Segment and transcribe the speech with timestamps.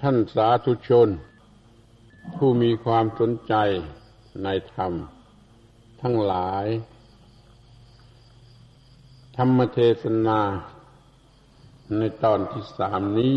[0.00, 1.08] ท่านสาธุชน
[2.36, 3.54] ผู้มีความสนใจ
[4.44, 4.92] ในธรรม
[6.00, 6.66] ทั้งหลาย
[9.36, 10.40] ธรรมเทศนา
[11.98, 13.36] ในตอนที่สามนี้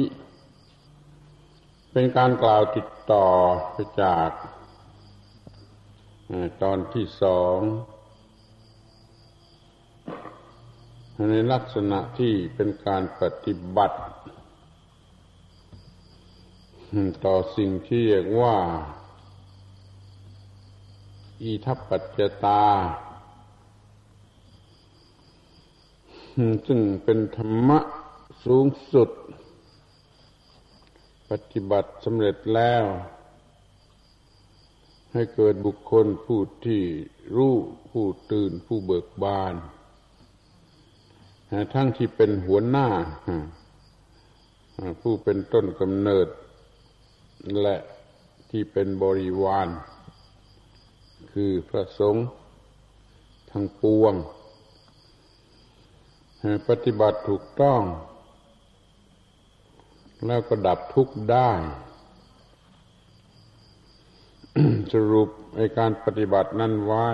[1.92, 3.28] เป็นการกล่าวติดต่อ
[3.72, 4.30] ไปจาก
[6.64, 7.60] ตอนที่สอง
[11.30, 13.98] ในลักษณะที่เป็นการปฏิบัติ
[17.26, 18.58] ต่อสิ่งที่เรียกว่า
[21.42, 22.64] อีทัปปัจจตา
[26.68, 27.80] ซึ่งเป็นธรรมะ
[28.46, 29.10] สูงสุด
[31.30, 32.84] ปฏิบัติสำเร็จแล้ว
[35.14, 36.82] ให้เกิดบุคคลผู้ที่
[37.36, 37.56] รู้
[37.90, 39.54] ผู้ตื่นผู้เบิกบาน
[41.74, 42.88] ทั้งที่เป็นหัวหน้า
[45.02, 46.28] ผู้เป็นต้นกำเนิด
[47.62, 47.76] และ
[48.50, 49.68] ที่เป็นบริวาร
[51.32, 52.28] คือพระสงฆ์
[53.52, 54.14] ทั้งปวง
[56.68, 57.82] ปฏิบัติถูกต้อง
[60.26, 61.52] แล้วก็ดับทุกข์ได้
[64.94, 67.08] สรุปในการปฏิบัตินั้นไว้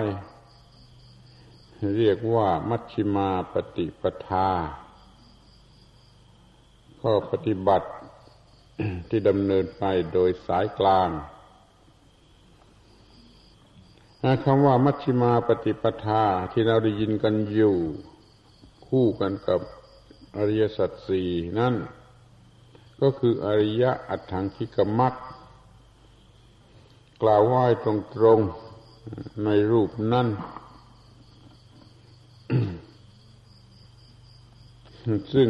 [1.98, 4.50] เรียกว่ามัชชิมาปฏิปทา
[7.02, 7.88] ก็ปฏิบัติ
[9.08, 11.08] ที่ดำเนินไปโดยสายกลาง
[14.44, 17.76] คำว่ามัชชิมาปฏิปทาที่เราได้ยินกันอยู่
[18.86, 19.60] คู่กันกับ
[20.36, 21.74] อริยสัจสี่นั่น
[23.00, 25.14] ก็คืออริยะอัตถังคิกมัก
[27.22, 27.86] กล่าวไหว้ต
[28.22, 30.28] รงๆในรูปนั่น
[35.34, 35.48] ซึ่ง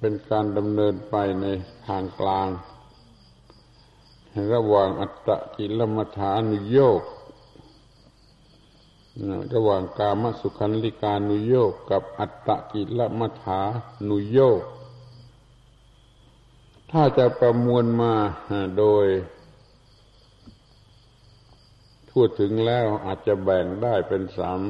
[0.00, 1.46] เป็นการดำเนินไปใน
[1.86, 2.48] ทางกลาง
[4.54, 7.02] ระหว่างอัตตะกิลมัฐานุโยก
[9.54, 13.60] ระหว่างกามสุขันลิกานุโยกกับอัตตะกิลมัฐา
[14.08, 14.62] นุโยก
[16.90, 18.14] ถ้าจะประมวลมา
[18.78, 19.06] โดย
[22.10, 24.60] พูดถึงแล้วอาจจะแบ่งได้เป็นสาม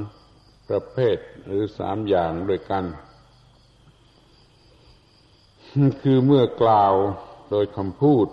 [0.69, 1.17] ประเภท
[1.47, 2.85] หรือสามอย่างด้วยกัน
[6.03, 6.95] คือเมื่อกล่าว
[7.51, 8.27] โดยคำพูด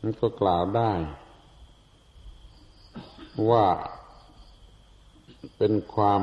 [0.00, 0.92] มันก็กล่าวได้
[3.50, 3.66] ว่า
[5.56, 6.22] เป็นความ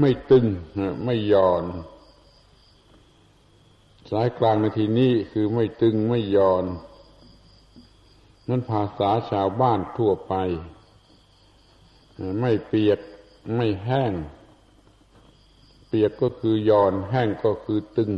[0.00, 0.46] ไม่ตึง
[1.04, 1.64] ไม่ย่อน
[4.10, 6.64] สายกลางในทีนี้คือไม่ตึงไม่ย่อน
[8.48, 10.34] นั่นภาษาชาวบ้านทั่วไป
[12.40, 12.98] ไม่เปียก
[13.56, 14.12] ไม่แห้ง
[15.96, 18.12] ปียกก็คือย่อนแห้งก็คือตึง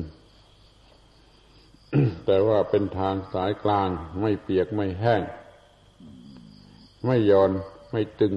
[2.27, 3.89] แต่ว่าเป็นทางสายกลาง
[4.21, 5.22] ไม่เปียกไม่แห้ง
[7.06, 7.50] ไม่ย่อน
[7.93, 8.34] ไม่ตึง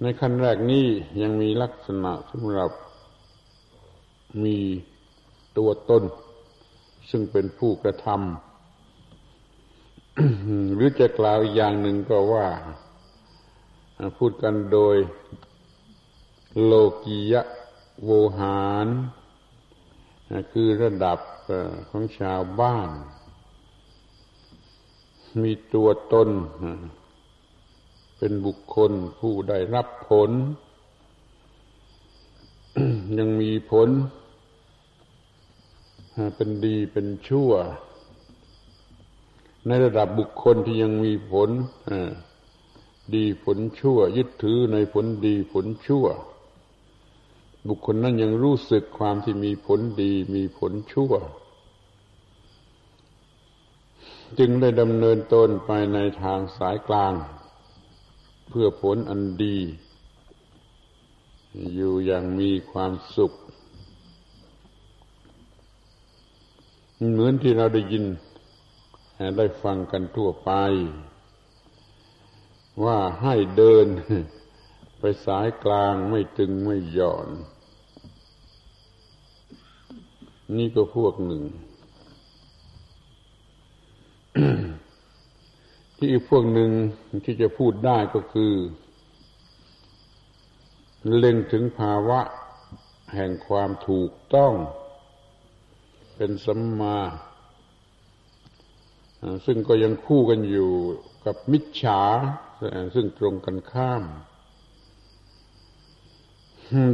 [0.00, 0.86] ในขั้นแรกนี้
[1.22, 2.70] ยังมีลักษณะสำหรับ
[4.44, 4.58] มี
[5.58, 6.02] ตัวตน
[7.10, 12.46] ซึ่งเป็นผู้กระทำหรือจะกล่าวอย่างหนึ่งก็ว่า
[14.18, 14.96] พูดกันโดย
[16.58, 16.72] โล
[17.04, 17.42] กียะ
[18.04, 18.86] โวหาร
[20.52, 21.18] คือระดับ
[21.88, 22.90] ของชาวบ้าน
[25.42, 26.28] มีตัวตน
[28.18, 30.30] เป็นบุคคลผู้ได้รับผล
[33.18, 33.88] ยังมีผล
[36.34, 37.50] เป็นดีเป็นชั่ว
[39.66, 41.50] ในระดับบุคคลที่ยังมีผล
[43.14, 46.06] ดีผลชั่ว ยึดถือในผลดีผลชั่ว
[47.68, 51.12] บุคคลนั้นยังรู้สึกความที่มีผลดีมีผลชั่ว
[54.38, 57.12] จึงได้ดำเนินตนไปในทางสายกลาง
[58.48, 59.58] เพื่อผลอันดี
[61.74, 63.32] อยู่อย่างมีความสุข
[67.12, 68.04] เหมือนที่เราได้ยิน
[69.36, 70.50] ได้ฟังกันทั่วไป
[72.84, 73.86] ว่าให้เดิน
[75.00, 77.28] ไปสายกลางไม่ตึงไม่หย่อน
[80.56, 81.42] นี่ก็พวกหนึ่ง
[85.96, 86.70] ที่อีกพวกหนึ่ง
[87.24, 88.52] ที่จะพูดได้ก็คือ
[91.16, 92.20] เล็งถึงภาวะ
[93.14, 94.54] แห่งความถูกต้อง
[96.16, 96.98] เป็นสัมมา
[99.46, 100.72] ซึ่งก็ยังคู่กันอยู่
[101.26, 102.02] กับมิจฉา
[102.94, 104.04] ซึ่งตรงกันข้าม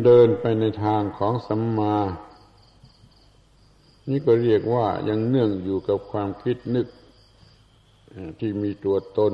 [0.04, 1.96] เดินไปในทางของสัมมา
[4.10, 6.86] นี่ก็เรียกว่ายังเนื่องอยู่กับความคิดนึก
[8.38, 9.32] ที่มีตัวตน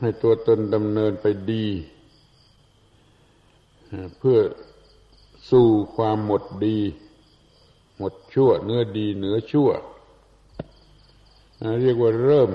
[0.00, 1.66] ให้ตัวตนดำเนินไปดี
[4.18, 4.38] เพื่อ
[5.50, 6.78] สู่ความหมดดี
[7.98, 9.70] หมดชั่ว เนื้อดีเหนือชั่ว
[11.82, 12.50] เรียกว่าเริ่ม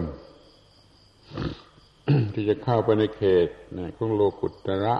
[2.33, 3.47] ที่จะเข้าไปในเขต
[3.97, 4.95] ของโลกุตระ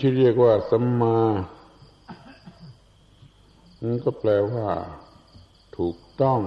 [0.00, 1.18] ที่เรียกว่าสัมมา
[3.82, 4.68] นั่นก็แปลว่า
[5.78, 6.40] ถูกต้อง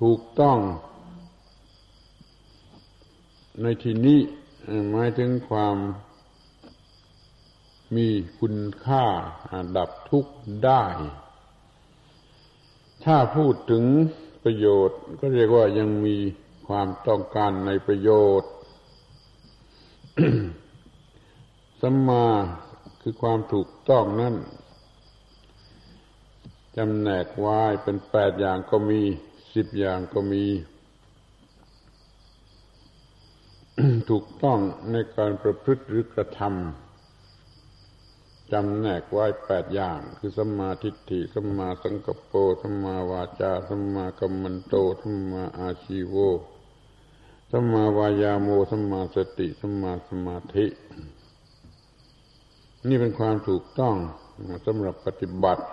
[0.00, 0.58] ถูกต้อง
[3.62, 4.20] ในที่นี้
[4.90, 5.76] หมายถึงความ
[7.96, 8.08] มี
[8.38, 9.04] คุณค่า
[9.76, 10.32] ดับทุกข์
[10.64, 10.82] ได้
[13.04, 13.84] ถ้าพูดถึง
[14.44, 16.16] ประโยชน์ ก็เรียกว่ายังมี
[16.66, 18.10] ความต้องการในประโย
[18.40, 18.50] ชน์
[21.80, 22.26] สัมมา
[23.00, 24.36] คือความถูกต้องนั่น
[26.76, 29.00] จำแนกไว้เป็นแปดอย่างก็มี
[29.54, 30.44] สิบอย่างก็มี
[34.10, 34.58] ถูกต้อง
[34.90, 46.16] ในการประพฤติหรือกระทำจำแนกไว้แปดอย่าง คือสัมมาทิฏฐิสัมมาสังกปรสัมมาวาจาสัมมากัมมันโตสัมมาอาชีโว
[47.54, 50.66] สัมมาวายาโมสัมมาสติสัมมาสมาธิ
[52.88, 53.94] นี่เป็นความถูกต้อง
[54.66, 55.64] สำหรับปฏิบัติ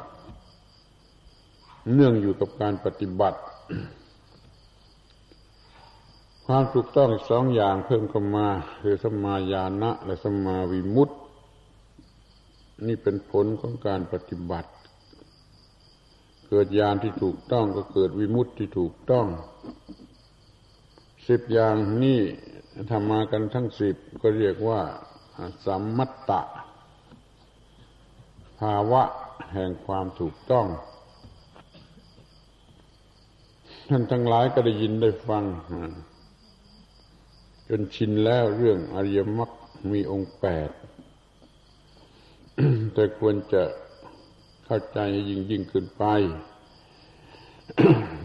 [1.94, 3.40] เนื่องอยู่กับการปฏิบัติ
[6.46, 8.48] ความถูกต้องสองอย่างเพิ่มเข้ามา
[8.82, 11.16] คือสัมมาญาณะและสัมมาวิมุตติ
[12.88, 14.70] นี่เป็นผลของการปฏิบัติ
[16.48, 19.28] เกิดญาณที่ถูกต้องก็เกิดวิมุตติที่ถูกต้อง
[21.30, 22.20] สิบอย่างนี้
[22.90, 24.82] ทำมากันทั้งสิบก็เรียกว่า
[25.66, 26.42] สัมมัตตะ
[28.60, 29.04] ภาวะ
[29.54, 30.68] แห่งความถูกต้อง
[33.90, 35.44] ท่านทั้งหลายก็ได้ยินได้ฟัง
[37.70, 39.52] จนชินแล้วเรื่องอริยมรรค
[39.92, 40.70] มีองค์แปด
[42.94, 43.64] แต่ควรจะ
[44.66, 45.00] เข้าใจ
[45.30, 46.06] ยิ่งยิ่งขึ้นไป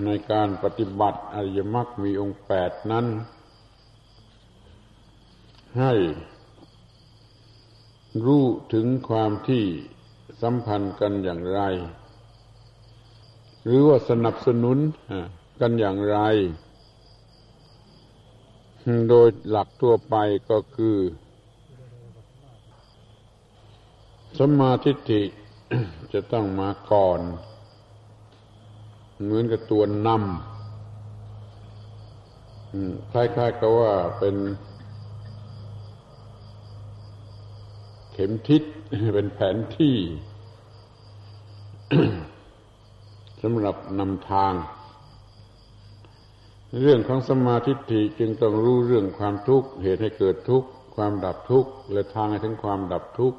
[0.04, 3.06] ในการปฏิบัติอริยมรรคมีองค์แปดนั้น
[5.78, 5.92] ให้
[8.24, 9.64] รู้ถึงความที่
[10.42, 11.60] สัมพันธ์กันอย่างไร
[13.64, 14.78] หรือว่าสนับสนุน
[15.60, 16.18] กันอย่างไร
[19.08, 20.16] โดยหลักทั่วไป
[20.50, 20.96] ก็คือ
[24.38, 25.20] สมาธิ
[26.12, 27.20] จะต้องมาก่อน
[29.22, 30.20] เหมือนกับตัวนำ
[33.12, 34.36] คล้ายๆกับว่าเป็น
[38.12, 38.62] เข็มทิศ
[39.14, 39.96] เป็นแผนที่
[43.42, 44.52] สำหรับนำทาง
[46.80, 53.38] เรื่องของสมาธิิจึงต้องรู้เรื่องความทุกข์เหตุให้เกิดทุกข์ความดับทุกข์และทางให้ถึงความดับทุกข์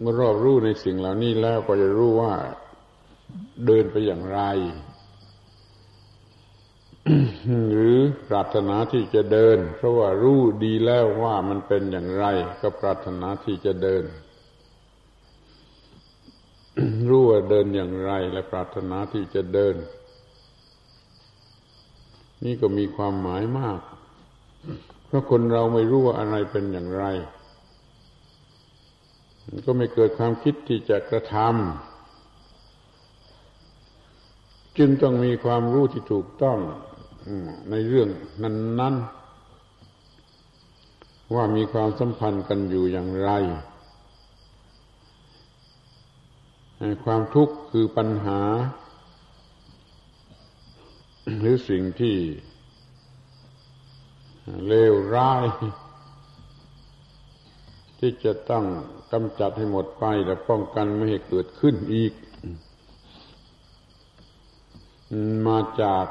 [0.00, 2.34] เมื่อรอบรู้ในสิ่งเหล่านี้แล้วก็จะรู้ว่า
[3.66, 4.40] เดินไปอย่างไร
[7.72, 12.24] หรือปรารถนาที่จะเดิน เพราะว่ารู้ดีแล้วว่ามันเป็นอย่างไร
[12.60, 14.04] ก็ปรารถนาที่จะเดิน
[17.08, 19.76] รู้ว่าเดินอย่างไร และปรารถนาที่จะเดิน
[22.44, 23.80] นี่ก็มีความหมายมาก
[25.06, 27.04] เพราะคนเราไม่รู้ว่าอะไรเป็นอย่างไร
[29.66, 31.46] ก็ไม่เกิดความคิดที่จะกระทำ
[34.78, 36.58] จึงต้องมีความรู้ที่ถูกต้อง
[37.70, 38.08] ในเรื่อง
[38.42, 39.04] นั้น ๆ
[41.34, 43.30] ว่ามีความสัมพันธ์กันอยู่อย่างไร
[47.04, 48.40] ความทุกข์คือปัญหา
[51.38, 52.16] หรือสิ่งที่
[54.66, 55.44] เลวร้าย
[57.98, 58.64] ที่จะต้อง
[59.12, 62.12] กำจัดให้หมดไปและป้องกันไม่ให้เกิดขึ้นอีก
[65.46, 66.06] มาจาก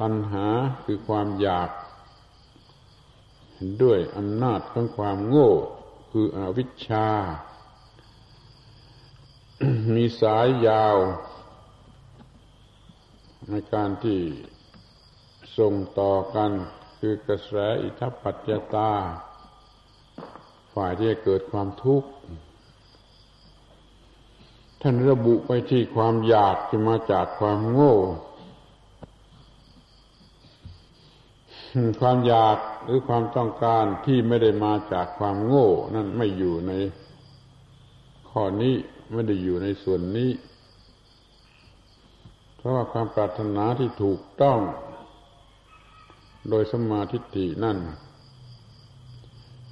[0.00, 0.46] ตัณหา
[0.84, 1.70] คือความอยาก
[3.82, 5.50] ด้วยอำนาจของความโง่
[6.10, 7.08] คืออวิชชา
[9.94, 10.96] มีสายยาว
[13.50, 14.20] ในการที่
[15.58, 16.50] ส่งต่อกัน
[16.98, 18.90] คือกระแสอิทัปปัจจตา
[20.82, 22.08] ฝ่ายที่จะเกิดความทุกข์
[24.82, 27.94] ท่านระบุไปที่ความอยากที่มาจากความโง่
[32.00, 36.72] ความอยากหรือความต้องการที่ไม่ได้มาจากความโง่ นั่นไม่อยู่ใน
[38.30, 38.74] ข้อนี้
[39.12, 40.30] ไม่ได้อยู่ในส่วนนี้
[42.56, 44.58] เพราะว่าความปรารถนาที่ถูกต้อง
[46.48, 47.78] โดยสมาธิินั่น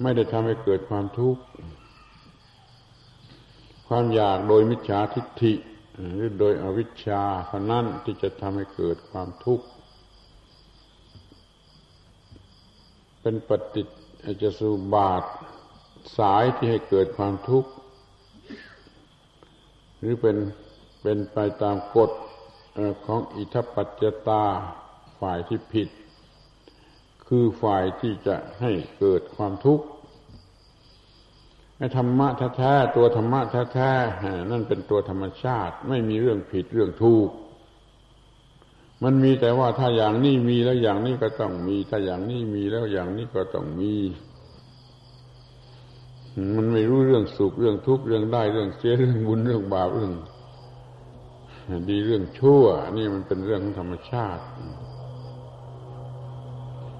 [0.02, 1.42] ไม่ได้ทำให้เกิดความทุกข์
[3.88, 5.52] ความอยากโดยมิจฉาทิฏฐิ
[6.14, 9.66] หรือโดยอวิชชาเท่านั้นที่จะทำให้เกิดความทุกข์
[13.20, 13.88] เป็นปฏิจ
[14.42, 15.22] จสุบาท
[16.18, 17.70] สายที่ให้เกิดความทุกข์
[19.98, 20.36] หรือเป็น
[21.02, 22.10] เป็นไปตามกฎ
[23.06, 24.44] ของอิทัปปัจจตา
[25.20, 25.88] ฝ่ายที่ผิด
[27.28, 29.87] คือฝ่ายที่จะให้เกิดความทุกข์
[31.97, 33.40] ธรรมะแท้ๆตัวธรรมะ
[33.73, 37.30] แท้ๆนั่นเป็นตัวธรรมชาติ ไม่มีเรื่องผิดเรื่องถูก
[39.04, 43.94] มันมีแต่ว่าถ้าอย่างนี้มีแล้วอย่างนี้ก็ต้องมี ถ้าอย่างนี้มีแล้วอย่างนี้ก็ต้องมี
[46.56, 50.12] มันไม่รู้เรื่องสุขเรื่องทุกข์เรื่องได้เรื่องเสียเรื่องบุญเรื่องบาปเรื่อง
[51.88, 52.64] ดีเรื่องชั่ว
[52.97, 54.42] นี่มันเป็นเรื่องของธรรมชาติ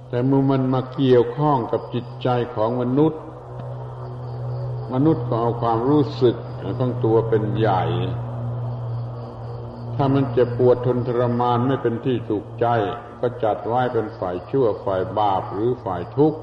[0.09, 3.21] แต่เมื่อมันมาเกี่ยวข้องกับจิตใจของมนุษย์
[4.95, 6.37] มนุษย์ก็เอาความรู้สึก
[6.79, 7.83] ของตัวเป็นใหญ่
[9.97, 12.67] ถ้ามันเจ็บปวดทนทรมานไม่เป็นที่ถูกใจ
[13.21, 16.39] ก็จัดไว้เป็นฝ่ายชั่วฝ่ายบาปหรือฝ่ายทุกข์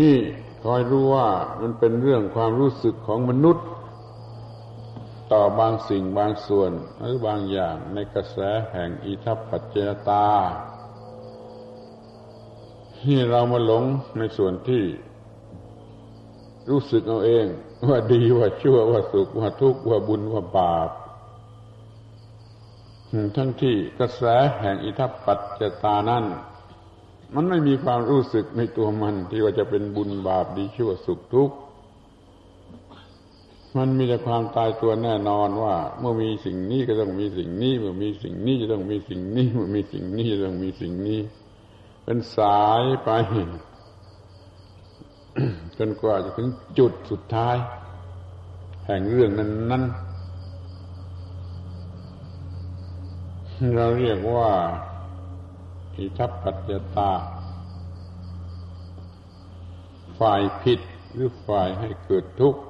[0.00, 0.18] นี่
[0.64, 1.28] คอยรู้ว่า
[1.60, 3.66] มันเป็นเรื่องความรู้สึกของมนุษย์
[5.32, 8.38] ต่อบางสิ่งบางส่วนหรือบางอย่างในกระแส
[8.72, 9.76] แห่งอิทัปปัจเจ
[10.08, 10.28] ตา
[13.04, 13.84] ที่เรามาหลง
[14.18, 14.82] ในส่วนที่
[16.70, 17.46] รู้สึกเอาเอง
[17.88, 20.90] ว่าดีว่าชั่วว่าสุขว่าทุกข์ว่าบุญว่าบาป
[23.36, 24.22] ทั้งที่กระแส
[24.60, 26.24] แห่งอิทัปปัจจตานั้น
[27.34, 31.56] มันไม่มีความรู้สึกในตัวมันที่ว่าจะเป็นบุญบาปดีชั่วสุขทุกข์
[33.76, 41.20] มันมีแต่ความตายตัวแน่นอนว่า เมื่อมีสิ่งนี้ก็ต้องมีสิ่งนี้ เมื่อมีสิ่งนี้จะต้องมีสิ่งนี้ เมื่อมีสิ่งนี้จะต้องมีสิ่งนี้
[42.04, 43.10] เป็นสายไป
[45.78, 47.56] จนกว่าจะถึงจุดสุดท้าย
[48.86, 49.84] แห่งเรื่องนั้นนั้น
[53.76, 54.50] เราเรียกว่า
[55.96, 57.10] อิทัปปัจจตา
[60.18, 60.80] ฝ่ายผิด
[61.12, 62.60] หรือฝ่ายให้เกิดทุกข์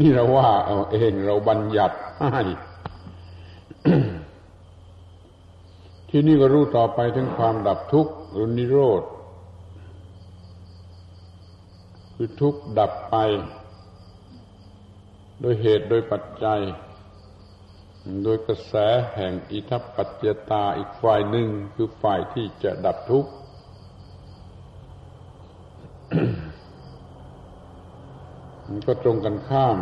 [0.00, 2.42] นี่เราว่าเอาเองเราบัญญัติให้
[6.08, 9.02] ที่นี่ก็รู้ต่อไปถึงความดับทุกข์ หรือนิโรธ
[12.14, 13.16] คือทุกข์ดับไป
[15.40, 16.60] โดยเหตุโดยปัจจัย
[18.24, 18.74] โดยกระแส
[19.14, 23.30] แห่งอิทัปปัจจตาอีกฝ่ายหนึ่งคือฝ่ายที่จะดับทุกข์
[28.66, 29.78] มันก็ตรงกันข้าม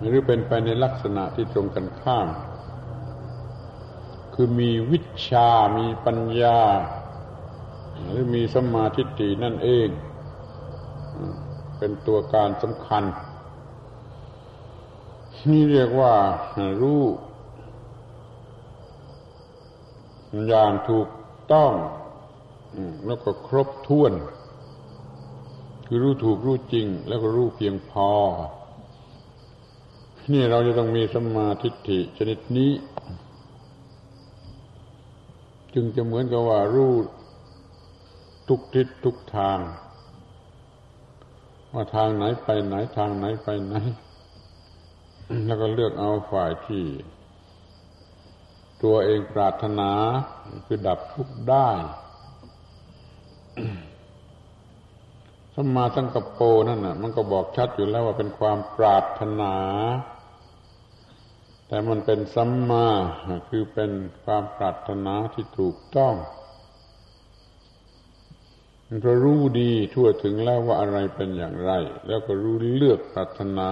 [0.00, 2.26] หรือเป็นไปในลักษณะที่ตรงกันข้าม
[4.40, 6.58] คือมีวิชา มีปัญญา
[8.08, 9.88] หรือมีสมาธิฏฐินั่นเอง
[11.78, 13.04] เป็นตัวการสำคัญ
[15.50, 16.14] นี่เรียกว่า
[16.82, 17.02] รู้
[20.46, 21.08] อย่างถูก
[21.52, 21.72] ต้อง
[23.06, 24.12] แล้วก็ครบถ้วน
[25.86, 28.10] คือรู้ถูกรู้จริง แล้วก็รู้เพียงพอ
[30.32, 32.72] นี่เราจะต้องมีสมาธิิชนิดนี้
[35.80, 36.94] จึงจะเหมือนกับว่ารู้
[38.48, 39.58] ทุกทิศทุกทาง
[41.72, 43.74] ว่าทางไหนไปไหนทางไหนไปไหน
[45.46, 46.84] แล้วก็เลือกเอาฝ่ายที่
[48.82, 49.90] ตัวเองปรารถนา
[50.66, 51.68] คือดับทุกข์ได้
[55.54, 59.54] สมมาสังกโปนั่นน่ะ มันก็บอกชัดอยู่แล้วว่าเป็นความปรารถนา
[61.68, 62.86] แต่มันเป็นสัมมา
[63.48, 63.90] คือเป็น
[64.24, 66.14] ความปรารถนาที่ถูกต้อง
[68.86, 71.72] มันก็รู้ดีทั่วถึงแล้วว่าอะไรเป็นอย่างไร
[72.08, 73.70] แล้วก็รู้เลือกปรารถนา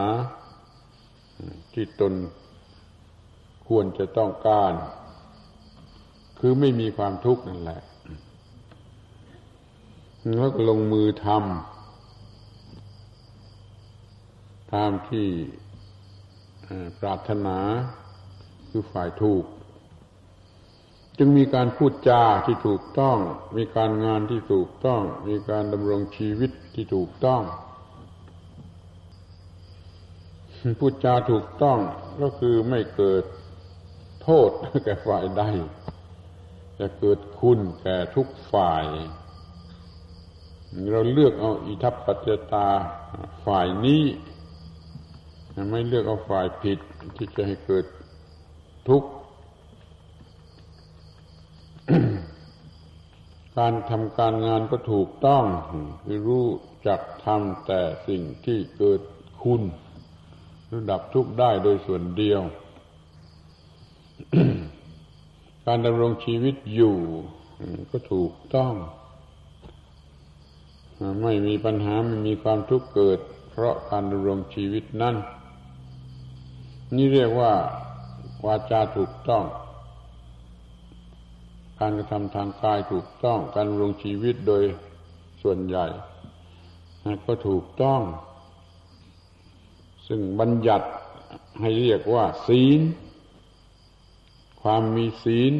[1.73, 2.13] ที่ตน
[3.69, 4.73] ควรจะต้องการ
[6.39, 7.81] คือไม่มีความทุกข์นั่นแหละ
[10.37, 15.27] แล้วก็ลงมือทำตามที่
[17.01, 17.59] ปรารถนา
[18.71, 19.45] คือฝ่ายถูก
[21.19, 23.19] จึงมีการพูดจาที่ถูกต้อง
[23.57, 27.43] มีการงานที่ถูกต้อง มีการดำรงชีวิตที่ถูกต้อง
[30.81, 31.79] พูดจาถูกต้อง
[32.21, 33.25] ก็คือไม่เกิด
[34.23, 34.51] โทษ
[34.85, 35.43] แก่ฝ่ายใด
[36.79, 38.85] จะเกิดคุณแก่ทุกฝ่าย
[40.93, 42.69] เราเลือกเอาอิทัปปัจจตา
[43.45, 44.03] ฝ่ายนี้
[45.71, 46.79] ไม่เลือกเอาฝ่ายผิด
[47.17, 47.85] ที่จะให้เกิด
[48.89, 49.11] ทุกข์
[53.59, 55.45] การทำการงานก็ถูกต้อง
[56.05, 56.47] คือรู้
[56.87, 59.01] จักทำแต่สิ่งที่เกิด
[59.43, 59.63] คุณ
[60.73, 62.41] ระดับทุกข์ได้โดยส่วนเดียว
[65.67, 66.97] การดำรงชีวิตอยู่
[67.91, 68.75] ก็ถูกต้อง
[71.23, 73.19] ไม่มีปัญหาไม่มีความทุกข์เกิด
[73.51, 75.15] เพราะการดำรงชีวิตนั้น
[76.95, 77.53] นี่เรียกว่า
[78.45, 79.45] วาจาถูกต้อง
[81.81, 84.65] การกระทำทางกายถูกต้อง การลงชีวิตโดย
[85.43, 85.87] ส่วนใหญ่
[87.27, 88.01] ก็ถูกต้อง
[90.07, 90.87] ซึ่งบัญญัติ
[91.61, 92.81] ให้เรียกว่า ศีล
[94.63, 95.53] ความมีศีล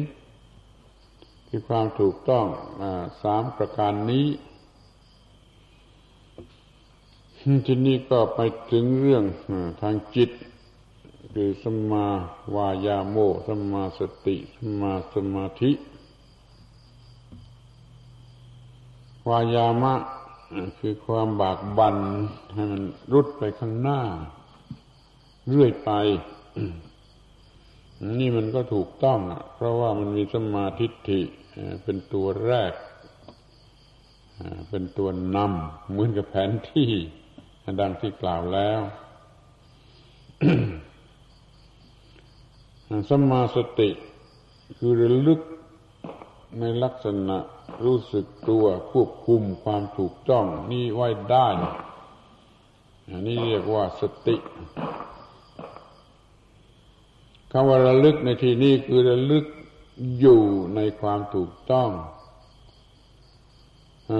[1.47, 2.45] คือความถูกต้อง
[2.81, 2.83] อ
[3.21, 4.27] สามประการนี้
[7.65, 8.39] ที่นี้ก็ไป
[8.71, 9.23] ถึงเรื่อง
[9.81, 10.29] ทางจิต
[11.39, 12.07] คือสัมมา
[12.55, 13.17] วายาโม
[13.47, 15.71] สัมมาสติสัมมาสมาธิ
[19.29, 19.93] วายามะ
[20.79, 21.97] คือความบากบั่น
[22.53, 24.01] ให้มันรุดไปข้างหน้า
[25.49, 25.91] เรื่อยไป
[28.19, 29.19] นี่มันก็ถูกต้อง
[29.55, 31.21] เพราะว่ามันมีสมาธิฐิ
[31.83, 32.73] เป็นตัวแรก
[34.69, 36.89] เป็นตัวนำเหมือนกับแผนที่
[37.79, 38.81] ดังที่กล่าวแล้ว
[43.09, 43.89] สมาสติ
[44.77, 45.41] คือระลึก
[46.59, 47.37] ในลักษณะ
[47.85, 51.47] รู้สึกตัวควบคุมความถูกต้องนี่ไว้ได้
[53.09, 54.35] อันนี้เรียกว่าสติ
[57.51, 59.45] คำว่าระลึกในที่นี้คือระลึก
[60.19, 60.41] อยู่
[60.75, 61.89] ในความถูกต้อง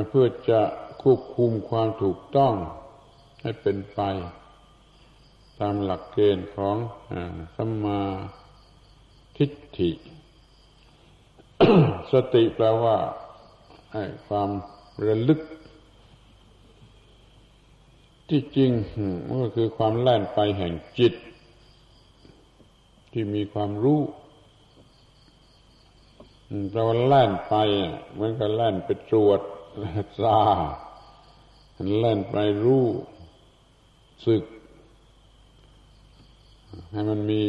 [0.09, 0.61] เพื่อจะ
[1.01, 2.53] ควบคุมความถูกต้อง
[3.41, 3.99] ให้เป็นไป
[5.59, 6.75] ตามหลักเกณฑ์ของ
[7.55, 8.01] สัมมา
[9.37, 9.91] ทิฏฐิ
[12.11, 12.97] สติแปลว่า
[14.27, 14.49] ความ
[15.05, 15.39] ระลึก
[18.29, 18.71] ที่จริง
[19.41, 21.13] ก็คือความแล่นไปแห่งจิต
[23.11, 24.01] ที่มีความรู้
[26.73, 27.55] เราแล่นไป
[28.11, 29.39] เหมือนกับแล่นไปตรวจ
[30.23, 30.41] ตา
[31.99, 32.85] แล่นไปรู้
[34.27, 34.43] สึก
[36.91, 37.41] ให้มันมี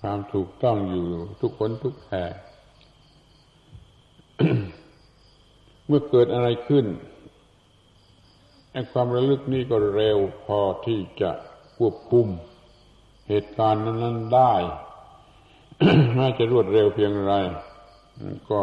[0.00, 1.06] ความถูกต้องอยู่
[1.40, 2.24] ทุกคนทุกแห่
[5.86, 6.86] เมื่อเกิดอะไรขึ้น
[8.72, 11.30] ไอ้ความระลึกนี้ก็เร็วพอที่จะ
[11.78, 12.26] ควบคุม
[13.28, 14.54] เหตุการณ์นั้น ๆได้
[16.18, 17.34] น่าจะรวดเร็วเพียงไร
[18.50, 18.60] ก็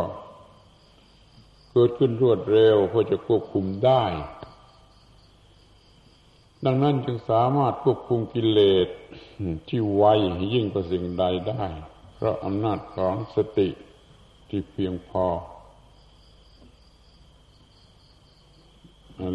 [1.71, 4.03] เกิดขึ้นรวดเร็วเพื่อจะควบคุมได้
[6.65, 8.87] ดังนั้นจึงสามารถควบคุมกิเลส
[9.67, 10.03] ที่ไว
[10.53, 11.65] ยิ่งกว่าสิ่งใดได้
[12.15, 13.69] เพราะอำนาจของสติ
[14.49, 15.25] ที่เพียงพอ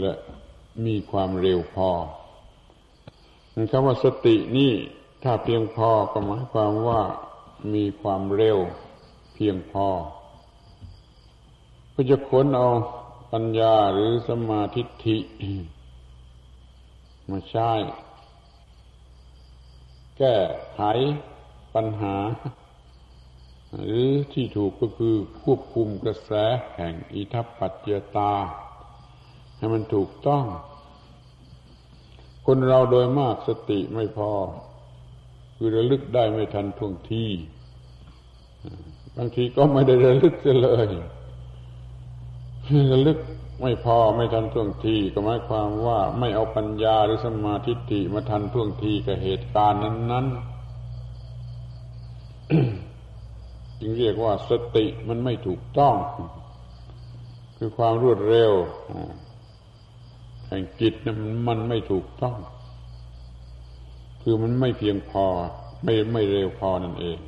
[0.00, 0.12] และ
[0.86, 1.90] มีความเร็วพอ
[3.70, 4.72] คำว่าสตินี่
[5.22, 7.00] ถ้าเพียงพอก็หมายความว่า
[7.74, 8.58] มีความเร็ว
[9.34, 9.86] เพียงพอ
[11.94, 12.68] ก็จะค้นเอา
[13.32, 15.16] ปัญญาหรือสมาธิิ
[17.30, 17.70] มาใช้
[20.18, 20.36] แก้
[20.72, 20.80] ไข
[21.74, 22.16] ปัญหา
[23.76, 26.32] หรือที่ถูกก็คือควบคุมกระแส
[26.76, 28.32] แห่งอิทัปปัจเจตา
[29.56, 30.44] ให้มันถูกต้อง
[32.46, 34.32] คนเราโดยมากสติไม่พอ
[35.56, 37.24] คือระลึกได้ไม่ทันท่วงที
[39.16, 40.88] บางทีก็ไม่ได้ระลึกเลย
[42.92, 43.18] ระลึก
[43.60, 50.60] ไม่พอไม่ทันท่วงทีก็หมายความว่าไม่เอาปัญญาหรือสมาธิิมาทันท่วงทีกับเหตุการณ์นั้น ๆ
[53.80, 55.94] จึงเรียกว่าสติมันไม่ถูกต้อง
[57.56, 58.52] คือความรวดเร็ว
[60.46, 61.16] แห่งจิตนะ
[61.48, 62.36] มันไม่ถูกต้อง
[64.22, 65.26] คือมันไม่เพียงพอ
[65.84, 67.18] ไม่ไม่เร็วพอนั่นเอง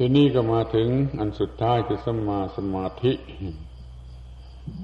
[0.00, 3.12] ทีนี้ก็มาถึงอันสุดท้ายคือสมาสมาธิ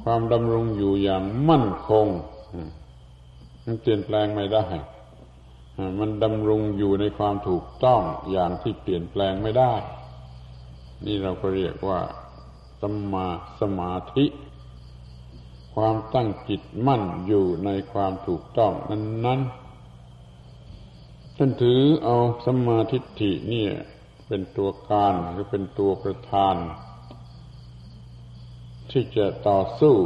[0.02, 2.06] ความดำรงอยู่อย่างมั่นคง
[3.64, 4.66] มันเปลี่ยนแปลงไม่ได้
[5.98, 8.00] มันดำรงอยู่ในความถูกต้อง
[8.30, 9.74] อย่างที่เปลี่ยนแปลงไม่ได้
[11.06, 12.00] นี่เราก็เรียกว่า
[12.80, 13.26] สมา
[13.60, 14.24] สมาธิ
[15.74, 23.64] ความตั้งจิตมั่นอยู่ในความถูกต้องนั้นๆท่านถือเอาสมาธิฏฐินี่
[24.26, 26.56] เป็นตัวการหรือเป็นตัวประธาน
[28.90, 29.96] ที่จะต่อสู้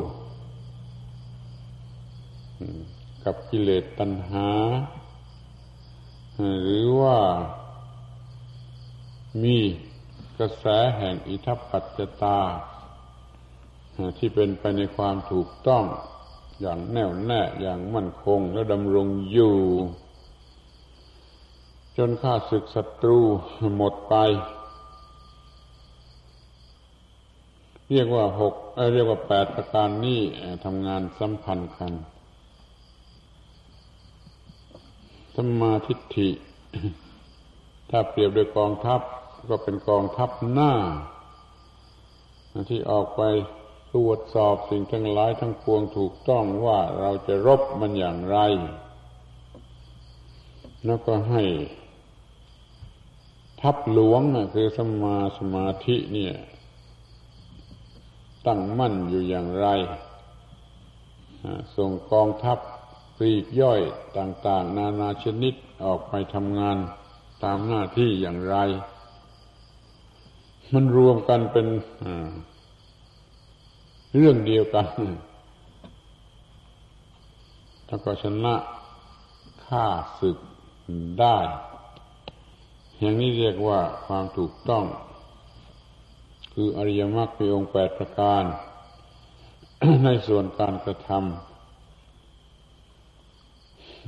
[3.25, 4.49] กับกิเลสตัณหา
[6.63, 7.19] หรือว่า
[9.43, 9.57] มี
[10.39, 12.41] กระแสแห่งอิทัปปัจจตา
[14.19, 15.85] ที่เป็นไปในความถูกต้อง
[16.61, 19.57] อย่างแน่วแน่อย่างมั่นคงและดำรงอยู่
[22.01, 23.21] จนข้าศึกศัตรู
[23.77, 24.15] หมดไป
[27.91, 28.55] เรียกว่าหก
[28.93, 30.21] เรียกว่าแปดประการนี้
[30.65, 31.93] ทำงานสัมพันธ์กัน
[35.37, 36.31] สมาธิฏฐิ
[37.91, 39.01] ถ้าเปรียบโดยกองทัพ
[39.51, 40.75] ก็เป็นกองทัพหน้า
[42.71, 43.23] ที่ออกไป
[43.95, 48.39] ตรวจสอบสิ่งทั้งหลายทั้งปวงถูกต้องว่าเราจะรบมันอย่างไร
[50.87, 51.43] แล้วก็ให้
[53.61, 54.23] ทัพหลวง
[54.55, 56.35] คือสมาสมาธิเนี่ย
[58.47, 59.67] ตั้งมั่นอยู่อย่างไร
[61.77, 62.59] ส่งกองทัพ
[63.17, 63.81] ปลีกย่อย
[64.19, 66.77] ต่าง ๆ นานาชนิดออกไปทำงาน
[67.45, 68.57] ตามหน้าที่อย่างไร
[70.73, 71.67] มันรวมกันเป็น
[74.15, 74.87] เรื่องเดียวกัน
[77.89, 78.55] ถ้าก็ชนะ
[79.65, 79.87] ฆ่า
[80.21, 80.39] ศึก
[81.21, 81.37] ได้
[83.01, 84.85] อย่างนี้เรียกว่าความถูกต้อง
[86.53, 88.45] คืออริยมรรคมีองค์แปดประการ
[90.05, 91.23] ในส่วนการกระทำ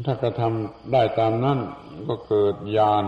[0.04, 1.58] ถ้ากระทำได้ตามนั้น
[2.08, 3.04] ก็เกิดญาณ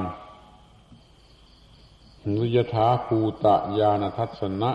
[2.36, 4.70] นุยถาภูตะญาณทัศนะ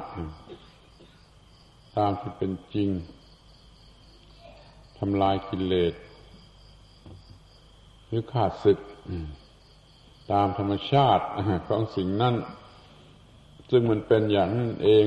[1.98, 2.90] ตามที่เป็นจริง
[4.98, 5.94] ทำลายกิเลส
[8.08, 8.80] หรือขาดศึก
[10.32, 11.26] ตามธรรมชาติ
[11.68, 12.36] ของสิ่งนั้น
[13.70, 15.06] ซึ่งมันเป็นอย่างนั้นเอง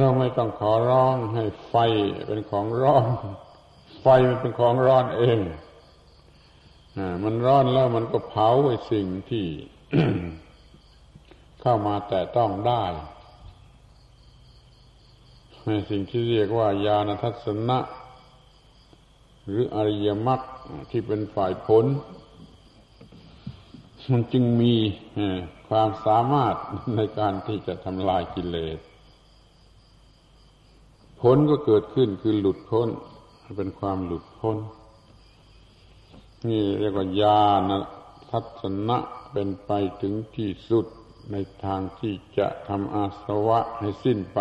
[0.00, 1.74] เราไม่ต้องขอร้องให้ไฟ
[2.26, 3.06] เป็นของร้อน
[4.00, 5.38] ไฟมันเป็นของร้อนเอง
[7.24, 9.46] มันร้อนแล้วมันก็เผาไอ้สิ่งที่
[11.60, 12.84] เข้ามาแต่ต้องได้
[15.66, 17.78] ในสิ่งที่เรียกว่าญาณทัศนะ
[19.46, 20.40] หรืออริยมรรค
[20.90, 21.84] ที่เป็นฝ่ายผล
[24.10, 24.74] มันจึงมี
[25.68, 26.54] ความสามารถ
[26.96, 28.78] ในการที่จะทำลายกิเลส
[31.20, 32.88] ผลก็เกิดขึ้นคือหลุดพ้น
[33.56, 34.56] เป็นความหลุดพ้น
[36.48, 37.70] นี่เรียกว่าญาณ
[38.30, 38.98] ทัศนะ
[39.32, 39.70] เป็นไป
[40.02, 40.86] ถึงที่สุด
[41.32, 44.40] ในทางที่จะทำอาสวะให้สิ้นไป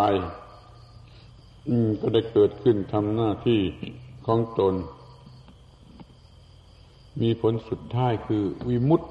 [2.02, 3.62] ก็ได้เกิดขึ้นทำหน้าที่
[4.26, 4.76] ของตน
[7.21, 9.08] มีผลสุดท้ายคือวิมุตติ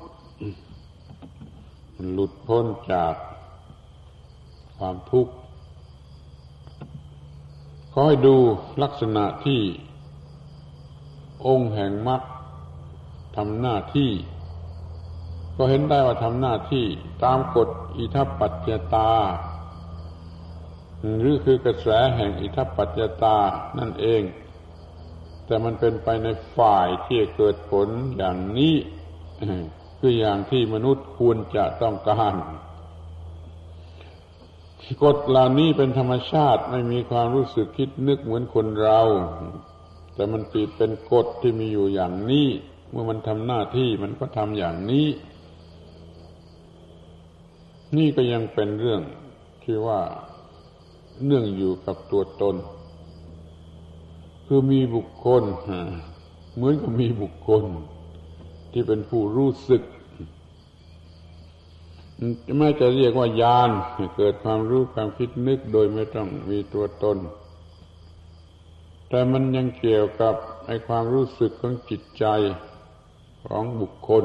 [2.12, 3.14] หลุดพ้นจาก
[4.76, 5.32] ความทุกข์
[7.92, 8.36] ขอให้ดู
[8.82, 9.60] ลักษณะที่
[11.46, 12.22] องค์แห่งมรรค
[13.36, 14.10] ทำหน้าที่
[15.56, 16.86] ก็เห็นได้ว่าทำหน้าที่
[17.24, 19.10] ตามกฎอิทัปปัจจตา
[21.18, 23.36] หรือคือกระแสแห่งอิทัปปัจจตา
[23.78, 24.22] นั่นเอง
[25.46, 28.74] แต่มันเป็นไปในฝ่ายที่เกิดผลอย่างนี้
[30.00, 32.34] คืออย่างที่มนุษย์ควรจะต้องการ
[35.02, 39.00] กฎเหล่านี้เป็นธรรมชาติไม่มีความรู้สึกคิดนึกเหมือนคนเรา
[40.14, 42.48] แต่มันปีเป็นกฎที่มีอยู่อย่างนี้
[42.90, 45.06] เมื่อมันทำหน้าที่มันก็ทำอย่างนี้
[47.96, 49.02] นี่ก็ยังเป็นเรื่อง
[49.62, 50.00] ที่ว่า
[51.24, 52.56] เนื่องอยู่กับตัวตน
[54.46, 55.42] คือมีบุคคล
[56.54, 57.64] เหมือนกับมีบุคคล
[58.72, 59.82] ที่เป็นผู้รู้สึก
[62.58, 63.70] ไม่จะเรียกว่ายาน
[64.16, 67.18] เกิดความรู้ความคิดนึกโดยไม่ต้องมีตัวตน
[69.08, 70.34] แต่มันยังเกี่ยวกับ
[70.66, 72.24] ไอความรู้สึกของจิตใจ
[73.48, 74.24] ของบุคคล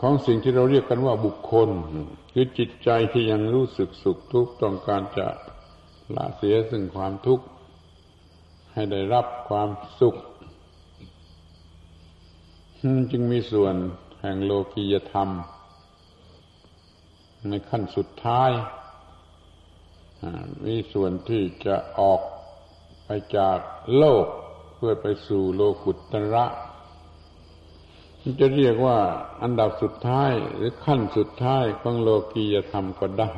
[0.00, 1.68] ของสิ่งที่เราเรียกกันว่าบุคคล
[2.32, 5.26] คือจิตใจที่ยังรู้สึกสุขทุกข์ต้องการจะ
[6.14, 7.44] ละเสียซึ่งความทุกข์
[8.72, 9.68] ให้ได้รับความ
[10.00, 10.16] สุข
[13.12, 13.74] จึงมีส่วน
[14.20, 15.28] แห่งโลกียธรรม
[17.48, 18.50] ในขั้นสุดท้าย
[20.66, 22.20] มีส่วนที่จะออก
[23.04, 23.58] ไปจาก
[23.96, 24.26] โลก
[24.74, 26.46] เพื่อไปสู่โลกุตระ
[28.40, 28.98] จะเรียกว่า
[29.42, 33.30] อันดับสุดท้ายหรือขั้นสุดท้ายของโลกียธรรมก็ได้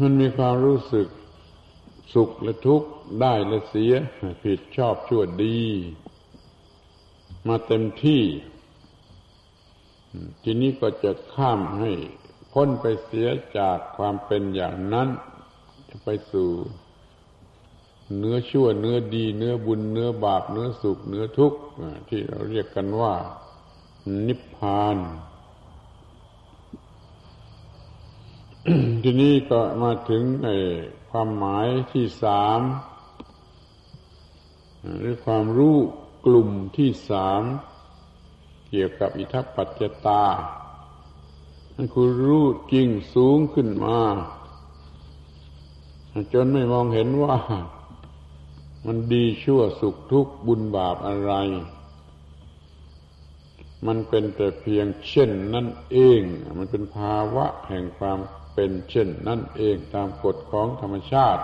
[0.00, 1.08] มันมีความรู้สึก
[2.14, 2.88] สุขและทุกข์
[3.20, 3.92] ได้และเสีย
[4.42, 5.58] ผิดชอบชั่วดี
[7.46, 8.22] มาเต็มที่
[10.42, 11.92] ทีนี้ก็จะข้ามให้
[12.52, 15.08] พ้นไปเสียจากความเป็นอย่างนั้น
[15.88, 16.50] จะไปสู่
[18.16, 21.58] เนื้อชั่วเนื้อดี เนื้อบุญเนื้อบาป เนื้อสุข เนื้อทุกข์
[22.08, 23.14] ที่เราเรียกกันว่า
[24.26, 24.96] นิพพาน
[29.02, 30.48] ทีนี้ก็มาถึงใน
[31.10, 32.60] ความหมายที่สาม
[34.98, 35.78] หรือความรู้
[36.24, 37.42] กลุ่มที่สาม
[38.68, 40.24] เกี่ยวกับอิทัปปัจจตา
[41.74, 43.98] มันคือรู้จริงสูงขึ้นมา
[46.32, 47.36] จนไม่มองเห็นว่า
[48.86, 51.32] มันดีชั่วสุขทุกข์บุญบาปอะไร
[53.86, 56.20] มันเป็นแต่เพียงเช่นนั่นเอง
[56.58, 58.18] มันเป็นภาวะแห่งความ
[58.54, 61.42] เป็นเช่นนั่นเองตามกฎของธรรมชาติ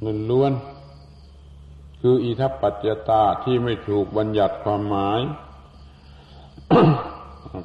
[0.00, 0.52] เงินล้วน
[2.04, 5.20] คืออิทัปปัจจตาที่ไม่ถูกบัญญัติความหมาย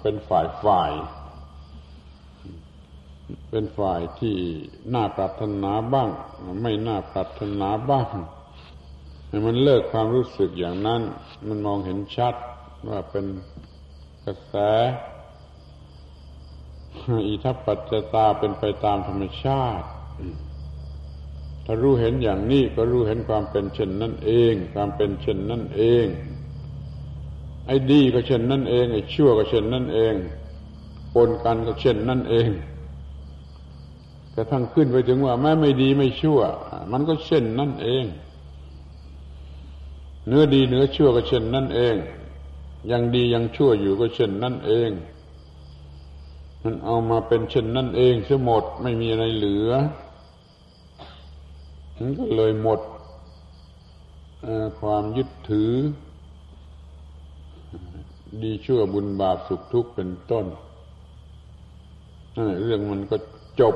[0.02, 0.92] เป็นฝ่ายฝ่าย
[3.50, 4.36] เป็นฝ่ายที่
[4.94, 6.10] น่าปรารถนาบ้าง
[6.62, 8.08] ไม่น่าปรารถนาบ้าง
[9.46, 11.02] มันเลิกความรู้สึกอย่างนั้น
[11.48, 12.36] มันมองเห็นชัด
[12.88, 13.26] ว่าเป็น
[14.26, 14.56] กระแส
[17.28, 19.88] อิทัปปัจจตาเป็นไปตามธรรมชาติ
[21.70, 26.06] ถ้ารู้เห็นอย่างนี้ก็รู้เห็นความเป็นเช่นนั่นเอง ความเป็นเช่นนั่นเอง
[27.66, 30.14] ไอ้ดีก็เช่นนั่นเองไอ้ชั่วก็เช่นนั่นเอง
[31.14, 32.50] ปนกันก็เช่นนั่นเอง
[34.36, 36.40] กระทั่งขึ้นไปถึงว่าแม้ไม่ดีไม่ชั่ว
[36.92, 38.06] มันก็เช่นนั่นเอง
[40.28, 41.96] เนื้อดีเนื้อชั่วก็เช่นนั่นเอง
[42.92, 44.90] ยังดียังชั่วอยู่ก็เช่นนั่นเอง
[46.64, 49.72] มันเอามาเป็นเช่นนั่นเองเสียหมดไม่มีอะไรเหลือ
[52.00, 52.80] มันก็เลยหมด
[54.80, 55.72] ความยึดถือ
[58.44, 60.46] ดีชั่วบุญบาปสุขทุกข์เป็นต้น
[62.62, 63.18] เรื่องมันก็
[63.60, 63.76] จบ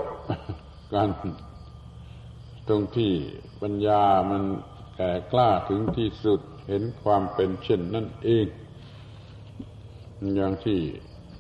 [0.93, 1.09] การ
[2.67, 3.11] ตรงที่
[3.61, 4.43] ปัญญามัน
[4.95, 8.45] แก่กล้าถึงที่สุดเห็นความเป็นเช่นนั่นเอง
[10.35, 10.79] อย่างที่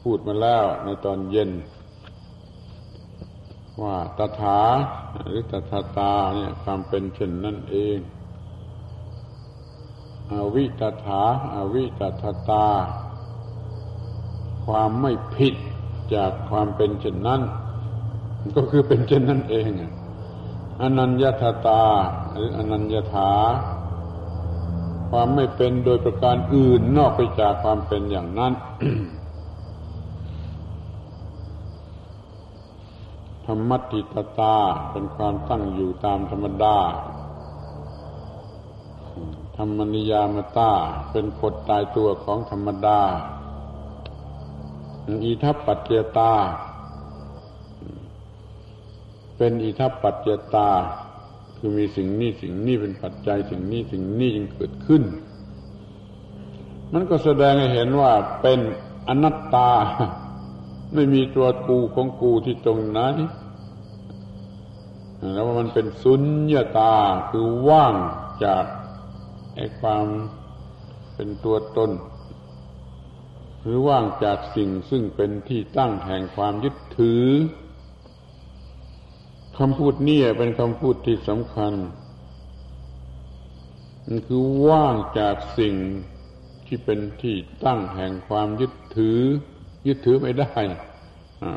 [0.03, 1.51] พูดมาแล้วในตอนเย็น
[3.79, 4.61] ว่าตถา
[5.21, 7.99] หรือตถาตาเนี่ยความเป็นเช่นนั่นเอง
[10.31, 11.23] อวิตถา
[11.55, 12.67] อาวิตถาตา
[14.65, 15.55] ความไม่ผิด
[16.13, 17.41] จากความเป็นเช่นนั้น
[18.55, 19.69] ก็คือเป็นเช่นนั้นเอง
[20.81, 21.31] อนัญญา
[21.67, 21.83] ตา
[22.33, 23.31] หรืออนัญญาถา
[25.09, 28.53] ความไม่เป็นโดยประการอื่นนอกไปจากความเป็นอย่างนั้น
[33.53, 34.55] รรมติตตา
[34.91, 36.77] เป็นความตั้งอยู่ตามธรรมดา
[39.57, 40.71] ธรรมนิยามตา
[41.11, 42.99] เป็นกฎตายตัวของธรรมดา
[45.23, 46.33] อิทัปปัจเจตา
[49.37, 50.69] เป็นอิทัปปัจเจตา
[51.57, 55.03] คือมีสิ่งนี้สิ่งนี้เป็นปัจจัยสิ่งนี้สิ่งนี้จึงเกิดขึ้น
[56.93, 58.11] มันก็แสดงให้เห็นว่า
[58.41, 58.59] เป็น
[59.07, 59.69] อนัตตา
[60.93, 62.99] ไม่มีตัวกูของกูที่ตรงไหน
[65.33, 66.95] แล้วว่ามันเป็นสุญญาตา
[67.29, 67.95] คือว่าง
[68.45, 68.65] จาก
[69.55, 70.05] ไอ้ความ
[71.15, 71.91] เป็นตัวตน
[73.61, 77.25] หรือว่างจากสิ่งซึ่งเป็นที่ตั้งแห่งความยึดถือ
[79.57, 81.73] คำพูดนี้เป็นคำพูดที่สำคัญ
[84.05, 85.75] มันคือว่างจากสิ่ง
[86.65, 89.19] ที่เป็นที่ตั้งแห่งความยึดถือ
[89.87, 90.53] ยึดถือไม่ได้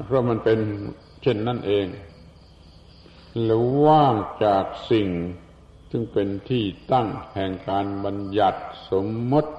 [0.04, 0.58] เพราะมันเป็น
[1.22, 1.86] เช่นนั่นเอง
[3.42, 5.08] แล้วว่างจากสิ่ง
[5.90, 9.52] ซึ่งเป็นที่ตั้งแห่งการบัญญัติสมมติ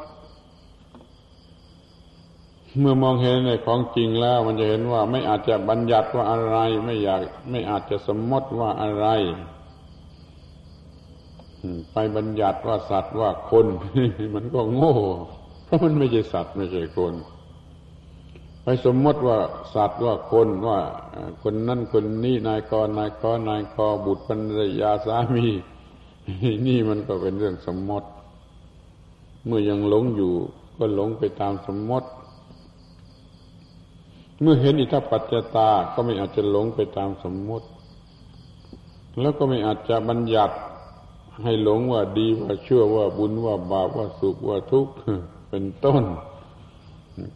[2.79, 9.07] เมื่อมองเห็นในของจริงแล้ว มันจะเห็นว่าไม่อาจจะบัญญัติว่าอะไร ไม่อยากไม่อาจจะสมมติว่าอะไร
[11.93, 13.65] ไปบัญญัติว่าสัตว์ว่าคน
[14.35, 14.95] มันก็โง่
[15.65, 17.13] เพราะมันไม่ใช่สัตว์ไม่ใช่คน
[18.65, 19.39] ไปสมมติว่า
[19.73, 20.79] สัตว์ว่าคนว่า
[21.41, 25.47] คนนั่นคนนี้นายกนายกนายกบุตรภรรยาสามี
[26.67, 28.07] นี่มันก็เป็นเรื่องสมมติ
[29.45, 30.33] เมื่อยังหลงอยู่
[30.77, 32.09] ก็หลงไปตามสมมติ
[34.41, 37.67] เมื่อเห็นอิทัปัจจตาก็ไม่อาจจะหลงไปตามสมมติ
[39.21, 40.55] แล้วก็ไม่อาจจะบัญญัติ
[41.43, 44.93] ให้หลงว่าดีว่าชั่วว่าบุญว่าบาปว่าสุขว่าทุกข์
[45.49, 46.03] เป็นต้น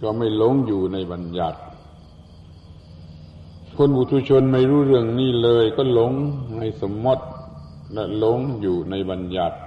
[0.01, 1.59] ก็ไม่หลงอยู่ในบัญญัติ
[3.75, 6.13] คนบุตุชนไม่รู้เรื่องนี้เลย ก็หลง
[6.57, 7.23] ในสมมติ
[7.93, 9.57] และหลงอยู่ในบัญญัติ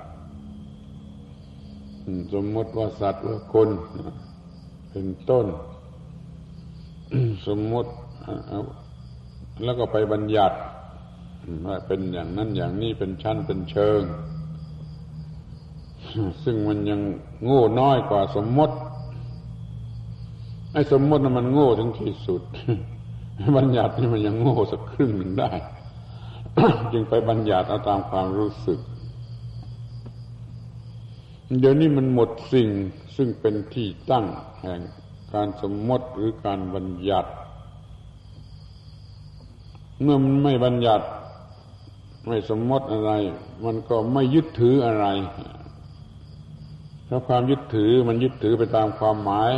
[2.34, 3.68] สมมติว่าสัตว์ว่าคน
[4.90, 5.46] เป็นต้น
[7.46, 7.90] สมมติ
[9.64, 10.56] แล้วก็ไปบัญญัติ
[11.66, 14.02] ว่าเป็นอย่างนั้นอย่างนี้เป็นชั้นเป็นเชิง
[16.44, 17.00] ซึ่งมันยัง
[17.44, 18.76] โง่น้อยกว่าสมมติ
[20.72, 22.42] ไอ้สมมติมันโง่ถึงที่สุด
[23.56, 25.50] บัญญัตินี่มันยังโง่สักครึ่งหนึ่งได้
[26.92, 28.78] จึงไปบัญญัติเอาตามความรู้สึก
[31.60, 32.68] เดี๋ยวนี้มันหมดสิ่ง
[33.16, 34.26] ซึ่งเป็นที่ตั้ง
[34.60, 34.80] แห่ง
[35.34, 37.30] การสมมติหรือการบัญญัติ
[40.02, 41.06] เมื่อมันไม่บัญญัติ
[42.26, 43.12] ไม่สมมติอะไร
[43.64, 45.06] มันก็ไม่ยึดถืออะไร
[47.12, 49.52] เพราความยึดถือมันยึดถือไปตามความหมาย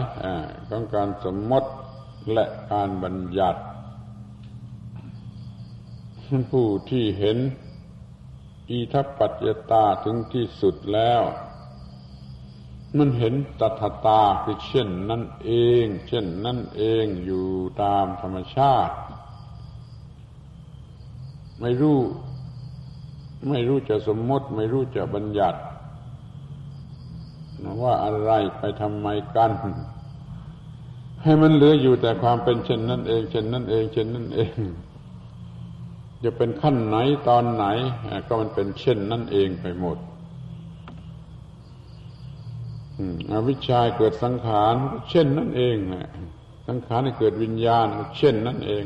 [0.68, 1.70] ของการสมมติ
[2.32, 3.60] และการบัญญัติ
[6.50, 7.38] ผู้ที่เห็น
[8.70, 11.22] อีทัปปัจจตาถึงที่สุดแล้ว
[12.96, 15.50] มันเห็นตถาตาคือเช่นนั่นเอ
[15.82, 17.46] ง เช่นนั่นเองอยู่
[17.82, 18.94] ตามธรรมชาติ
[21.60, 21.98] ไม่รู้
[23.48, 25.60] ไม่รู้จะสมมติ ไม่รู้จะบัญญัติ
[27.82, 29.52] ว่าอะไรไปทำไมกัน
[31.22, 34.52] ให้มันเหลืออยู่แต่ความเป็นเช่นนั่นเอง เช่นนั่นเอง เช่นนั่นเอง
[36.24, 36.96] จะเป็นขั้นไหน
[37.28, 37.64] ตอนไหน
[38.26, 39.98] ก็มันเป็นเช่นนั่นเองไปหมด
[43.30, 44.74] อวิชาเกิดสังขาร
[45.10, 45.76] เช่นนั่นเอง
[46.68, 48.82] สังขารเกิดวิญญาณ เช่นนั่นเอง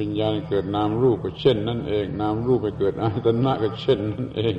[0.00, 4.54] วิญญาณเกิดนามรูปก็เช่นนั่นเอง นามรูปไปเกิดอายตนะก็เช่นนั่นเอง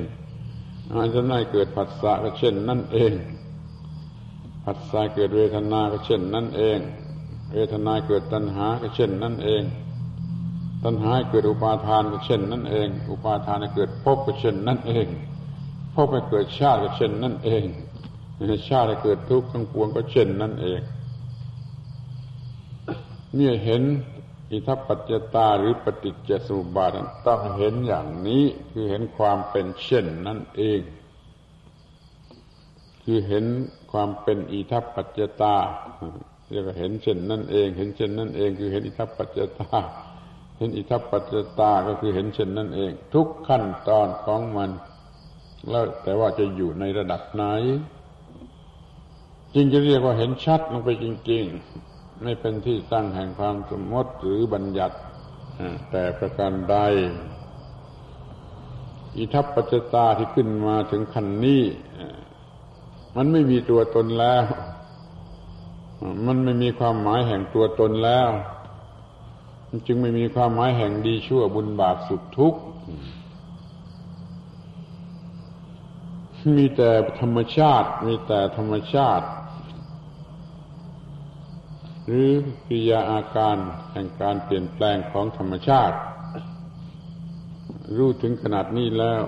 [0.90, 3.12] อายตนะเกิดผัสสะก็เช่นนั่นเอง
[4.64, 6.78] ผัสสะเกิดเวทนาก็เช่นนั่นเอง
[7.54, 9.62] เวทนาเกิดตัณหาก็เช่นนั่นเอง
[10.84, 15.06] ตัณหาเกิดอุปาทานก็เช่นนั่นเอง อุปาทานเกิดภพก็เช่นนั่นเอง
[15.94, 17.64] ภพไปเกิดชาติก็เช่นนั่นเอง
[18.68, 20.80] ชาติเกิดทุกข์ทั้งปวงก็เช่นนั่นเอง
[23.36, 23.82] เนี่ยเห็น
[24.52, 26.90] อิทัปปัจจตาหรือปฏิจจสมุปบาท
[27.26, 30.80] ต้องเห็นอย่างนี้คือเห็นความเป็นเช่นนั่นเอง
[33.04, 33.44] คือเห็น
[33.92, 35.54] ความเป็นอิทัปปัจจตา
[36.50, 39.78] เรียกว่าเห็นเช่นนั่นเอง เห็นเช่นนั่นเอง คือเห็นอิทัปปัจจตา
[40.58, 44.70] เห็นอิทัปปัจจตาก็คือเห็นเช่นนั่นเอง ทุกขั้นตอนของมัน
[45.68, 47.44] แล้วแต่ว่าจะอยู่ในระดับไหน
[49.54, 51.91] จึงจะเรียกว่าเห็นชัดลงไปจริง ๆ
[52.22, 54.96] ไม่เป็นที่ตั้งแห่งความสมมติหรือบัญญัติ
[55.90, 56.76] แต่ประการใด
[59.16, 61.62] อิทัปปัจจตาที่ขึ้นมาถึงขั้นนี้
[63.16, 64.44] มันไม่มีตัวตนแล้ว
[66.26, 68.28] มันไม่มีความหมายแห่งตัวตนแล้ว
[69.86, 72.60] จึงไม่มีความหมายแห่งดีชั่วบุญบาปสุขทุกข์
[76.58, 79.26] มีแต่ธรรมชาติ มีแต่ธรรมชาติ
[82.06, 82.30] หรือ
[82.66, 83.56] กิริยาอาการ
[83.92, 85.96] แห่งการเปลี่ยนแปลงของธรรมชาติ
[87.96, 89.22] รู้ถึงขนาดนี้แล้ว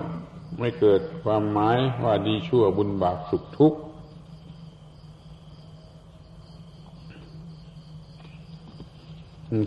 [0.59, 3.79] ไม่เกิดความหมายว่าดีชั่วบุญบาปสุขทุกข์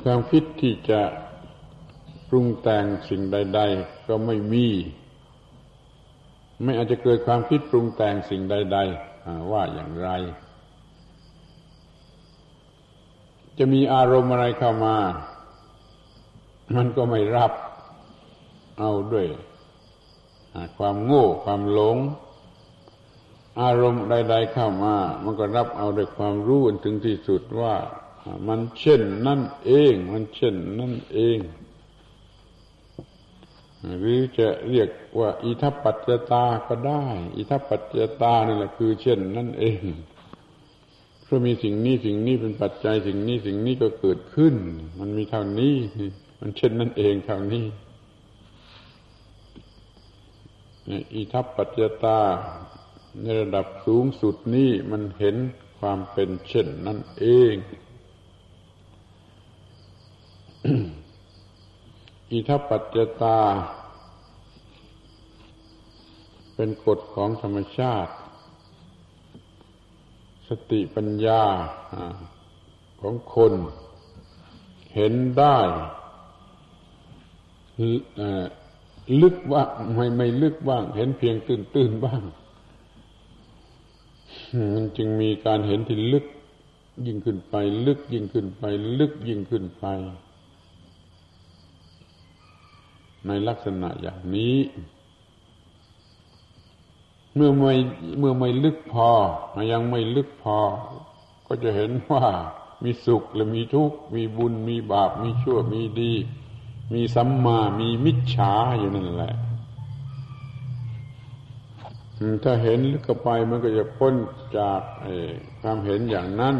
[0.03, 1.01] ความคิดที่จะ
[2.29, 4.67] ปรุงแต่งสิ่งใด ๆ ก็ไม่มี
[6.63, 8.77] ไม่อาจจะเกิดความคิดปรุงแต่งสิ่งใด
[9.13, 10.09] ๆ ว่าอย่างไร
[13.57, 14.95] จะมีอารมณ์อะไรเข้ามา
[16.75, 17.51] มันก็ไม่รับ
[18.79, 19.27] เอาด้วย
[20.77, 21.97] ความโง่ ความหลง
[23.61, 27.75] อารมณ์ใด ๆเข้ามา มันก็รับเอาด้วยความรู้ถึงที่สุดว่า
[28.47, 31.39] มันเช่นนั่นเอง มันเช่นนั่นเอง
[33.99, 34.89] หรือจะเรียก
[35.19, 39.81] ว่า อิทัปปัจจตาก็ได้ อิทัปปัจจตานี่แหละคือ เช่นนั่นเอง
[41.27, 44.55] เพราะมีสิ่งนี้สิ่งนี้เป็นปัจจัยสิ่งนี้สิ่งนี้ก็เกิดขึ้น
[44.99, 45.75] มันมีเท่านี้
[46.39, 47.65] มันเช่นนั่นเองเท่านี้
[51.13, 52.19] อิทัปปัจจตา
[53.21, 55.35] ในระดับสูงสุดนี้มันเห็น
[55.79, 57.53] ความเป็นเช่นนั่นเอง
[62.31, 63.39] อิทัปปัจจตา
[66.55, 68.13] เป็นกฎของธรรมชาติ
[70.49, 71.41] สติปัญญา
[73.01, 73.53] ของคน
[74.95, 75.57] เห็นได้
[79.21, 82.21] ลึกว่าไม่ไม่ลึกบ้าง เห็นเพียงตื้นตื้นบ้าง
[84.73, 86.25] มันจึงมีการเห็นที่ลึก
[87.05, 87.55] ยิ่งขึ้นไป
[87.87, 88.63] ลึกยิ่งขึ้นไป
[88.99, 89.85] ลึกยิ่งขึ้นไป
[93.27, 94.55] ในลักษณะอย่างนี้
[97.37, 97.73] เมื่อไม่
[98.19, 99.09] เมื่อไม่ลึกพอ
[99.71, 100.57] ยังไม่ลึกพอ
[101.47, 102.23] ก็จะเห็นว่า
[102.83, 106.13] มีสุขและมีทุกข์มีบุญมีบาป มีชั่วมีดี
[106.93, 109.33] มีสัมมามีมิจฉาอยู่นั่นแหละ
[112.43, 114.13] ถ้าเห็นลึกเข้าไปมันก็จะพ้น
[114.57, 114.81] จาก
[115.61, 116.55] ความเห็นอย่างนั้น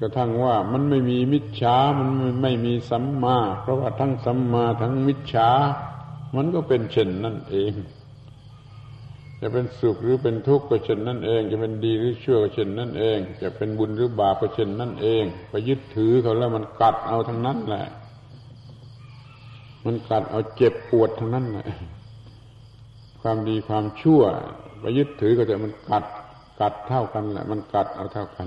[0.00, 2.08] กระทั่งว่ามันไม่มีมิจฉา มัน
[2.42, 5.50] ไม่มีสัมมา เพราะว่าทั้งสัมมาทั้งมิจฉา
[6.36, 7.72] มันก็เป็นเช่นนั่นเอง
[9.40, 17.86] จะเป็นสุขหรือเป็นทุกข์ก็เช่นนั่นเอง จะเป็นดีหรือชั่วก็เช่นนั่นเอง จะเป็นบุญหรือบาปก็เช่นนั่นเองไปยึดถือเขาแล้วมันกัดเอาทั้งนั้นแหละ
[19.84, 21.66] มันกัดเอาเจ็บปวดทั้งนั้นแหละ
[23.20, 24.22] ความดีความชั่ว
[24.80, 26.04] ไปยึดถือก็จะมันกัด
[26.60, 28.46] กัดเท่ากันแหละ มันกัดเอาเท่ากัน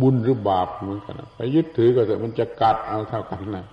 [0.00, 3.66] บุญหรือบาปเหมือนกันไปยึดถือก็จะมันจะกัดเอาเท่ากันแหละ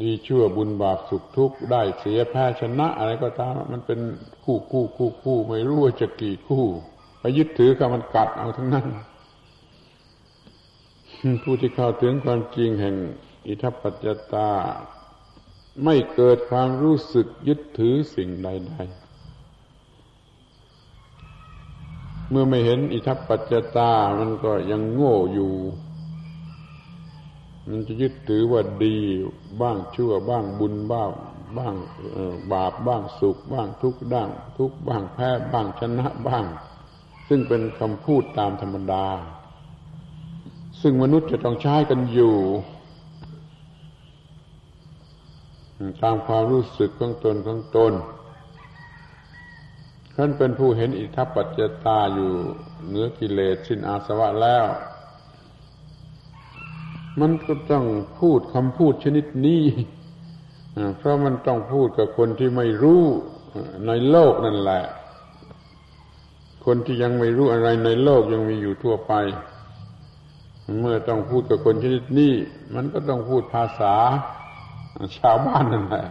[0.00, 4.00] ดีชั่วบุญบาปสุขทุกข์ได้เสียแพ้ชนะ อะไรก็ตามมันเป็น
[4.44, 6.64] คู่คู่คู่คู่ไม่รู้ว่าจะกี่คู่
[7.20, 8.86] ไปยึดถือกับมันกัดเอาทั้งนั้น
[11.42, 12.96] ผู้ที่เข้าถึงความจริงแห่ง
[13.46, 14.50] อิทัปปัจจตา
[15.84, 19.06] ไม่เกิดความรู้สึกยึดถือสิ่งใด ๆ
[22.30, 25.52] เมื่อไม่เห็นอิทัปปัจจตา มันก็ยังโง่อยู่
[27.70, 28.96] มันจะยึดถือว่าดี
[29.60, 31.10] บ้างชั่วบ้างบุญบ้าง
[31.58, 31.74] บ้าง
[32.52, 36.44] บาปบ้างสุขบ้างทุกด้าง ทุกบ้างแพ้บ้างชนะบ้าง
[37.28, 39.06] ซึ่งเป็นคำพูดตามธรรมดา
[40.80, 42.36] ซึ่งมนุษย์จะต้องใช้กันอยู่
[46.02, 47.92] ตามความรู้สึกของตนของตน
[50.16, 52.30] ท่านเป็นผู้เห็นอิทัปปัจจตาอยู่
[52.86, 54.66] เหนือกิเลสสิ้นอาสวะแล้ว
[57.20, 57.84] มันก็ต้อง
[58.20, 59.64] พูดคำพูดชนิดนี้
[60.98, 63.02] เพราะมันต้องพูดกับคนที่ไม่รู้
[63.86, 64.82] ในโลกนั่นแหละ
[66.66, 69.12] คนที่ยังไม่รู้อะไรในโลกยังมีอยู่ทั่วไป
[70.80, 72.34] เมื่อต้องพูดกับคนชนิดนี้
[72.74, 73.94] มันก็ต้องพูดภาษา
[75.18, 76.06] ชาวบ้านนั่นแหละ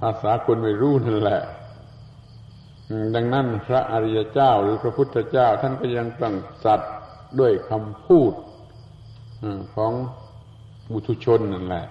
[0.00, 1.42] ภาษาคนไม่รู้นั่นแหละ
[3.14, 6.34] ดังนั้นพระอริยเจ้าหรือพระพุทธเจ้า ท่านก็ยังต้อง
[6.64, 6.92] สัตว์
[7.40, 8.32] ด้วยคำพูด
[9.74, 9.92] ของ
[10.92, 11.86] บุตุชนนั่นแหละ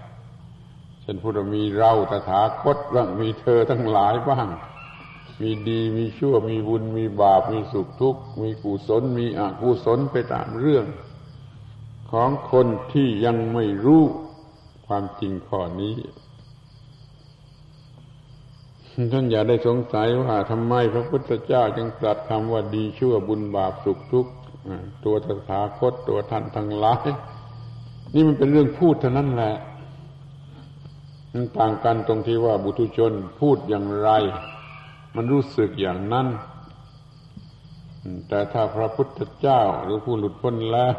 [1.01, 4.47] เช่นพูดว่ามีเราตถาคตบ้างมีเธอทั้งหลายบ้าง
[5.41, 10.85] มีดีมีชั่วมีบุญมีบาปมีสุขทุกข์มีกุศลมีอกุศลไปตามเรื่อง
[12.11, 14.03] ของคนที่ยังไม่รู้
[14.87, 15.95] ความจริงข้อนี้
[19.11, 24.31] ท่านอย่าได้สงสัยว่าทำไมพระพุทธเจ้าจึงตรัสคำว่าดีชั่วบุญบาปสุขทุกข์
[25.05, 27.07] ตัวตถาคตตัวท่านทั้งหลาย
[28.16, 29.55] นี่มันเป็นเรื่องพูดเท่านั้นแหละ
[31.34, 34.09] มันต่างกันตรงที่ว่าบุตุชนพูดอย่างไร
[35.16, 36.28] มันรู้สึกอย่างนั้น
[38.28, 40.95] แต่ถ้าพระพุทธเจ้าหรือผู้หลุดพ้นแล้ว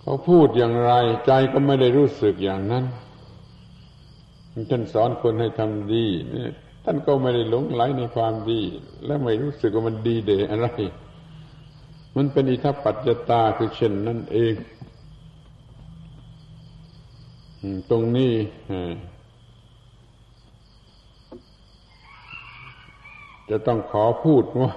[0.00, 0.92] เขาพูดอย่างไร
[1.26, 2.84] ใจก็ไม่ได้รู้สึกอย่างนั้น
[4.70, 6.06] ท่านสอนคนให้ทำดี
[6.84, 8.60] ท่านก็ไม่ได้หลงไหลในความดี
[9.06, 10.68] และไม่รู้สึกว่ามันดีเดอะไร
[12.16, 14.54] มันเป็นอิทัปปัจจตาคือเช่นนั่นเอง
[17.90, 18.34] ตรงนี้
[23.50, 24.72] จะต้องขอพูดว่า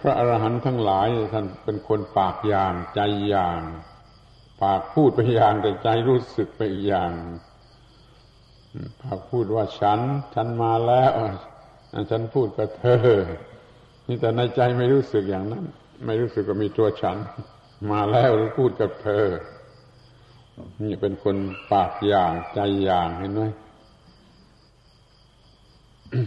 [0.00, 3.60] พระอรหันต์ทั้งหลายท่านเป็นคนปากอย่างใจอย่าง
[4.62, 7.12] ปากพูดไปอย่างแต่ใจรู้สึกไปอีอย่าง
[9.00, 10.00] พากพูดว่าฉัน
[10.34, 11.12] ฉันมาแล้ว
[12.10, 13.06] ฉันพูดกับเธอ
[14.06, 15.64] นี่แต่ในใจไม่รู้สึกอย่างนั้น
[16.06, 17.16] ไม่รู้สึกว่ามีตัวฉัน
[17.92, 19.24] มาแล้วหรือพูดกับเธอ
[20.82, 21.36] นี่เป็นคน
[21.72, 23.42] ปากอย่างใจอย่างเห็นไหม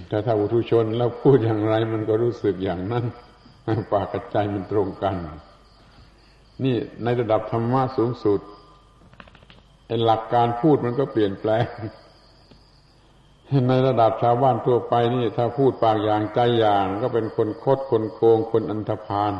[0.09, 3.05] แต่ถ้าอุทุชนแล้วพูดอย่างไรมันก็รู้สึกอย่างนั้น
[3.91, 5.15] ปากกับใจมันตรงกัน
[6.63, 8.39] นี่ในระดับธรรมะสูงสุด
[10.05, 11.65] หลักการพูดมันก็เปลี่ยนแปลง
[13.69, 19.34] ในระดับชาวบ้านทั่วไปนี่ ถ้าพูดปากอย่างใจอย่าง ก็เป็นคนคดคนโกงคนอันธพาล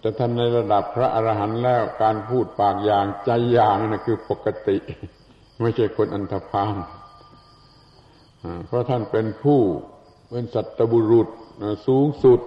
[0.00, 4.76] แต่ท่านในระดับพระอรหันต์แล้วการพูดปากอย่างใจอย่างนั่นคือปกติ
[5.60, 6.76] ไม่ใช่คนอันธพาล
[8.66, 9.60] เพราะท่านเป็นผู้
[10.30, 11.28] เป็นสัตบุรุษ
[11.86, 12.40] สูงสุด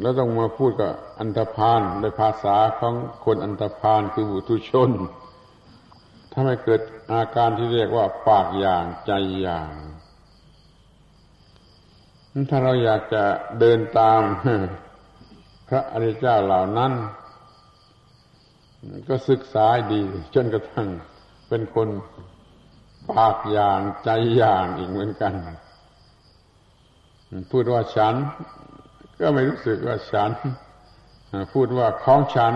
[0.00, 2.94] แล้วต้องมาพูดกับอันธพาลในภาษาของ
[3.24, 4.90] คนอันธพาลคือบุตุชน
[6.32, 6.80] ถ้าไม่เกิด
[7.12, 9.70] อาการที่เรียกว่าปากอย่างใจอย่าง
[12.50, 13.24] ถ้าเราอยากจะ
[13.60, 14.22] เดินตาม
[15.68, 16.92] พระอริยเจ้าเหล่านั้น
[19.08, 20.00] ก็ศึกษาดี
[20.34, 20.88] จนกระทั่ง
[21.48, 21.88] เป็นคน
[23.10, 25.34] ปากอย่างใจอย่างอีกเหมือนกัน
[27.50, 28.14] พูดว่าฉัน
[29.20, 30.30] ก็ไม่รู้สึกว่าฉัน
[31.52, 32.54] พูดว่าของฉัน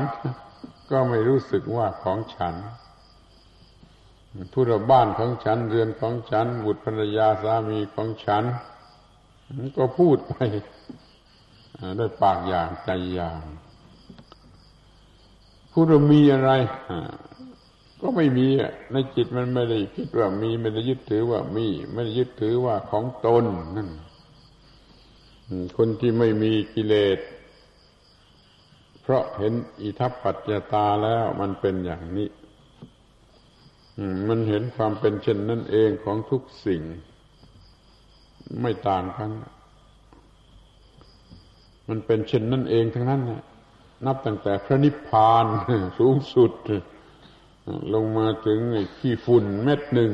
[0.91, 2.55] ก็ไม่รู้สึกว่าของฉัน
[4.55, 8.45] พูดว่าบ้านของฉัน เรือนของฉัน บุตรภรรยาสามีของฉัน
[9.77, 10.35] ก็พูดไป
[11.99, 13.43] ด้วยปากอย่างใจอย่าง
[15.73, 16.51] พูดว่ามีอะไร
[18.01, 23.45] ก็ไม่มีอะในจิตมันไม่ได้คิดว่ามีไม่ได้ยึดถือว่ามี ไม่ได้ยึดถือว่าของตน
[23.77, 23.91] นั่น
[25.77, 27.19] คนที่ไม่มีกิเลส
[29.03, 32.29] เพราะเห็นอิทัปปัจจตาแล้วมันเป็นอย่างนี้
[34.29, 36.83] มันเห็นความเป็นเช่นนั่นเองของทุกสิ่ง
[38.63, 39.31] ไม่ต่างกัน
[41.89, 43.23] มันเป็นเช่นนั่นเองทั้งนั้น
[44.07, 45.47] นับตั้งแต่พระนิพพาน
[45.99, 46.53] สูงสุด
[47.95, 48.61] ลงมาถึง
[48.99, 50.11] ขี้ฝุ่นเม็ดหนึ่ง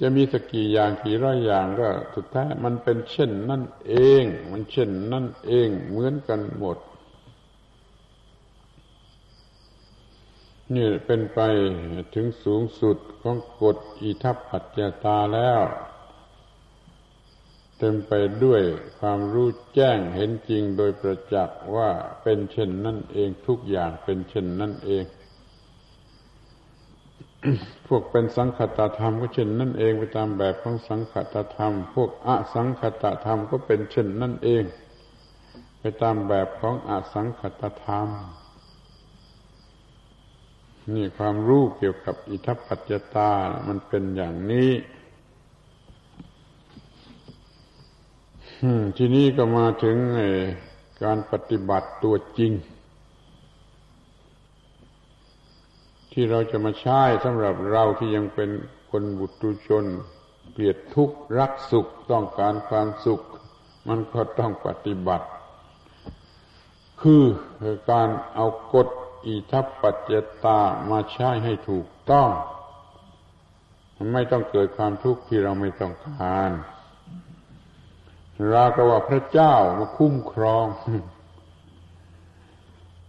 [0.00, 6.78] จะมีสักกี่อย่างกี่ร้อยอย่างก็สุดท้ายมันเป็นเช่นนั่นเอง มันเช่นนั่นเองเหมือนกันหมด
[10.74, 11.40] นี่เป็นไป
[12.14, 15.60] ถึงสูงสุดของกฎอิทัปปัจจตาแล้ว
[17.78, 18.12] เต็มไป
[18.44, 18.62] ด้วย
[18.98, 21.90] ความรู้แจ้งเห็นจริงโดยประจักษ์ว่า
[22.22, 25.04] เป็นเช่นนั่นเองทุกอย่างเป็นเช่นนั่นเอง
[27.86, 34.64] พวกเป็นสังคตธรรมก็เช่นนั่นเองไปตามแบบของสังคตธรรม พวกอสังคตธรรมก็เป็นเช่นนั่นเอง
[35.80, 38.08] ไปตามแบบของอสังคตธรรม
[40.94, 43.30] นี่ความรู้เกี่ยวกับอิทัปปัจจตา
[43.68, 44.70] มันเป็นอย่างนี้
[48.96, 49.96] ทีนี้ก็มาถึง
[51.04, 52.52] การปฏิบัติตัวจริง
[56.12, 58.50] ที่เราจะมาใช้สำหรับเราที่ยังเป็น
[58.90, 59.84] คนบุตรชน
[60.52, 63.20] เกลียดทุกข์รักสุขต้องการความสุข
[63.88, 65.26] มันก็ต้องปฏิบัติ
[67.02, 67.24] คือ
[67.90, 68.88] การเอากฎ
[69.26, 70.12] อิทัปปัจจ
[70.44, 72.28] ตามาใช้ให้ถูกต้อง
[73.96, 76.50] มันไม่ต้องเกิดความทุกข์ที่เราไม่ต้องการ
[78.52, 80.66] รากว่าพระเจ้ามาคุ้มครอง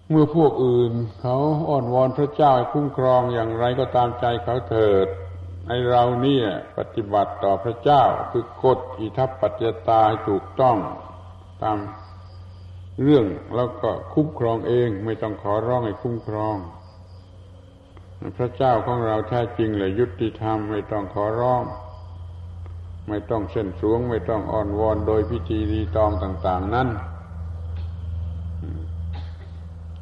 [0.10, 1.38] เมื่อพวกอื่น เขา
[1.70, 5.08] อ้อนวอนพระเจ้าให้คุ้มครองอย่างไรก็ตามใจเขาเถิด
[5.68, 6.46] ในเราเนี่ย
[6.78, 10.78] ปฏิบัติต่อพระเจ้าคือกฎอิทัปปัจจตาให้ถูกต้อง
[11.64, 11.78] ตาม
[13.04, 13.26] เรื่อง
[13.56, 16.56] แล้วก็คุ้มครองเอง ไม่ต้องขอร้องให้คุ้มครอง
[18.38, 21.64] พระเจ้าของเราแท้จริงเลยยุติธรรมไม่ต้องขอร้อง
[23.10, 26.88] ไม่ต้องเส้นสวง ไม่ต้องอ่อนวอนโดยพิธีรีตองต่าง ๆ นั้น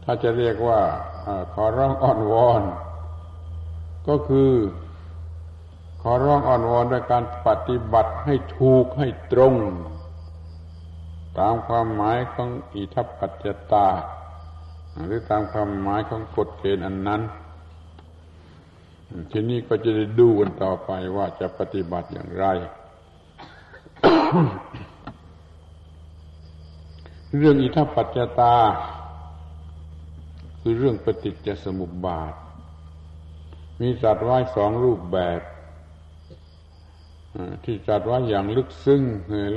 [0.04, 0.80] ถ้าจะเรียกว่า
[1.26, 2.64] อขอร้องอ่อนวอน
[4.08, 4.52] ก็คือ
[6.02, 9.54] ขอร้องอ่อนวอนด้วยการปฏิบัติให้ถูกให้ตรง
[11.40, 13.88] ตามความหมายของอิทัปปัจจตา
[15.06, 17.22] หรือตามความหมายของกฎเกณฑ์อันนั้น
[19.32, 22.46] ทีนี้ก็จะได้ดูกันต่อไปว่าจะปฏิบัติอย่างไร
[27.38, 28.56] เรื่องอิทัปปัจจตา
[30.62, 32.34] คือเรื่องปฏิจจสมุปบาท
[33.80, 35.42] มีจัดไว้สองรูปแบบ
[37.66, 39.02] ที่จัดไว้อย่างลึกซึ้ง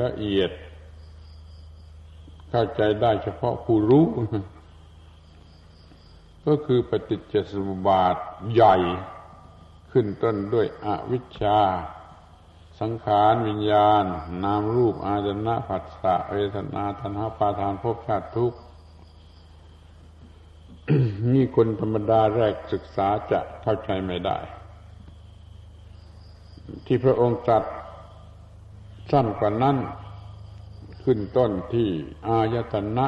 [0.03, 0.51] ละเอียด
[2.51, 4.05] เข้าใจได้เฉพาะผู้รู้
[6.47, 8.17] ก็คือปฏิจจสมุปบาท
[8.55, 8.77] ใหญ่
[9.93, 11.59] ขึ้นต้นด้วยอวิชชา
[12.81, 14.05] สังขารวิญญาณ
[14.45, 18.59] นามรูปอาจนะผัสสะเวทนาตัณหาปาทานภพชาติทุกข์
[21.33, 24.39] นี่คนธรรมดาแรกศึกษาจะเข้าใจไม่ได้
[26.87, 27.65] ที่พระองค์ตรัส
[29.11, 29.77] สั้นกว่านั้น
[31.05, 31.89] ขึ้นต้นที่
[32.29, 33.07] อายตนะ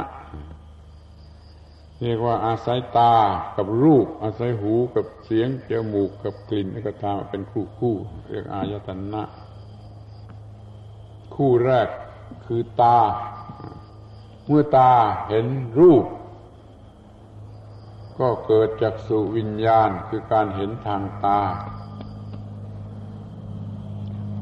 [2.03, 3.15] เรียกว่าอาศัยตา
[3.57, 7.95] กับรูป อาศัยหูกับเสียงจมูกกับกลิ่นก็ตามเป็นคู่คู่
[8.31, 9.23] เรียกอายตนะ
[11.35, 11.89] คู่แรก
[12.47, 12.99] คือตา
[14.47, 14.91] เมื่อตา
[15.29, 15.47] เห็น
[15.81, 16.05] รูป
[18.19, 21.41] ก็เกิดจากสุวิญญาณคือการเห็นทางตา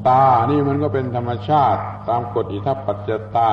[0.09, 3.51] ตานี่มันก็เป็นธรรมชาติตามกฎอิทัปปัจจตา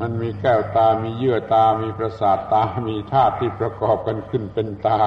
[0.00, 5.00] มันมีแก้วตามีเยื่อตามีประสาทตามีธาตุที่ประกอบกันขึ้นเป็นตา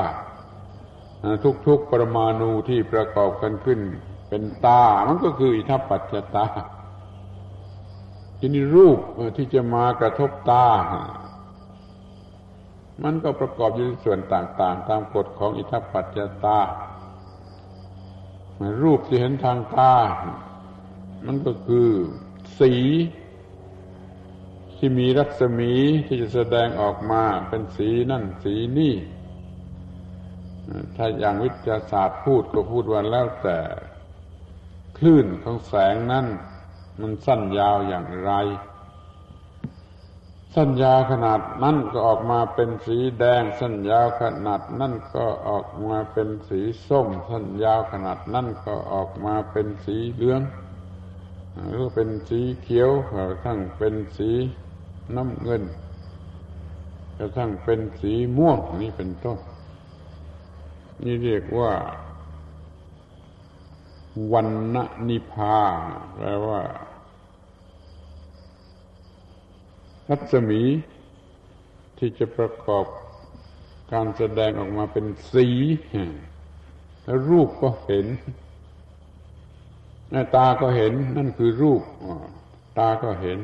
[1.68, 3.80] ทุกๆปรมาณูที่ประกอบกันขึ้น
[4.30, 6.46] เป็นตา มันก็คืออิทัปปัจจตา
[8.40, 9.00] ทีนี้รูป
[9.38, 10.68] ที่จะมากระทบตา
[13.04, 16.60] มันก็ประกอบอยู่ในส่วนต่างๆ ตามกฎของอิทัปปัจจตา
[18.84, 19.94] รูปที่เห็นทางตา
[21.26, 21.90] มันก็คือ
[22.60, 22.74] สี
[24.78, 25.74] ที่มีรัศมี
[26.08, 28.96] ที่จะแสดงออกมาเป็นสีนั่นสีนี่
[30.96, 33.60] ถ้าอย่างวิทยาศาสตร์พูดก็พูดว่าแล้วแต่
[34.98, 36.26] คลื่นของแสงนั้น
[37.00, 38.32] มันสั้นยาวอย่างไร
[40.54, 50.42] สั้นยาวขนาดนั้นก็ออกมาเป็นสีแดง สั้นยาวขนาดนั้นก็ออกมาเป็นสีส้ม สั้นยาวขนาดนั้นก็ออกมาเป็นสีเหลือง
[51.70, 52.92] หรือเป็นสีเขียว
[53.30, 54.30] กระทั่งเป็นสี
[55.16, 55.64] น้ำเงิน
[57.18, 59.38] กระทั่งเป็นสีม่วงนี่เป็นต้น
[61.04, 61.72] นี่เรียกว่า
[64.34, 64.48] วัน
[65.10, 65.58] นิพา
[66.16, 66.60] แปลว่า
[70.10, 70.62] รัศมี
[71.98, 72.86] ที่จะประกอบ
[73.92, 75.48] การแสดงออกมาเป็นสี
[77.04, 78.06] แล้วรูปก็เห็น
[80.36, 81.82] ตาก็เห็น นั่นคือรูป
[82.80, 83.40] ตาก็เห็น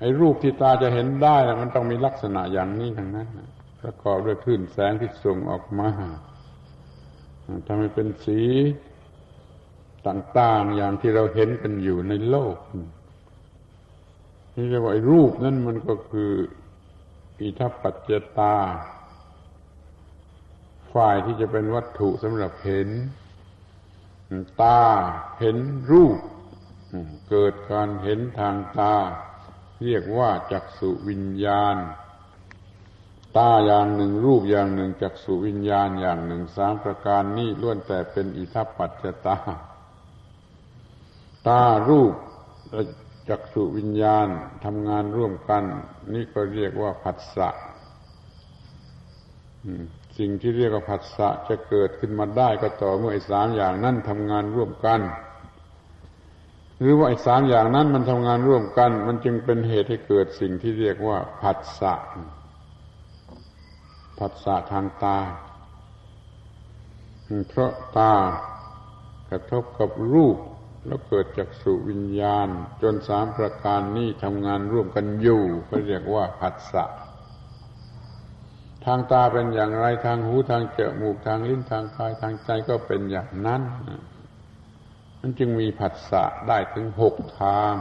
[0.00, 3.28] ไอ้รูปที่ตาจะเห็นได้มันต้องมีลักษณะอย่างนี้ทั้งนั้น
[3.80, 5.88] ประกอบด้วยคลื่นแสงที่ส่งออกมา
[7.66, 8.40] ทำให้เป็นสี
[10.06, 12.56] ต่าง ๆ อย่างที่เราเห็นกันอยู่ในโลก
[14.58, 16.32] นี่เรียกว่ารูปนั่นมันก็คือ
[17.40, 18.56] อิทัปปัจจตา
[20.92, 22.88] ฝ่ายที่จะเป็นวัตถุสำหรับเห็น
[24.62, 24.82] ตา
[25.40, 25.56] เห็น
[25.90, 26.16] รูป
[27.30, 28.94] เกิดการเห็นทางตา
[29.84, 31.76] เรียกว่าจักสุวิญญาณ
[33.36, 39.36] ตาอย่างหนึ่งรูปอย่างหนึ่งจักสุวิญญาณอย่างหนึ่งสามประการนี้ล้วนแต่เป็นอิทัปปัจจตา
[41.48, 42.14] ตารูป
[43.28, 44.28] จักสุวิญญาณ
[44.64, 45.64] ทำงานร่วมกัน
[46.14, 47.48] นี่ก็เรียกว่าผัสสะ
[50.18, 55.00] สิ่งที่เรียกว่าผัสสะจะเกิดขึ้นมาได้ก็ต่อเมื่อไอ้สามอย่างนั้นทำงานร่วมกัน
[56.80, 61.94] หรือว่าไอ้สามอย่างนั้นมันทำงานร่วมกัน มันจึงเป็นเหตุให้เกิดสิ่งที่เรียกว่าผัสสะ
[64.18, 65.18] ผัสสะทางตา
[67.48, 68.14] เพราะตา
[69.30, 70.36] กระทบกับรูป
[70.86, 72.48] แล้วเกิดจากสุวิญญาณ
[72.82, 76.84] จนสามประการนี้ทำงานร่วมกันอยู่ก็เรียกว่าผัสสะ
[78.84, 83.62] ทางตาเป็นอย่างไรทางหูทางจมูกทางลิ้นทางกายทางใจก็เป็นอย่างนั้น
[85.20, 87.74] มันจึงมีผัสสะได้ถึงหกทาง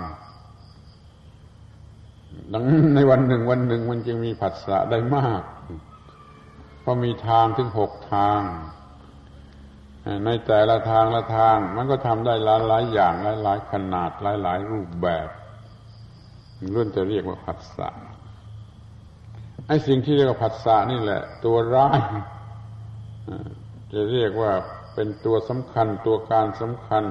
[2.54, 2.64] ดัง
[2.96, 5.42] ในวันหนึ่งวันหนึ่งมันจึงมีผัสสะได้มาก
[6.82, 8.42] เพราะมีทางถึงหกทาง
[10.26, 15.28] ในแต่ละทางละทาง มันก็ทำได้หลายหลายอย่างหลายหลายขนาดหลายหลายรูปแบบ
[16.72, 17.90] เรื่องจะเรียกว่าผัสสะ
[19.68, 22.00] ไอ้สิ่งที่เรียกว่าผัสสะนี่แหละ ตัวร้าย
[23.94, 24.52] จะเรียกว่า
[24.94, 27.04] เป็นตัวสำคัญตัวการสำคัญ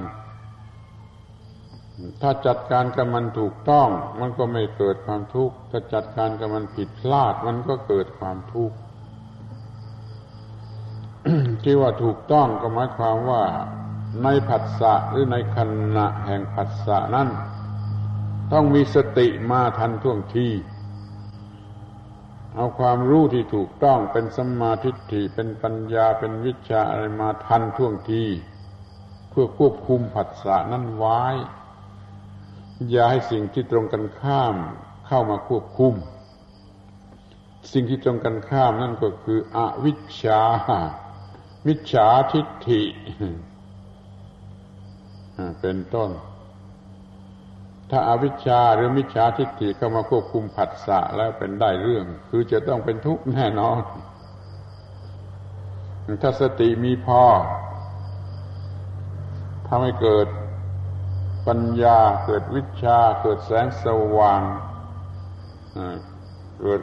[2.21, 3.87] ถ้าจัดการกับมันถูกต้อง
[4.19, 8.75] มันก็ไม่เกิดความทุกข์ถ้าจัดการกับมันผิดพลาด มันก็เกิดความทุกข์
[11.63, 13.43] ที่ว่าถูกต้องก็หมายความว่า
[14.23, 15.57] ในผัสสะหรือในข
[15.97, 17.29] ณะแห่งผัสสะนั้น
[18.53, 20.47] ต้องมีสติมาทันท่วงที
[22.55, 28.23] เอาความรู้ที่ถูกต้องเป็นสมาธิฏฐิเป็นปัญญาเป็นวิชาอะไรมาทันท่วงที
[29.29, 31.21] เพื่อควบคุมผัสสะนั้นไว้
[32.89, 34.55] อย่าให้สิ่งที่ตรงกันข้าม
[35.07, 35.93] เข้ามาควบคุม
[37.71, 40.41] สิ่งที่ตรงกันข้ามนั่นก็คืออวิชชา
[41.67, 42.83] มิจฉาทิฏฐิ
[45.61, 46.11] เป็นต้น
[47.89, 53.81] ถ้าอาวิชชาหรือมิจฉาทิฏฐิเข้ามาควบคุมผัสสะแล้วเป็นได้เรื่อง คือจะต้องเป็นทุกข์แน่นอน
[56.21, 57.23] ถ้าสติมีพอ
[59.67, 60.27] ทำให้เกิด
[61.47, 63.85] ปัญญาเกิดวิชา เกิดแสงส
[64.17, 64.41] ว่าง
[66.61, 66.81] เกิด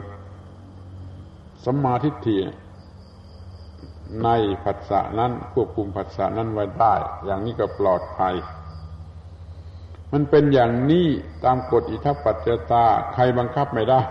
[1.65, 2.37] สมาธิฏฐิ
[4.23, 4.29] ใน
[4.63, 6.95] ผัสสะนั้นควบคุมผัสสะนั้นไว้ได้
[7.25, 8.35] อย่างนี้ก็ปลอดภัย
[10.11, 11.07] มันเป็นอย่างนี้
[11.43, 14.01] ตามกฎอิทัปปัจจตาใครบังคับไม่ได้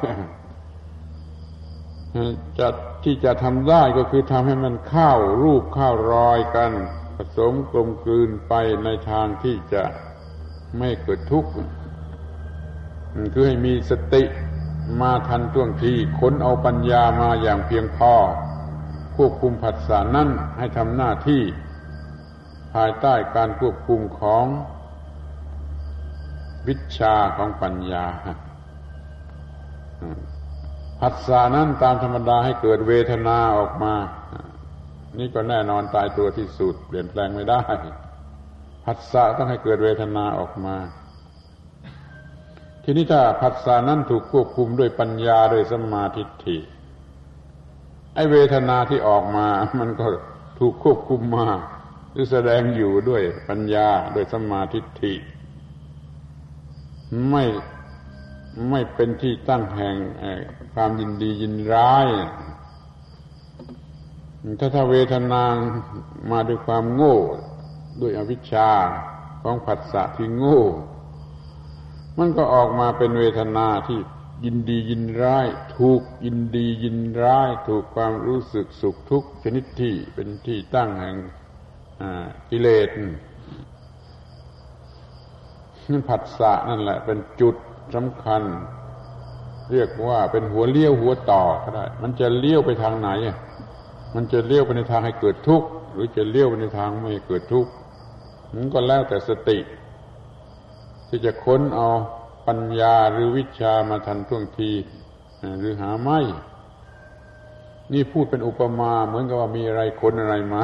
[2.59, 2.69] จะ
[3.05, 6.71] ที่จะทำได้ก็คือทำให้มันเข้ารูปเข้ารอยกัน
[7.17, 8.53] ผสมกลมกลืนไป
[8.85, 9.83] ในทางที่จะ
[10.79, 11.51] ไม่เกิดทุกข์
[13.33, 14.23] คือให้มีสติ
[15.01, 18.13] มาทันท่วงทีค้นเอาปัญญามาอย่างเพียงพอ
[19.17, 21.43] ควบคุมผัสสะนั่นให้ทำหน้าที่
[22.75, 24.45] ภายใต้การควบคุมของ
[26.69, 28.07] วิชาของปัญญา
[31.01, 33.95] ผัสสะนั้นตามธรรมดาให้เกิดเวทนาออกมา
[35.19, 37.63] นี่ก็แน่นอนตายตัวที่สุด เปลี่ยนแปลงไม่ได้
[38.85, 40.77] ผัสสะต้องให้เกิดเวทนาออกมา
[42.85, 46.59] ทีนี้ถ้าผัสสะนั้นถูกควบคุมด้วยปัญญาโดยสมาธิ
[48.15, 49.47] ไอเวทนาที่ออกมา
[49.81, 50.07] มันก็
[50.59, 51.49] ถูกควบคุมมา
[52.13, 55.15] หรือแสดงอยู่ด้วยปัญญาโดยสมาธิิ
[57.31, 57.45] ไม่
[58.71, 59.97] ไม่เป็นที่ตั้งแห่ง
[60.75, 62.09] ความยินดียินร้าย
[64.59, 65.43] ถ้าถ้าเวทนา
[66.31, 67.19] มาด้วยความโง่
[68.01, 68.71] ด้วยอวิชชา
[69.43, 70.63] ของผัสสะที่โง่
[72.19, 73.99] มันก็ออกมาเป็นเวทนาที่
[74.45, 81.17] ยินดียินร้าย ถูกยินดียินร้าย ถูกความรู้สึกสุขทุกชนิดที่เป็นที่ตั้งแห่ง
[82.51, 82.89] กิเลส
[85.91, 87.57] นั่นผัสสะนั่นแหละ เป็นจุด
[87.95, 88.43] สำคัญ
[89.73, 93.09] เรียกว่าเป็นหัวเลี้ยวหัวต่อก็ได้ มันจะเลี้ยวไปทางไหน
[94.15, 97.71] มันจะเลี้ยวไปในทางให้เกิดทุกข์หรือจะเลี้ยวไปในทางไม่เกิดทุกข์
[98.55, 99.59] มันก็แล้วแต่สติ
[101.09, 101.89] ที่จะค้นเอา
[102.47, 104.73] ปัญญาหรือวิชามาทันท่วงที
[105.59, 106.21] หรือหาไม่
[107.93, 110.63] นี่พูดเป็นอุปมาเหมือนกับว่ามีอะไรคนอะไรมา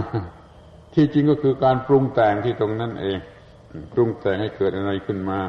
[0.95, 3.18] ที่จริงก็คือการปรุงแต่งที่ตรงนั้นเอง
[3.93, 5.41] ปรุงแต่งให้เกิดอะไรขึ้นมา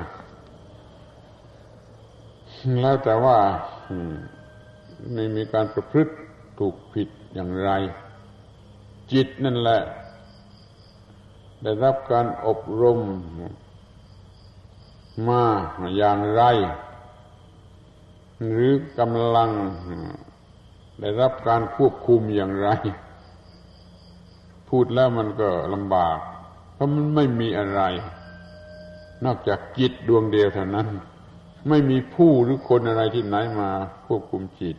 [2.81, 3.37] แล้วแต่ว่า
[5.13, 6.13] ในมีการประพฤติ
[6.59, 7.71] ถูกผิดอย่างไร
[9.11, 9.81] จิตนั่นแหละ
[11.63, 12.99] ได้รับการอบรม
[15.27, 15.43] มา
[15.97, 16.43] อย่างไร
[18.47, 19.51] หรือกำลัง
[20.99, 22.69] ได้รับการควบคุมอย่างไร
[24.69, 26.17] พูดแล้วมันก็ลำบาก
[26.73, 27.81] เพราะมันไม่มีอะไร
[29.25, 30.87] นอกจากจิตดวงเดียวเท่านั้น
[31.69, 33.69] ไม่มีผู้หรือคนอะไรที่ไหนมา
[34.07, 34.77] ควบคุมจิต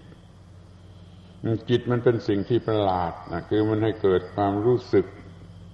[1.68, 5.07] จิตมันเป็นสิ่งที่ประหลาดนะคือมันให้เกิดความรู้สึก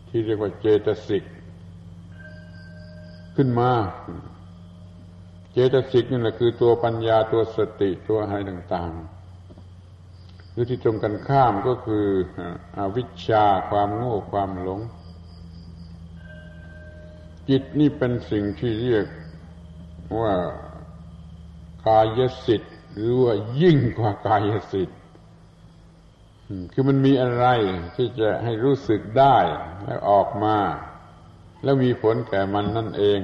[0.08, 1.24] ที่เรียกว่าเจตสิก
[3.36, 3.70] ขึ้นมา
[5.58, 12.06] เจตสิกนี่แหละคือตัวปัญญาตัวสติตัวอะไรต่างๆหรือที่ตรงกันข้ามก็คือ
[12.78, 14.80] อวิชชาความโง่ความหลง
[17.48, 19.06] จิตนี่เป็นสิ่งที่เรียก
[20.20, 20.34] ว่า
[21.86, 23.32] กายสิทธิ์หรือว่า
[23.62, 25.00] ยิ่งกว่ากายสิทธิ์
[26.72, 27.46] คือมันมีอะไร
[27.96, 29.36] ที่จะให้รู้สึกได้
[29.84, 30.56] แล้วออกมา
[31.62, 33.20] แล้วมีผลแก่มันนั่นเอง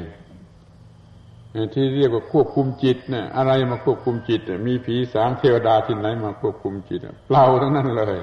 [1.74, 8.18] ที่เรียกว่าควบคุมจิตเนี่ยอะไรมาควบคุมจิต มีผีสางเทวดาที่ไหนมาควบคุมจิตเปล่าทั้งนั้นเลย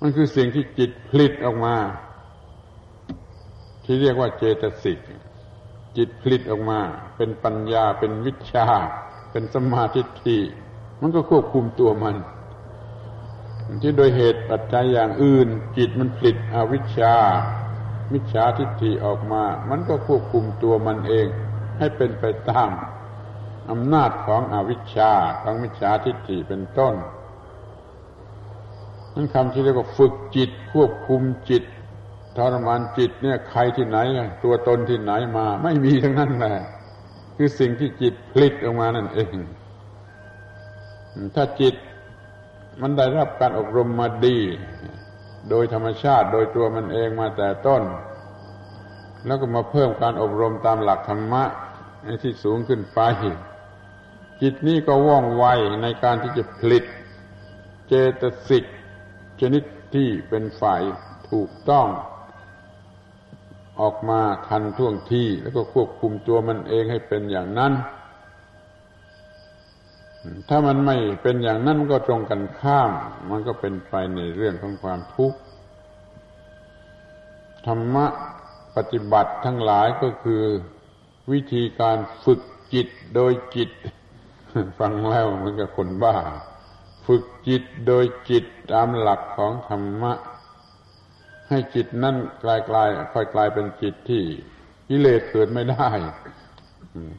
[0.00, 1.76] มันคือสิ่งที่จิตผลิตออกมา
[3.84, 4.98] ที่เรียกว่าเจตสิก
[5.96, 6.80] จิตผลิตออกมา
[7.16, 8.66] เป็นปัญญาเป็นวิชา
[9.30, 10.38] เป็นสมาธิที
[11.00, 12.16] มันก็ควบคุมตัวมัน
[13.82, 17.14] ที่โดยเหตุปัจจัยอย่างอื่น จิตมันผลิตอวิชชา
[18.12, 21.28] มิจฉาทิฏฐิออกมา มันก็ควบคุมตัวมันเอง
[21.78, 22.70] ให้เป็นไปตาม
[23.70, 25.12] อำนาจของอวิชชา
[25.42, 26.94] ของมิจฉาทิฏฐิเป็นต้น
[29.14, 31.64] นั่นคำที่เรียกว่าฝึกจิตควบคุมจิต
[32.36, 33.98] ทรมานจิตเนี่ยใครที่ไหน
[34.44, 36.56] ตัวตนที่ไหนมา ไม่มีทั้งนั้นแหละ
[37.36, 39.34] คือสิ่งที่จิตผลิตออกมานั่นเอง
[41.34, 41.74] ถ้าจิต
[42.80, 44.38] มันได้รับการอบรมมาดี
[45.50, 47.82] โดยธรรมชาติโดยตัวมันเองมาแต่ต้น
[49.26, 51.42] แล้วก็มาเพิ่มการอบรมตามหลักธรรมะ
[52.22, 53.00] ที่สูงขึ้นไป
[54.42, 55.44] จิตนี้ก็ว่องไว
[55.82, 56.84] ในการที่จะผลิต
[57.88, 58.64] เจตสิก
[59.40, 59.62] ชนิด
[59.94, 60.82] ที่เป็นฝ่าย
[61.30, 61.86] ถูกต้อง
[63.80, 67.72] ออกมาทันท่วงทีแล้วก็ควบคุมตัวมันเองให้เป็นอย่างนั้น
[70.48, 72.90] ถ้ามันไม่เป็นอย่างนั้นก็ตรงกันข้าม
[73.30, 75.38] มันก็เป็นไปในเรื่องของความทุกข์
[77.66, 78.06] ธรรมะ
[78.76, 80.42] ปฏิบัติทั้งหลายก็คือ
[81.32, 82.40] วิธีการฝึก
[82.74, 83.70] จิตโดยจิต
[84.78, 86.16] ฟังแล้วเหมือนกับคนบ้า
[87.06, 90.12] ฝึกจิตโดยจิตตามหลักของธรรมะ
[91.48, 94.22] ให้จิตนั่นกลายกลายค่อยกลายเป็นจิตที่
[94.88, 95.88] กิเลสเกิดไม่ได้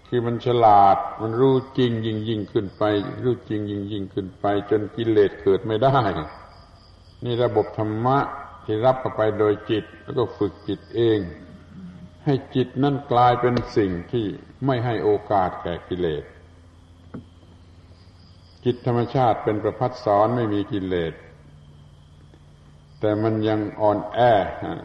[0.07, 2.83] คือมันฉลาดมันรู้จริงยิ่งยิ่งขึ้นไป
[3.23, 5.97] รู้จริงยิ่งยิ่งขึ้นไป จนกิเลสเกิดไม่ได้
[7.23, 8.17] นี่ระบบธรรมะ
[8.65, 11.19] ที่รับเข้าไปโดยจิต แล้วก็ฝึกจิตเอง
[12.25, 14.25] ให้จิตนั่นกลายเป็นสิ่งที่
[14.65, 16.23] ไม่ให้โอกาสแก่กิเลส
[18.65, 21.13] จิตธรรมชาติเป็นประพัดสอนไม่มีกิเลส
[22.99, 24.19] แต่มันยังอ่อนแอ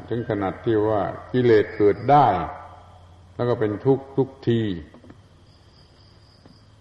[0.09, 2.27] ถึงขนาดที่ว่ากิเลสเกิดได้
[3.35, 4.63] แล้วก็เป็นทุกทุกที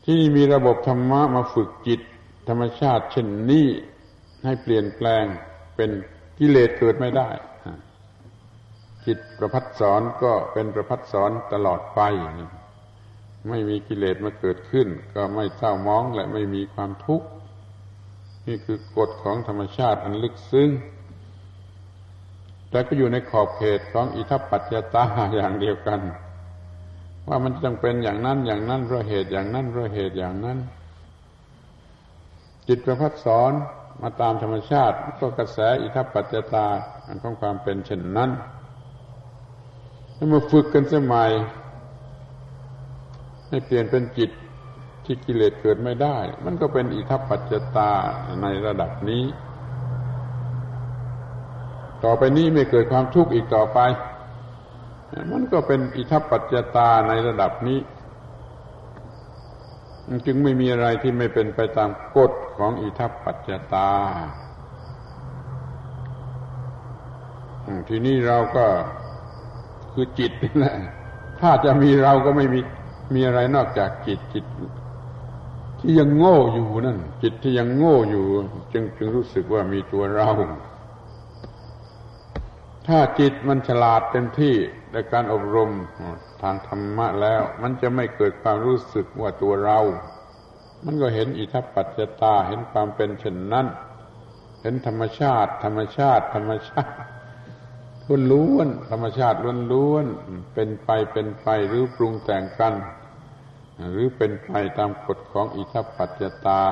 [0.05, 2.01] ที่มีระบบธรรมะมาฝึกจิต
[2.49, 3.67] ธรรมชาติเช่นนี้
[4.45, 5.25] ให้เปลี่ยนแปลง
[5.75, 5.89] เป็น
[6.39, 7.29] กิเลสเกิดไม่ได้
[9.07, 12.01] จิตประพัดสอนก็เป็นประพัดสอนตลอดไป
[13.49, 17.27] ไม่มีกิเลสมาเกิดขึ้น ก็ไม่เศร้ามองและไม่มีความทุกข์
[18.47, 20.69] นี่คือกฎของธรรมชาติอันลึกซึ้ง
[22.69, 26.01] แต่ก็อยู่ในขอบเขตของอิทัปปัจจตาอย่างเดียวกัน
[27.27, 30.57] ว่ามันจำเป็นอย่างนั้นอย่างนั้นเพราะเหตุอย่างนั้นเพราะเหตุอย่างนั้น
[32.67, 33.51] จิตประพัดสอน
[34.01, 36.67] มาตามธรรมชาติก็กระแสอิทัปปัจจตา
[37.23, 38.29] ของความเป็นเช่นนั้น
[40.31, 41.31] มาฝึกกันสมัย
[43.47, 44.31] ให้เปลี่ยนเป็นจิต
[45.05, 47.91] ที่กิเลสเกิดไม่ได้ มันก็เป็นอิทัปปัจจตา
[48.41, 49.23] ในระดับนี้
[52.03, 53.79] ต่อไปนี้ไม่เกิดความทุกข์อีกต่อไป
[55.31, 57.79] มันก็เป็นอิทัปปัจจตาในระดับนี้
[60.25, 63.89] จึงไม่มีอะไรที่ไม่เป็นไปตามกฎของอิทัปปัจจตา
[67.89, 68.65] ทีนี้เราก็
[69.93, 70.75] คือจิตนี่แหละ
[71.39, 72.59] ถ้าจะมีเราก็ไม่มี
[73.13, 74.45] มีอะไรนอกจากจิตจิต
[75.79, 78.25] ที่ยังโง่อยู่นั่น จิตที่ยังโง่อยู่
[78.73, 80.29] จึงจึงรู้สึกว่ามีตัวเรา
[82.87, 84.55] ถ้าจิตมันฉลาดเต็มที่
[84.93, 85.69] ในการอบรม
[86.41, 89.79] ทางธรรมะแล้ว มันจะไม่เกิดความรู้สึกว่าตัวเรา
[90.85, 93.67] มันก็เห็นอิทัปปัจจตาเห็นความเป็นเช่นนั้น
[94.61, 96.93] เห็นธรรมชาติ ธรรมชาติ ธรรมชาติ
[98.07, 100.05] ล้วนล้วนธรรมชาติล้วนล้วน
[100.53, 102.73] เป็นไปเป็นไปหรือปรุงแต่งกัน
[103.91, 106.63] หรือเป็นไปตามกฎของอิทัปปัจจตา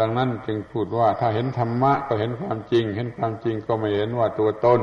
[0.00, 4.80] ดังนั้นจึงพูดว่าถ้าเห็นธรรมะก็เห็นความจริง เห็นความจริงก็ไม่เห็นว่าตัวตน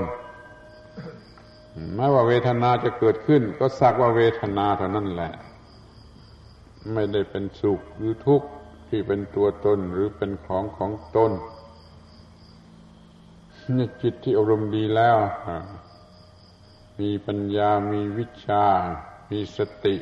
[1.95, 5.33] แม้ว่าเวทนาจะเกิดขึ้น ก็สักว่าเวทนาเท่านั้นแหละ
[6.93, 8.47] ไม่ได้เป็นสุขหรือทุกข์
[8.89, 11.31] ที่เป็นตัวตนหรือเป็นของของตน
[13.73, 15.17] นี่จิตที่อบรมณ์ดีแล้ว
[16.99, 18.65] มีปัญญามีวิชา
[19.31, 19.95] มีสติ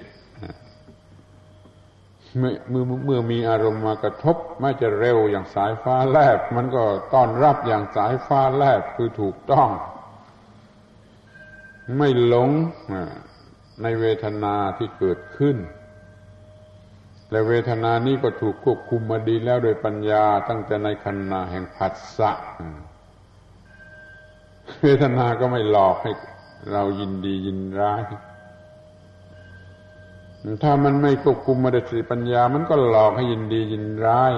[2.38, 6.84] เมื่อเมื่อเมื่อมีอารมณ์มากระทบไม่จะเร็วอย่างสายฟ้าแลบ มันก็
[7.14, 9.70] ต้อนรับอย่างสายฟ้าแลบคือถูกต้อง
[11.97, 12.49] ไม่หลง
[13.82, 15.57] ในเวทนาที่เกิดขึ้น
[17.32, 22.32] และเวทนานี้ก็ถูกควบคุมมาดีแล้วโดยปัญญาตั้งแต่ในขณะแห่งผัสสะ
[24.82, 26.11] เวทนาก็ไม่หลอกให้
[26.71, 28.01] เรายินดียินร้าย
[30.63, 34.34] ถ้ามันไม่ควบคุมมาด้วยสติปัญญา มันก็หลอกให้ยินดียินร้าย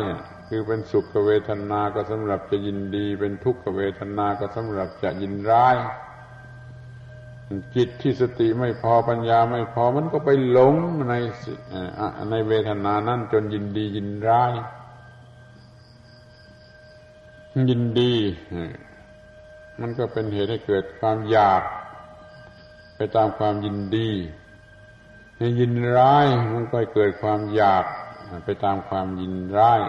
[0.50, 5.76] คือเป็นสุขเวทนาก็สำหรับจะยินดี เป็นทุกขเวทนาก็สำหรับจะยินร้าย
[7.76, 10.76] จิตที่สติไม่พอปัญญาไม่พอมันก็ไปหลง
[11.10, 11.14] ใน
[12.30, 14.52] ในเวทนานั้นจนยินดียินร้าย
[17.70, 18.14] ยินดี
[19.82, 21.62] มันก็เป็นเหตุให้เกิดความอยาก
[22.96, 24.12] ไปตามความยินดี
[25.38, 27.86] ให้ยินร้ายมันก็เกิดความอยาก
[28.46, 29.82] ไปตามความยินร้าย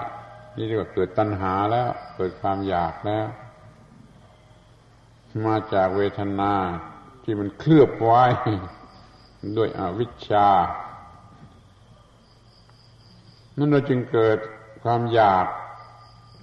[0.57, 3.27] นี่เรียกว่าเกิดตัณหาแล้ว เกิดความอยากแล้ว
[5.47, 6.53] มาจากเวทนา
[7.25, 8.25] ที่มันเคลือบไว้
[9.57, 10.49] ด้วยอวิชชา
[13.57, 14.39] นั่นเราจึงเกิด
[14.85, 15.47] ความอยาก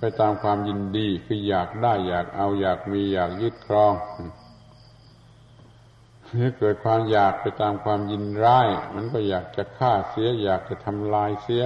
[0.05, 3.93] ไปตามความยินดีคืออยากได้อยากเอาอยากมีอยากยึดครอง
[6.39, 11.63] ถ้าเกิดความอยากไปตามความยินร้าย มันก็อยากจะฆ่าเสีย อยากจะทำลายเสีย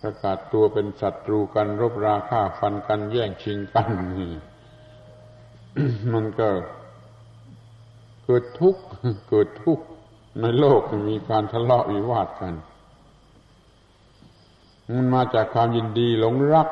[0.00, 3.88] ประกาศตัวเป็นศัตรูกันรบราฆ่าฟันกันแย่งชิงกัน
[6.12, 6.48] มันก็
[8.24, 8.82] เกิดทุกข์
[9.30, 9.84] เกิดทุกข์
[10.40, 10.80] ในโลก
[11.10, 12.54] มีการทะเลาะวิวาทกัน
[14.92, 16.68] มันมาจากความยินดีหลงรัก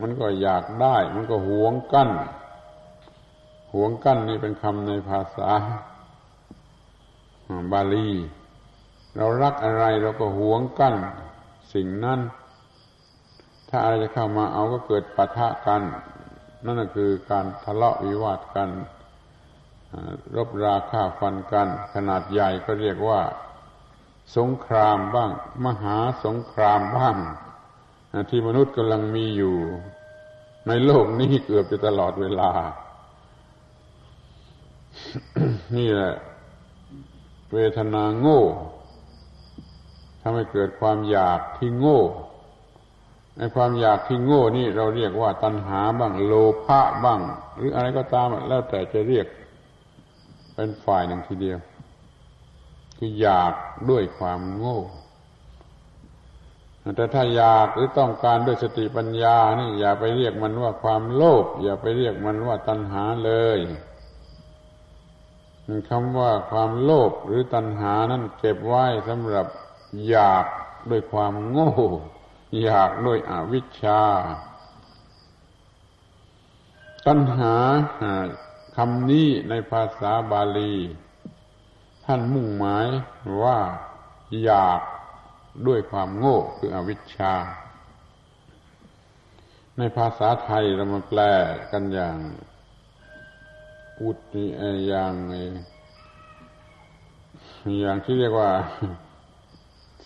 [0.00, 2.10] มันก็อยากได้ มันก็หวงกั้น
[3.74, 5.50] หวงกั้นนี่เป็นคำในภาษา
[7.72, 8.10] บาลี
[9.16, 10.94] เรารักอะไรเราก็หวงกั้น
[11.74, 12.20] สิ่งนั้น
[13.68, 15.82] ถ้าอะไรจะเข้ามาเอาก็เกิดปะทะกัน
[16.64, 18.70] นั่นก็คือการทะเลาะวิวาทกัน
[20.36, 23.20] รบราฆ่าฟันกัน ขนาดใหญ่ก็เรียกว่า
[24.36, 25.30] สงครามบ้าง
[25.64, 27.16] มหาสงครามบ้าง
[28.30, 29.54] ที่มนุษย์กำลังมีอยู่
[30.68, 32.50] ในโลกนี้เกือบจะตลอดเวลา
[35.76, 36.14] นี่แหละ
[37.52, 38.42] เวทนาโง่
[40.20, 42.00] ทำให้เกิดความอยากที่โง่
[43.36, 46.32] ในความอยากที่โง่นี่เราเรียกว่าตัณหาบ้างโล
[46.64, 47.20] ภะบ้าง
[47.56, 49.26] หรืออะไรก็ตาม แล้วแต่จะเรียก
[50.54, 51.58] เป็นฝ่ายหนึ่งทีเดียว
[52.96, 53.54] คืออยาก
[53.90, 54.78] ด้วยความโง่
[56.96, 63.60] แต่ถ้าอยากหรือต้องการด้วยสติปัญญานี่อย่าไปเรียกมันว่าความโลภอย่าไปเรียกมันว่าตัณหาเลย
[65.88, 69.46] คำว่าความโลภหรือตัณหานั้นเก็บไว้สำหรับ
[70.08, 70.46] อยาก
[70.90, 71.70] ด้วยความโง่
[72.62, 74.02] อยากด้วยอวิชชา
[77.06, 77.54] ตัณหา
[78.76, 80.74] คำนี้ในภาษาบาลี
[82.04, 82.86] ท่านมุ่งหมาย
[83.42, 83.58] ว่า
[84.44, 84.80] อยาก
[85.66, 87.34] ด้วยความโง่คืออวิชชา
[89.78, 91.20] ในภาษาไทยเรามาแปล
[91.72, 92.16] กันอย่าง
[94.00, 94.18] อุด
[94.88, 95.12] อย่าง
[97.80, 98.50] อย่างที่เรียกว่า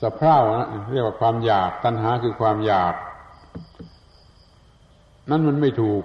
[0.01, 2.95] สะเพร่านะเรียกว่าความอยาก ตัณหาคือความอยาก
[5.31, 6.05] นั่นมันไม่ถูก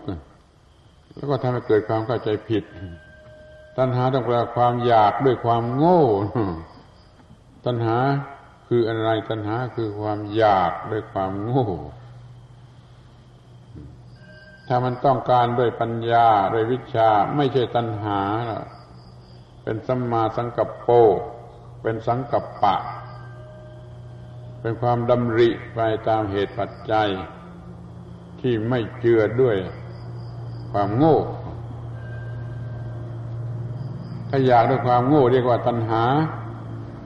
[1.16, 2.64] แล้วก็ทำให้เกิดความเข้าใจผิด
[3.78, 6.04] ตัณหาต้องแปลความอยากด้วยความโง่
[7.66, 7.98] ตัณหา
[8.68, 11.70] คืออะไรตัณหาคือความอยากด้วยความโง่
[14.68, 18.22] ถ้ามันต้องการด้วยปัญญาด้วยวิชา ไม่ใช่ตัณหา
[19.64, 20.88] เป็นสัมมาสังกัปโป
[21.82, 22.76] เป็นสังกัปปะ
[24.62, 27.10] เป็นความดำริไปตามเหตุปัจจัย
[28.42, 29.58] ที่ไม่เจือด้วย
[30.72, 31.18] ความโง่
[34.30, 36.04] ถ้าอยากด้วยความโง่เรียกว่าตัณหา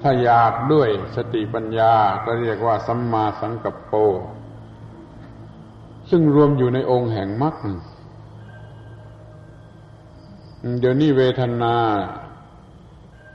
[0.01, 1.93] ถ้าอยากด้วยสติปัญญา
[2.25, 3.93] ก็เรียกว่าสัมมาสังกัปโป
[6.09, 7.55] ซึ่งรวมอยู่ในองค์แห่งมรรค
[10.79, 11.75] เดี๋ยวนี้เวทนา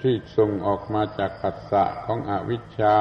[0.02, 2.98] ที่ส่งออกมาจากปัสสะของอวิชชา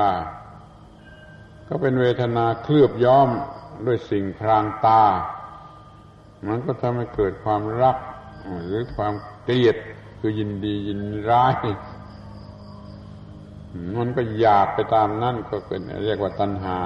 [1.67, 3.29] ก็เป็นเวทนาเคลือบย้อม
[3.85, 5.03] ด้วยสิ่งพรางตา
[6.47, 7.97] มันก็ทำให้เกิดความรัก
[8.65, 9.13] หรือความ
[9.43, 9.75] เกลียด
[10.19, 11.67] คือยินดียินร้าย
[13.97, 16.79] มันก็อยากไปตามนั่นก็เป็นเรียกว่าตัณหา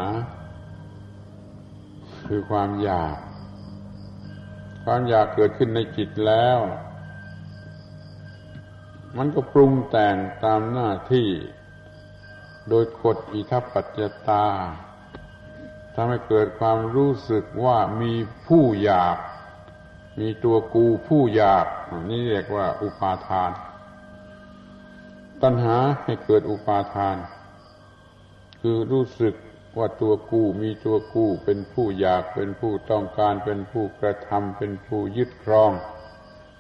[2.27, 3.17] คือความอยาก
[4.83, 6.59] ความอยากเกิดขึ้นในจิตแล้ว
[9.17, 11.29] มันก็ปรุงแต่งตามหน้าที่
[12.69, 14.45] โดยกฎอิทัปปัจจตา
[15.93, 18.13] ทำให้เกิดความรู้สึกว่ามี
[18.47, 19.17] ผู้อยาก
[20.19, 21.65] มีตัวกูผู้อยาก
[22.09, 23.51] นี่เรียกว่าอุปาทาน
[25.43, 27.17] ตัณหาให้เกิดอุปาทาน
[28.61, 29.35] คือรู้สึก
[29.77, 35.71] ว่าตัวกู้มีตัวกู้เป็นผู้อยากเป็นผู้ต้องการ เป็นผู้กระทำเป็นผู้ยึดครอง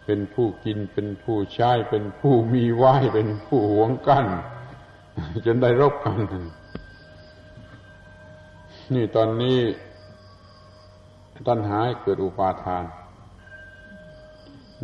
[0.05, 4.25] เป็นผู้กินเป็นผู้ใช้ เป็นผู้มีไหวเป็นผู้หวงกั้น
[5.45, 6.19] จนได้รบกัน
[8.93, 9.59] นี่ตอนนี้
[11.47, 12.83] ตัณหาเกิดอุปาทาน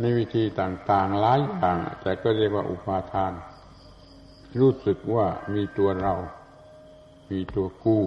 [0.00, 3.32] ในวิธีต่างๆหลายอย่างแต่ก็เรียกว่าอุปาทาน
[4.60, 6.14] รู้สึกว่ามีตัวเรา
[7.30, 8.02] มีตัวกู้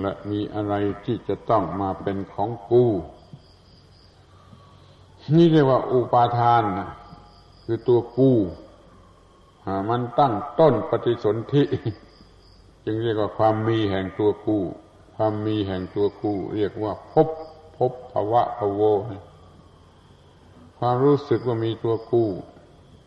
[0.00, 0.74] และมีอะไร
[1.04, 2.90] ที่จะต้องมาเป็นของกู้
[5.36, 6.62] นี่เรียกว่าอุปาทาน
[7.64, 8.36] คือตัวกู้
[9.90, 11.64] มันตั้งต้นปฏิสนธิ
[12.84, 14.62] จึงเรียกว่าความมีแห่งตัวกู้
[15.16, 17.28] ความมีแห่งตัวกู้เรียกว่าพบ
[17.76, 18.80] พบภาวะภโว
[20.78, 22.28] ความรู้สึกว่ามีตัวกู้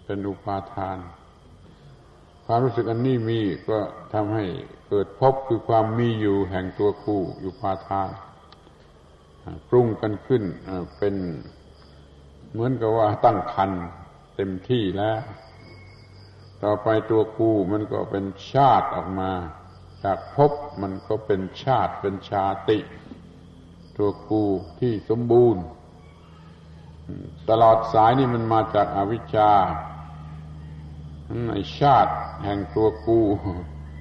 [0.03, 0.97] เป็นอุปาทาน
[2.51, 3.39] ความรู้สึกอันนี้มี
[3.69, 3.79] ก็
[4.13, 4.45] ทำให้
[4.89, 8.09] เกิดพบคือความมีอยู่แห่งตัวกู้อุปาทาน
[9.69, 10.43] ปรุงกันขึ้น
[10.97, 11.15] เป็น
[12.51, 13.71] เหมือนกับว่าตั้งคัน
[14.35, 15.19] เต็มที่แล้ว
[16.63, 19.31] ต่อไปตัวกูมันก็เป็นชาติออกมา
[20.03, 22.79] จากภพมันก็เป็นชาติเป็นชาติ
[23.97, 24.43] ตัวกู
[24.79, 25.63] ที่สมบูรณ์
[27.49, 29.51] ตลอดสายนี่มันมาจากอาวิชชา
[31.47, 32.13] ในชาติ
[32.43, 33.19] แห่งตัวกู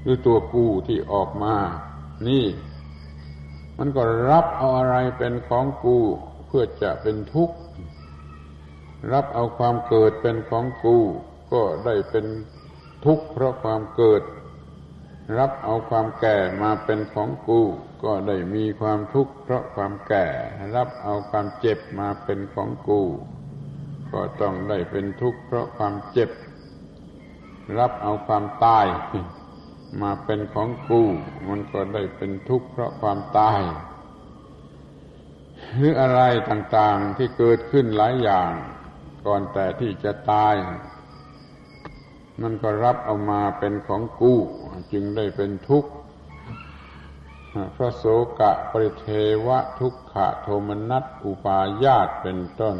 [0.03, 1.57] หรือตัวกูที่ออกมา
[2.29, 2.47] นี่
[3.79, 5.99] มันก็รับเอาอะไรเป็นของกู
[6.47, 7.57] เพื่อจะเป็นทุกข์
[9.13, 10.97] รับเอาความเกิดเป็นของกู
[11.53, 12.27] ก็ได้เป็น
[13.05, 14.23] ทุกข์เพราะความเกิด
[15.39, 17.61] รับเอาความแก่มาเป็นของกู
[18.05, 20.27] ก็ได้มีความทุกข์เพราะความแก่
[20.77, 23.03] รับเอาความเจ็บมาเป็นของกู
[24.13, 26.31] ก็ต้องได้เป็นทุกข์เพราะความเจ็บ
[27.79, 28.87] รับเอาความตาย
[30.03, 31.03] มาเป็นของกู
[31.49, 33.61] มันก็ได้เป็นทุกข์เพราะความตาย
[35.77, 38.51] หรืออะไรต่างๆที่เกิดขึ้นหลายอย่าง
[39.27, 40.55] ก่อนแต่ที่จะตาย
[42.43, 44.41] มันก็รับเอามาเป็นของกู้
[44.93, 45.91] จึงได้เป็นทุกข์
[47.77, 48.05] พระโส
[48.41, 49.09] กะปริเท
[49.47, 52.77] วะทุกขะโทมนัสอุปาญาตเป็นต้น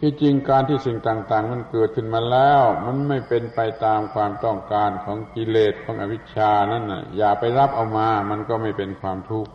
[0.00, 9.52] ที่จริงการที่สิ่งต่าง ๆ มันเกิดขึ้นมาแล้ว มันไม่เป็นไปตามความต้องการของกิเลสของอวิชชานั่นน่ะ อย่าไปรับเอามา มันก็ไม่เป็นความทุกข์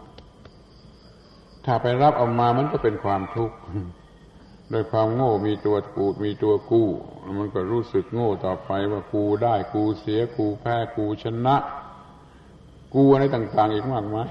[1.66, 3.56] ถ้าไปรับเอามามันก็เป็นความทุกข์
[4.72, 6.89] โดยความโง่มีตัวกูมีตัวกู้
[7.39, 11.56] มันก็รู้สึกโง่ต่อไปว่ากูได้กูเสียกูแพ้กูชนะ
[12.93, 14.30] กูอะไรต่าง ๆ อีกมากมาย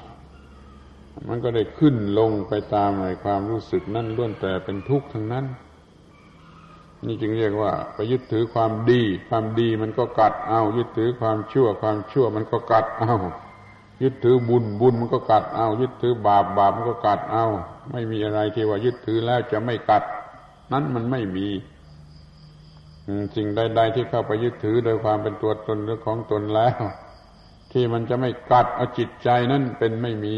[1.29, 5.45] มันก็ได้ขึ้นลงไปตามในความรู้สึกนั่นล้วนแต่เป็นทุกข์ทั้งนั้น
[7.07, 13.15] นี่จึงเรียกว่าไปยึดถือความดี ความดีมันก็กัดเอา ยึดถือความชั่ว ความชั่วมันก็กัดเอา
[14.03, 17.47] ยึดถือบุญบุญมันก็กัดเอา ยึดถือบาปบาปมันก็กัดเอา
[17.93, 20.03] ไม่มีอะไรที่ว่ายึดถือแล้วจะไม่กัด
[20.73, 21.47] นั้นมันไม่มี
[23.37, 26.83] สิ่งใด ๆ ที่เข้าไปยึดถือโดยความเป็นตัวตนหรือของตนแล้ว
[27.73, 30.35] ที่มันจะไม่กัดเอาจิตใจนั้นเป็นไม่มี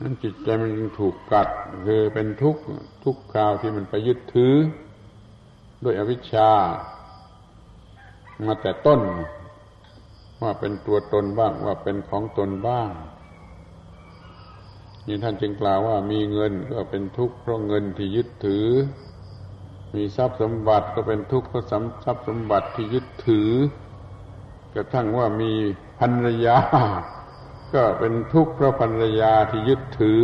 [0.00, 0.70] นั้นจิตใจมัน
[1.00, 1.48] ถูกกัด
[1.86, 2.62] คือเป็นทุกข์
[3.04, 4.54] ทุกคราวที่มันไปยึดถือ
[5.84, 6.50] ด้วยอวิชชา
[8.46, 9.00] มาแต่ต้น
[10.42, 12.90] ว่าเป็นตัวตนบ้างว่าเป็นของตนบ้าง
[15.06, 18.66] นี่ท่านจึงกล่าวว่ามีเงินก็เป็นทุกข์เพราะเงินที่ยึดถือ
[19.94, 21.72] มีทรัพย์สมบัติก็เป็นทุกข์เพราะท
[22.06, 23.50] รัพย์สมบัติที่ยึดถือ
[24.74, 25.52] กระทั่งว่ามี
[25.98, 26.58] ภรรยา
[27.74, 30.22] ก็เป็นทุกข์เพราะภรรยาที่ยึดถือ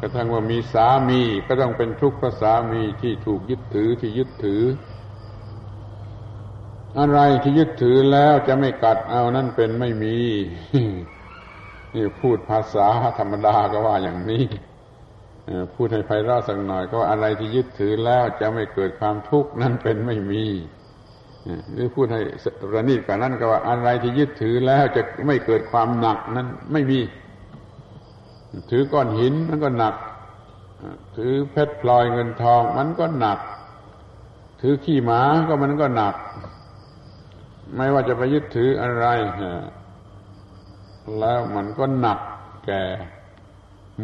[0.00, 4.62] กระทั่งว่ามีสามีก็ต้องเป็นทุกข์เพราะสามีที่ถูกยึดถือที่ยึดถือ
[6.98, 10.16] อะไรที่ยึดถือแล้วจะไม่กัดเอานั่นเป็นไม่มี
[11.94, 12.88] นี่พูดภาษา
[13.18, 14.44] ธรรมดาก็ว่าอย่างนี้
[15.74, 20.44] พูดให้ไพเราะสักหน่อยก็อะไรที่ยึดถือแล้วจะไม่เกิดความทุกข์นั่นเป็นไม่มี
[21.72, 22.20] หรือพูดให้
[22.74, 26.98] ระนีดกว่านั้นก็ว่าอะไรที่ยึดถือแล้วจะไม่เกิดความหนักนั้นไม่มี
[28.70, 29.94] ถือก้อนหินมันก็หนัก
[31.16, 33.38] ถือเพชรพลอยเงินทอง มันก็หนัก
[34.60, 36.14] ถือขี้หมาก็มันก็หนัก
[37.74, 39.04] ไม่ว่าจะไปยึดถืออะไร
[41.18, 42.18] แล้วมันก็หนัก
[42.66, 42.82] แก่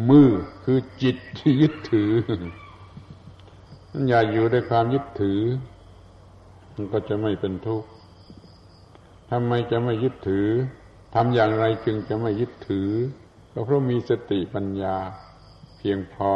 [0.09, 0.29] มือ
[0.63, 2.11] คือจิตที่ยึดถือ
[4.07, 5.39] อย่าอยู่ด้วยความยึดถือ
[6.73, 7.87] มันก็จะไม่เป็นทุกข์
[9.29, 10.47] ทำไมจะไม่ยึดถือ
[11.13, 12.89] ทำอย่างไรจึงจะไม่ยึดถือ
[13.59, 14.95] ก็เพราะมีสติปัญญา
[15.77, 16.31] เพียงพอ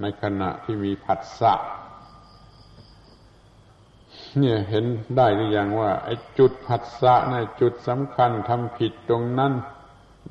[0.00, 1.54] ในขณะที่มีผัสสะ
[4.38, 4.84] เนี่ยเห็น
[5.16, 9.52] ได้หรือยังว่าไอ้จุดผัสสะในจุดสำคัญทำผิดตรงนั้น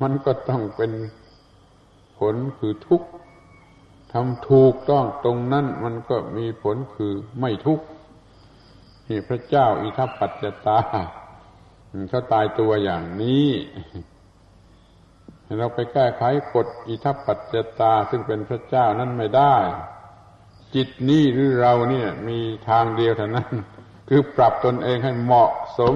[0.02, 0.92] มันก็ต้องเป็น
[2.18, 3.08] ผลคือทุกข์
[4.12, 7.84] ทำถูกต้องตรงนั้น มันก็มีผลคือไม่ทุกข์
[9.08, 10.78] นี่พระเจ้าอิทัปปัจจตา
[12.10, 13.46] เขาตายตัวอย่างนี้
[15.58, 16.22] เราไปแก้ไข
[16.54, 19.54] กฎอิทัปปัจจตาซึ่งเป็นพระเจ้านั้นไม่ได้
[20.74, 22.38] จิตนี้หรือเราเนี่ยมี
[22.68, 23.52] ทางเดียวเท่านั้น
[24.08, 25.94] คือปรับตนเองให้เหมาะสม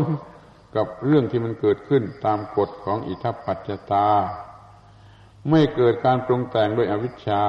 [0.76, 4.09] กับเรื่องที่มันเกิดขึ้นตามกฎของอิทัปปัจจตา
[5.51, 7.44] ไม่เกิดการปรุงแต่งด้วยอวิชชา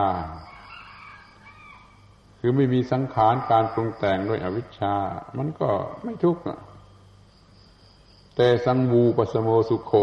[2.39, 4.93] คือไม่มีสังขารการปรุงแต่งด้วยอวิชชา
[5.37, 5.69] มันก็
[6.03, 6.41] ไม่ทุกข์
[8.35, 9.93] แต่สังวูปสโมสุขโข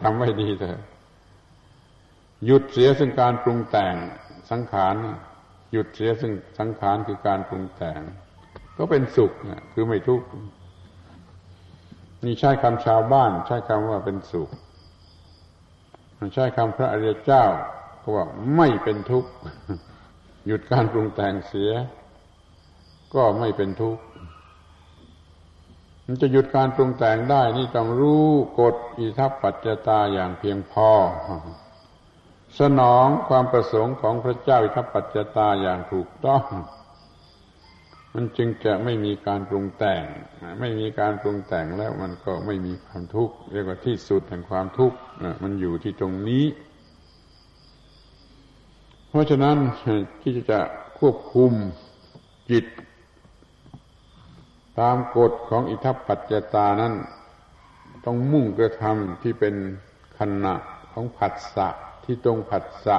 [0.00, 0.80] จำไว้ดีเถอะ
[2.46, 3.94] หยุดเสียซึ่งการปรุงแต่ง
[4.50, 4.94] สังขาร
[5.72, 8.00] หยุดเสียซึ่งสังขารคือการปรุงแต่ง
[8.76, 9.32] ก็เป็นสุข
[9.72, 10.26] คือไม่ทุกข์
[12.24, 14.50] นี่ใช้คำชาวบ้าน ใช้คำว่าเป็นสุข
[16.34, 17.44] ใช้คำพระอริยเจ้า
[18.02, 19.30] ก็ว่าไม่เป็นทุกข์
[20.46, 21.72] หยุดการปรุงแต่งเสีย
[23.14, 24.02] ก็ไม่เป็นทุกข์
[26.06, 28.26] มันจะหยุดการปรุงแต่งได้นี่ต้องรู้
[28.60, 30.90] กฎอิทัปปัจจตาอย่างเพียงพอ
[32.58, 36.44] สนองความประสงค์ของพระเจ้าอิทัปปัจจตาอย่างถูกต้อง
[38.14, 40.02] มันจึงจะไม่มีการปรุงแต่ง
[40.60, 44.96] ไม่มีการปรุงแต่งแล้วมันก็ไม่มีความทุกข์เรียกว่าที่สุดแห่งความทุกข์
[45.42, 46.44] มันอยู่ที่ตรงนี้
[49.08, 49.56] เพราะฉะนั้น
[50.22, 50.60] ที่จะ
[50.98, 51.52] ควบคุม
[52.50, 52.64] จิต
[54.80, 56.94] ตามกฎของอิทัปปัจจตานั้น
[58.04, 59.54] ต้องมุ่งกระทำที่เป็น
[60.18, 60.54] ขณะ
[60.92, 61.68] ของผัสสะ
[62.10, 62.98] ที่ตรงผัสสะ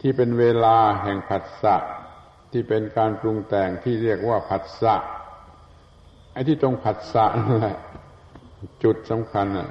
[0.00, 1.76] ที่เป็นเวลาแห่งผัสสะ
[2.52, 4.94] ที่เป็นการปรุงแต่งที่เรียกว่าผัสสะ
[6.32, 7.76] ไอ้ที่ตรงผัสสะนั่นแหละ
[8.82, 9.68] จุดสำคัญอะ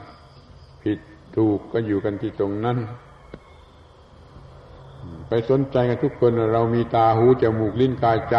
[0.83, 0.99] ผิด
[1.35, 2.77] ถูกก็อยู่กันที่ตรงนั้น
[5.27, 8.37] ไปสนใจกันทุกคนเรามีตาหูจมูกลิ้นกายใจ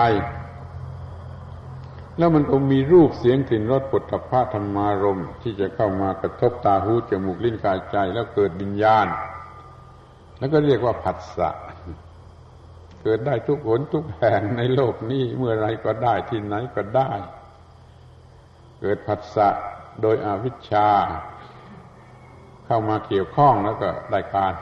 [2.19, 9.09] แล้วมันก็มีรูปเสียงกลิ่นรสปุถะพาธรรมารมที่จะเข้ามากระทบตาหูจมูกลิ้นกายใจ แล้วเกิดวิญญาณ
[10.41, 11.51] แล้วก็เรียกว่าผัสสะ
[13.03, 17.13] เกิดได้ทุกหนทุกแห่งในโลกนี้เมื่อไรก็ได้ที่ไหนก็ได้
[18.81, 19.49] เกิดผัสสะ
[20.03, 20.89] โดยอวิชชา
[22.67, 24.55] เข้ามาเกี่ยวข้องแล้วก็ได้การ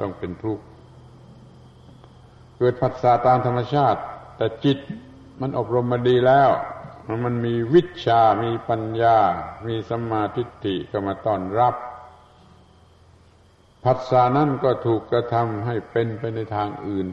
[0.00, 0.64] ต้องเป็นทุกข์
[2.58, 4.00] เกิดผัสสะตามธรรมชาติ
[4.36, 4.78] แต่จิต
[5.40, 6.50] มันอบรมมาดีแล้ว
[7.24, 9.18] มันมีวิชา มีปัญญา
[9.66, 11.74] มีสมาธิิก็มาต้อนรับ
[13.84, 17.08] ผัสสะนั้นก็ถูกกระทำให้เป็นไปในทางอื่น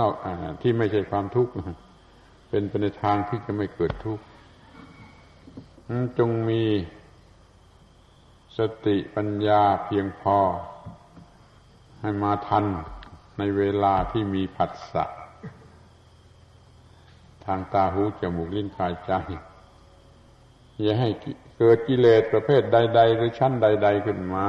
[0.00, 0.26] นอกอ
[0.62, 1.52] ที่ไม่ใช่ความทุกข์
[2.50, 4.24] เป็นไปในทางที่จะไม่เกิดทุกข์
[6.18, 6.62] จงมี
[8.58, 10.38] สติปัญญาเพียงพอ
[12.00, 12.64] ให้มาทัน
[13.38, 15.04] ในเวลาที่มีผัสสะ
[17.44, 19.12] ทางตาหูจมูกลิ้นกายใจ
[20.80, 21.10] อย่าให้
[21.58, 24.46] เกิดกิเลสประเภทใด ๆ หรือชั้นใด ๆ ขึ้นมา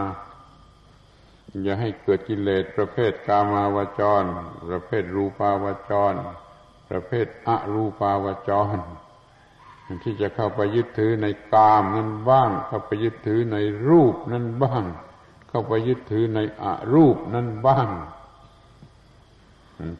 [1.63, 4.23] อย่าให้เกิดกิเลสประเภทกามาวจร
[4.69, 6.13] ประเภทรูปาวจร
[6.89, 8.77] ประเภทอรูปาวจร
[10.03, 13.57] ที่จะเข้าไปยึดถือในกามนั้นบ้าง เข้าไปยึดถือใน
[13.89, 14.83] รูปนั้นบ้าง
[15.49, 17.87] เข้าไปยึดถือในอรูปนั้นบ้าง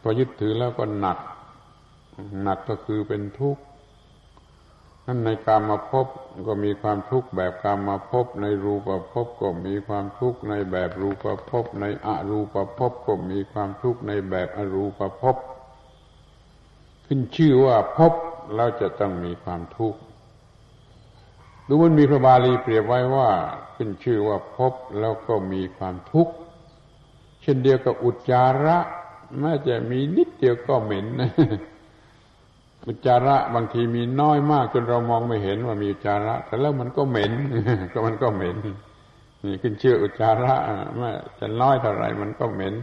[0.02, 1.18] พอยึดถือแล้วก็หนัก
[2.44, 3.64] หนักก็คือเป็นทุกข์
[5.12, 6.08] ท่านในกามาพบ
[6.48, 15.36] ก็มีความทุกข์แบบกามาพบในรูปภพก็มีความทุกข์ในแบบรูปภพในอรูปภพก็มีความทุกข์ในแบบอรูปภพ
[17.06, 18.14] ขึ้นชื่อว่าพบ
[18.56, 20.00] เราจะต้องมีความทุกข์
[21.68, 23.30] ดูมันมีพระบาลีเปรียบไว้ว่า
[23.76, 26.34] ขึ้นชื่อว่าพบแล้วก็มีความทุกข์
[27.42, 28.78] เช่นเดียวกับอุจจาระ
[29.40, 31.32] แม้จะมีนิดเดียวก็เหม็นนะ
[32.90, 37.32] อุจจาระบางทีมีน้อยมากจนเรามองไม่เห็นว่ามีอุจจาระ แต่แล้วมันก็เหม็น
[37.94, 38.58] ก็มันก็เหม็น
[39.44, 40.56] นี่ขึ้นชื่ออุจจาระ
[40.98, 42.74] แม้จะน้อยเท่าไรมันก็เหม็น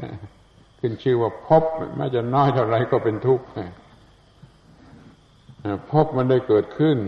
[0.80, 1.64] ขึ้นชื่อว่าพบ
[1.96, 3.44] แม้จะน้อยเท่าไรก็เป็นทุกข์
[5.90, 6.98] พบมันได้เกิดขึ้น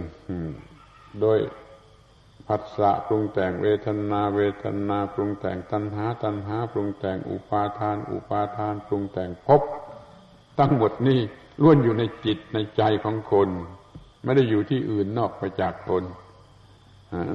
[1.20, 1.38] โดย
[2.46, 9.62] ผัสสะปรุงแต่งเวทนาเวทนาปรุงแต่งตัณหา ตัณหา ปรุงแต่งอุปาทาน อุปาทาน ปรุงแต่งพบ
[10.58, 11.20] ตั้งหมดนี้
[11.62, 13.48] ล้วนอยู่ในจิตในใจของคน
[14.24, 16.04] ไม่ได้อยู่ที่อื่นนอกไปจากคน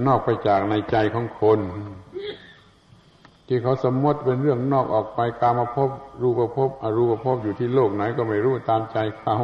[0.08, 1.60] นอกไปจากในใจของคน
[3.48, 5.90] ที่เขาสมมติเป็นเรื่องนอกออกไปกามาพบ
[6.22, 9.36] รูปภพอรูปภพอยู่ที่โลกไหนก็ไม่รู้ตามใจเขา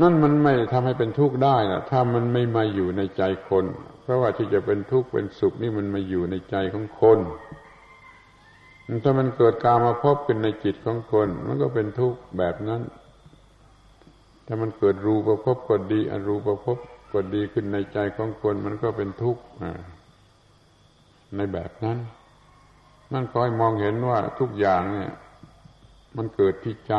[0.00, 3.64] นั่นมันไม่ทำให้เป็นทุกข์ได้นะถ้ามันไม่มาอยู่ในใจคน
[4.02, 7.18] เพราะว่าที่จะเป็นทุกข์เป็นสุขนี่มันมาอยู่ในใจของคน
[9.04, 12.82] ถ้ามันเกิดกามาพบเป็นในจิตของคน มันก็เป็นทุกข์แบบนั้น
[14.46, 16.78] ถ้ามันเกิดรูประพบก็ดีอรูประพบ
[17.12, 19.42] ก็ดีขึ้นในใจของคนมันก็เป็นทุกข์
[21.36, 21.98] ในแบบนั้น
[23.12, 25.12] นั่นคอยมองเห็นว่าทุกอย่างเนี่ย
[26.16, 26.94] มันเกิดที่ใจ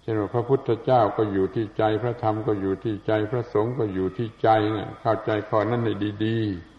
[0.00, 5.90] เช่นว่าพระพุทธเจ้าก็อยู่ที่ใจ พระธรรมก็อยู่ที่ใจ พระสงฆ์ก็อยู่ที่ใจเนี่ยเข้าใจข้อนั้นใน
[6.24, 6.73] ดี ๆ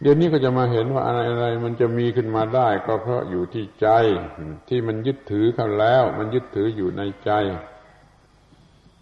[0.00, 3.88] เดี๋ยวนี้ก็จะมาเห็นว่าอะไรอะไรมันจะมีขึ้นมาได้ ก็เพราะอยู่ที่ใจ
[4.68, 7.30] ที่มันยึดถือเขาแล้ว มันยึดถืออยู่ในใจ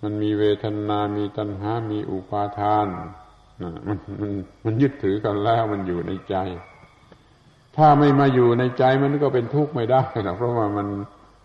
[0.03, 2.87] มันมีเวทนา มีตัณหา มีอุปาทาน
[3.89, 4.31] มันมัน
[4.65, 6.37] มันยึดถือกันแล้วมันอยู่ในใจ
[7.77, 10.89] ถ้าไม่มาอยู่ในใจมันก็เป็นทุกข์ไม่ได้หรอกเพราะว่ามัน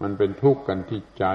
[0.02, 1.26] มันเป็นทุกข์กันที่ใจ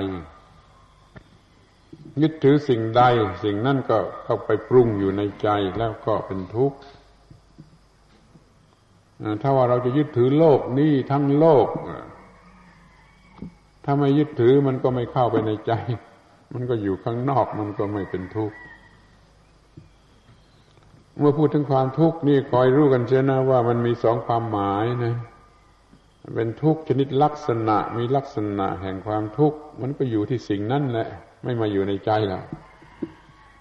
[2.23, 3.03] ยึดถือสิ่งใด
[3.45, 5.49] สิ่งนั้นก็เข้าไปปรุงอยู่ในใจ
[5.79, 6.77] แล้วก็เป็นทุกข์
[9.43, 11.67] ถ้าว่าเราจะยึดถือโลกนี้ทั้งโลก
[13.85, 15.73] ถ้าไม่ยึดถือมันก็ไม่เข้าไปในใจ
[16.55, 18.57] มันก็อยู่ข้างนอกมันก็ไม่เป็นทุกข์
[21.19, 25.15] เมื่อพูดถึงความทุกข์นี่คอยรู้กันเชียนะว่ามันมีสองความหมายนะ
[26.35, 31.09] เป็นทุกข์ชนิดลักษณะมีลักษณะแห่งความทุกข์ มันก็อยู่ที่สิ่งนั้นแหละ
[31.45, 32.45] ไม่มาอยู่ในใจแล้ว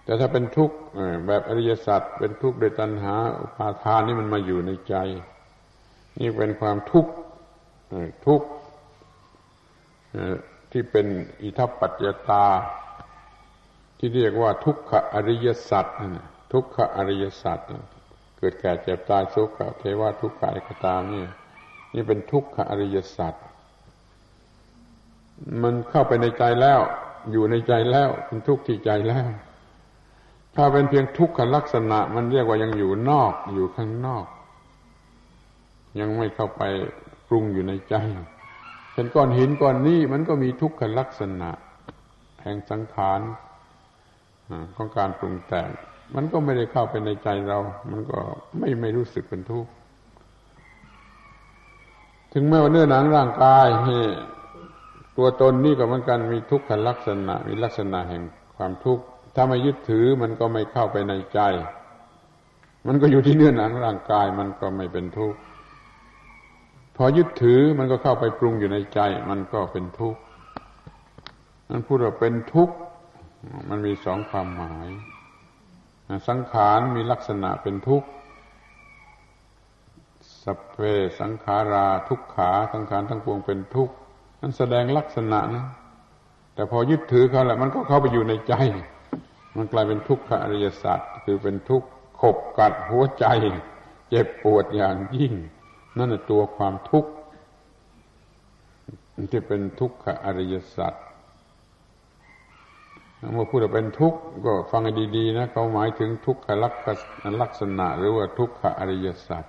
[0.06, 0.76] แต่ถ้าเป็นทุกข์
[1.28, 4.96] แบบอริยสัจเป็นทุกข์โดยตัณหาอุปาทานนี่มันมาอยู่ในใจ
[6.20, 7.12] นี่เป็นความทุกข์
[8.28, 8.48] ทุกข์
[10.72, 11.08] ที่เป็น
[11.42, 12.46] อิทัปปัจจตา
[13.98, 15.86] ที่เรียกว่าทุกขอริยสัจ
[16.52, 17.60] ทุกขอริยสัจ
[18.38, 21.24] เกิดแก่เจ็บตายสุขเทวทุกขะกตามนี่
[21.94, 23.34] นี่เป็นทุกขอริยสัจ
[25.62, 26.80] มันเข้าไปในใจแล้ว
[27.32, 29.28] อยู่ในใจแล้วเป็นทุกข์ที่ใจแล้ว
[30.56, 34.26] ถ้าเป็นเพียงทุกขลักษณะ มันเรียกว่ายังอยู่นอกอยู่ข้างนอก
[36.00, 36.64] ยังไม่เข้าไป
[37.28, 37.96] ปรุงอยู่ในใจ
[38.92, 41.50] เช่นก้อนหินก้อนนี้มันก็มีทุกขลักษณะ
[42.44, 43.22] แห่งสังขาร
[44.76, 45.70] ของการปรุงแต่ง
[46.16, 47.60] มันก็ไม่ได้เข้าไปในใจเรา
[47.92, 48.20] มันก็
[48.58, 49.70] ไม่ไม่รู้สึกเป็นทุกข์
[52.34, 53.68] ถึงแม้ว่าเนื้อหนังร่างกาย
[55.18, 58.24] ตัวตนนี่ก็เหมือนกันมีทุกขลักษณะ มีลักษณะแห่ง
[58.58, 59.04] ความทุกข์
[59.36, 61.40] ถ้าไม่ยึดถือมันก็ไม่เข้าไปในใจ
[62.88, 65.40] มันก็อยู่ที่เนื้อหนังร่างกายมันก็ไม่เป็นทุกข์
[66.96, 69.00] พอยึดถือมันก็เข้าไปปรุงอยู่ในใจ
[69.30, 70.22] มันก็เป็นทุกข์
[71.70, 72.76] นั้นพูดว่าเป็นทุกข์
[73.70, 74.88] มันมีสองความหมาย
[76.30, 78.08] สังขารมีลักษณะเป็นทุกข์
[80.44, 80.78] สัพเพ
[81.20, 83.94] สังขาราทุกขาสังขารทั้งปวงเป็นทุกข์
[84.42, 85.66] นั้นแสดงลักษณะนะ
[86.56, 88.54] แต่พอยึดถือเขาแหละมันก็เข้าไปอยู่ในใจ
[89.58, 91.88] มันกลายเป็นทุกขอริยสัจคือเป็นทุกข์
[92.22, 93.26] ขบกัดหัวใจ
[94.10, 95.34] เจ็บปวดอย่างยิ่ง
[95.98, 97.12] นั่นตัวความทุกข์
[99.32, 100.94] ที่เป็นทุกขอริยสัจ
[103.34, 106.48] เมื่อพูดว่าเป็นทุกข์ก็ฟังให้ดี ๆ นะเขาหมายถึงทุกข
[107.42, 109.46] ลักษณะ หรือว่าทุกขอริยสัจ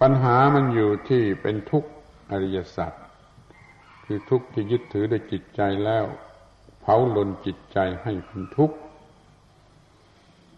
[0.00, 1.90] ปัญหามันอยู่ที่เป็นทุกข์
[2.32, 2.92] อริยสัจ
[4.04, 6.04] คือทุกข์ที่ยึดถือด้วยจิตใจแล้ว
[6.80, 8.76] เผาลนจิตใจให้เป็นทุกข์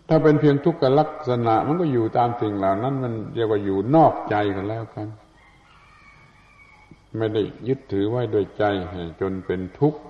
[0.08, 5.08] ถ้าเป็นเพียงทุกขลักษณะ มันก็อยู่ตามสิ่งเหล่านั้น มันเรียกว่าอยู่นอกใจกันแล้วกัน
[7.16, 8.64] ไม่ได้ยึดถือไว้โดยใจ
[9.20, 10.00] จนเป็นทุกข์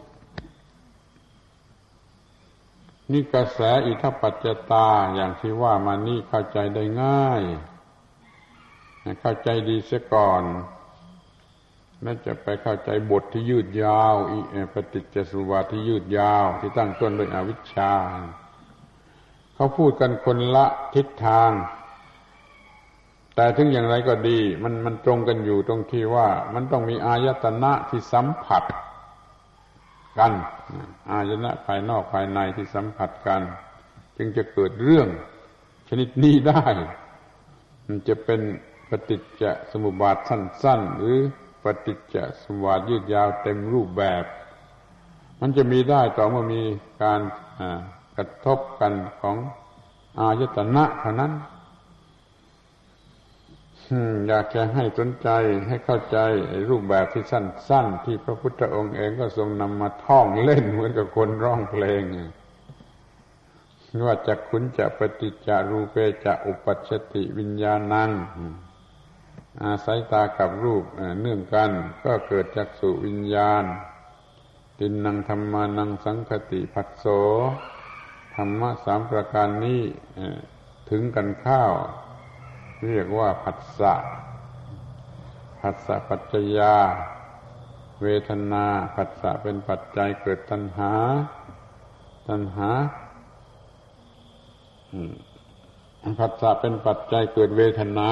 [3.12, 7.42] นี่กระแสอิทัปปัจจตาอย่างที่ว่ามานี่เข้าใจได้ง่าย
[9.20, 10.42] เข้าใจดีเสียก่อน
[12.04, 14.38] น่าจะไปเข้าใจบทที่ยืดยาวอี
[14.72, 17.92] ปฏิจจสุบาทที่ยืดยาว ที่ตั้งต้นด้วยอวิชชา
[19.58, 21.50] เขาพูดกันคนละทิศทาง
[23.34, 28.64] แต่ถึงอย่างไรก็ดี มันมันตรงกันอยู่ตรงที่ว่า มันต้องมีอายตนะที่สัมผัส
[30.18, 30.32] กัน
[31.10, 33.42] อายตนะภายนอกภายในที่สัมผัสกัน
[34.16, 35.08] จึงจะเกิดเรื่อง
[35.88, 36.64] ชนิดนี้ได้
[37.86, 38.40] มันจะเป็น
[38.88, 41.18] ปฏิจจสมุปบาทสั้น ๆ หรือ
[41.64, 44.24] ปฏิจจสมุปบาทยืดยาวเต็มรูปแบบ
[45.40, 46.62] มันจะมีได้ต่อเมื่อมี
[47.02, 47.20] การ
[48.18, 49.36] กระทบกันของ
[50.20, 51.32] อายตนะเท่านั้น
[54.28, 55.28] อยากจะให้สนใจ
[55.68, 56.18] ให้เข้าใจ
[56.70, 62.02] รูปแบบที่สั้น ๆ ที่พระพุทธองค์เองก็ทรงนำมาท่องเล่นเหมือนกับคนร้องเพลง
[64.06, 68.10] ว่าจะคุณจะปฏิจจารูเปจะอุปัชติวิญญาณัง
[69.64, 70.84] อาศัยตากับรูป
[71.20, 71.70] เนื่องกัน
[72.04, 73.64] ก็เกิดจากสุวิญญาณ
[74.78, 77.06] ตินนังธรรมานังสังคติผัสโส
[78.42, 79.82] รรมะสามประการนี้
[80.90, 81.72] ถึงกันข้าว
[82.86, 83.94] เรียกว่าผัสสะ
[85.60, 86.74] ผัสสะปัจจยา
[88.02, 90.92] เวทนาผัสสะเป็นปัจจัยเกิดตัณหา
[92.28, 92.70] ตัณหา
[96.20, 98.10] ผัสสะเป็นปัจจัยเกิดเวทนา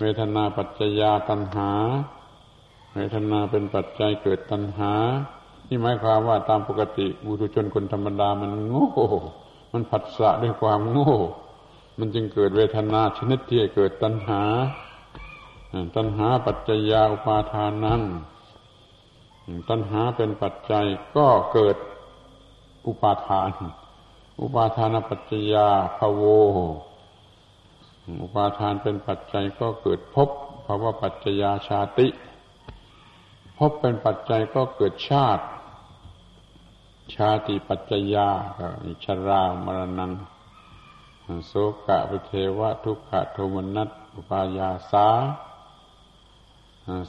[0.00, 1.70] เวทนาปัจจยาตัณหา
[2.94, 4.92] เวทนาเป็นปัจจัยเกิดตัณหา
[5.72, 8.88] นี่หมายความว่าตามปกติบุตุชนคนธรรมดามันโง่
[9.72, 11.12] มันผัสสะด้วยความโง่
[11.98, 14.42] มันจึงเกิดเวทนาชนิดที่เกิดตัณหา
[15.96, 18.00] ตัณหาปัจจยาอุปาทานัง
[19.68, 20.86] ตัณหาเป็นปัจจัย
[21.16, 21.76] ก็เกิด
[22.86, 23.50] อุปาทาน
[24.40, 25.68] อุปาทานปัจจยา
[25.98, 26.22] ภโว
[28.22, 30.28] อุปาทานเป็นปัจจัยก็เกิดพบ
[30.62, 32.08] เพราะว่าปัจจยาชาติ
[33.58, 35.44] พบเป็นปัจจัยก็เกิดชาติ
[37.16, 38.28] ชาติปัจจยา
[39.04, 40.12] ชรามรณัง
[41.46, 41.52] โส
[41.86, 45.08] กะปเทวะทุกขะโทมนัสอุปายาสา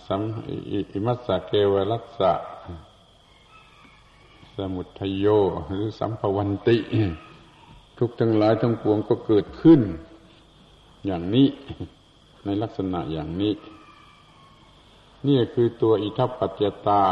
[0.05, 0.21] สัม
[0.93, 2.33] อิมัสสะเกวรัสสะ
[4.55, 5.25] สมุทโย
[5.67, 6.77] หรือสัมภวันติ
[7.97, 9.81] ทุกทั้งหลายทั้งปวงก็เกิดขึ้น
[11.05, 11.47] อย่างนี้
[12.45, 13.53] ในลักษณะอย่างนี้
[15.27, 17.03] นี่คือตัวอิทัปปัจจตา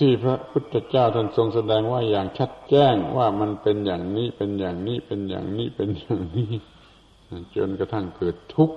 [0.00, 6.50] ที่พระพุทธเจ้าท่านทรงแสดงว่าอย่างชัดแจ้งว่ามันเป็นอย่างนี้เป็นอย่างนี้เป็นอย่างนี้เป็นอย่างนี้
[7.56, 8.76] จนกระทั่งเกิดทุกข์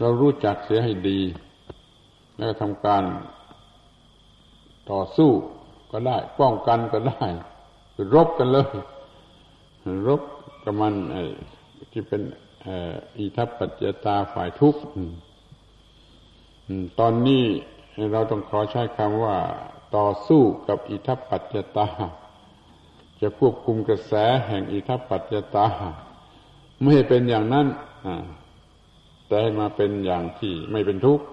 [0.00, 1.20] เรารู้จักเสียให้ดี
[2.38, 3.04] แล้วทำการ
[4.90, 5.30] ต่อสู้
[5.90, 7.26] ก็ได้ ป้องกันก็ได้
[8.14, 8.70] รบกันเลย
[10.06, 10.22] รบ
[10.64, 10.94] กับมัน
[11.92, 12.22] ที่เป็น
[13.16, 14.80] อิทัปปัจจตาฝ่ายทุกข์
[17.00, 17.44] ตอนนี้
[18.12, 19.36] เราต้องขอใช้คำว่า
[19.96, 21.86] ต่อสู้กับอิทัปปัจจตา
[23.20, 24.12] จะควบคุมกระแส
[24.46, 25.66] แห่งอิทัปปัจจตา
[26.80, 27.66] ไม่ให้เป็นอย่างนั้น
[29.26, 31.24] แต่ให้มาเป็นอย่างที่ไม่เป็นทุกข์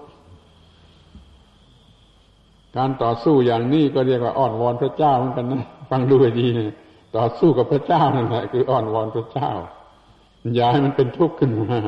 [2.76, 6.46] การต่อสู้อย่างนี้ก็เรียกว่าอ้อนวอนพระเจ้าเหมือนกันนะฟังดูให้ดี
[7.16, 9.50] ต่อสู้กับพระเจ้านั่นแหละคืออ้อนวอนพระเจ้า
[10.54, 11.78] อย่าให้มันเป็นทุกข์ขึ้นมา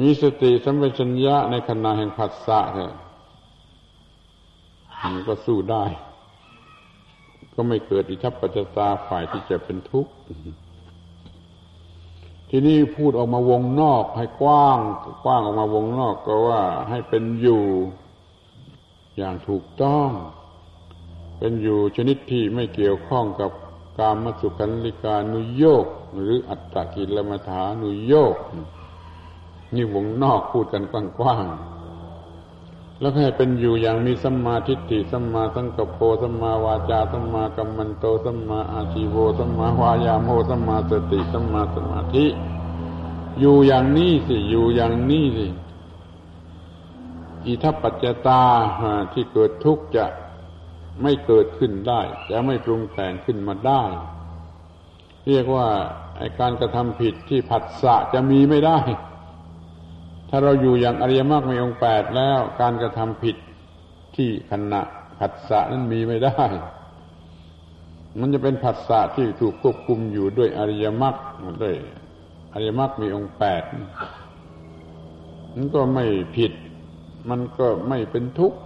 [0.00, 2.94] มีสติสัมปชัญญะในขณะแห่งผัสสะเถอะ
[5.12, 5.84] มันก็สู้ได้
[7.54, 10.12] ก็ไม่เกิดอิทัปปัจจตาฝ่ายที่จะเป็นทุกข์
[12.50, 14.78] ที่นี่พูดออกมาวงนอกให้กว้าง
[15.24, 17.62] กว้างออกมาวงนอกก็ว่าให้เป็นอยู่
[19.16, 20.10] อย่างถูกต้อง
[21.38, 23.50] เป็นอยู่ชนิดที่ไม่เกี่ยวข้องกับ
[23.98, 28.36] การมสุขันลิกานุโยกหรืออัตตกิลมัฐานุโยก
[29.74, 31.73] นี่วงนอกพูดกันกว้างๆ
[33.04, 42.26] แล้วให้เป็นอยู่อย่างมีสัมมาทิฏฐิสัมมาสังกปรสัมมาวาจาสัมมากัมมันโตสัมมาอาชีโวสัมมาวายาโมสัมมาสติสัมมาสมาธิ
[43.40, 45.46] อยู่อย่างนี้สิอยู่อย่างนี้สิ
[47.46, 48.42] อิทัปปัจจตา
[49.12, 50.06] ที่เกิดทุกข์จะ
[51.02, 52.00] ไม่เกิดขึ้นได้
[52.30, 53.82] จะไม่ปรุงแต่งขึ้นมาได้
[55.28, 55.68] เรียกว่า
[56.18, 58.78] ไอการกระทำผิดที่ผัสสะจะมีไม่ได้
[60.36, 63.36] ถ้าเราอยู่อย่างอริยมรรคมีองค์แปดแล้วการกระทำผิด
[64.16, 64.80] ที่ขณะ
[65.18, 66.42] ผัสสะนั้นมีไม่ได้
[68.20, 71.16] มันจะเป็นผัสสะที่ถูกควบคุมอยู่ด้วยอริยมรรค
[71.62, 71.76] ด้วย
[72.52, 73.62] อริยมรรคมีองค์แปด
[75.54, 76.04] มันก็ไม่
[76.36, 76.52] ผิด
[77.30, 78.58] มันก็ไม่เป็นทุกข์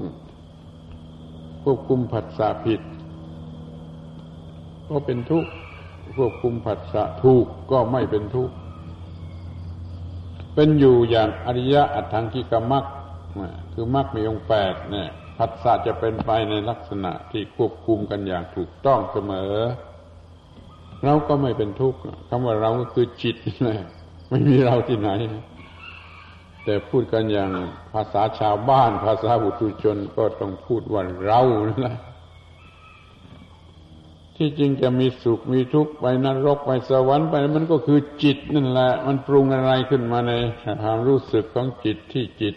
[1.65, 2.81] ควบคุมผัสสะผิด
[4.89, 5.51] ก็เป็นทุกข์
[6.17, 8.55] ควบคุมผัสสะถูกก็ไม่เป็นทุกข์
[10.61, 12.85] เป็นอยู่อย่างอริยะอัตถังกิกมัก
[13.73, 15.09] คือมักมีองค์แปดเนี่ย
[15.39, 19.53] ผัสสะจะเป็นไปในลักษณะที่ควบคุมกันอย่างถูกต้องเสมอ
[21.05, 21.99] เราก็ไม่เป็นทุกข์
[22.29, 23.79] คำว่าเราก็คือจิตเลย
[24.31, 25.11] ไม่มีเราที่ไหน
[26.65, 27.51] แต่พูดกันอย่าง
[27.93, 31.99] ภาษาชาวบ้าน ภาษาบุตรชนก็ต้องพูดว่าเรานั่นแหละ
[34.41, 40.33] ที่จริงจะมีสุขมีทุกข์ไปนรกไปสวรรค์ไปมันก็คือจิตนั่นแหละ มันปรุงอะไรขึ้นมาใน
[40.83, 42.57] ความรู้สึกของจิตที่จิต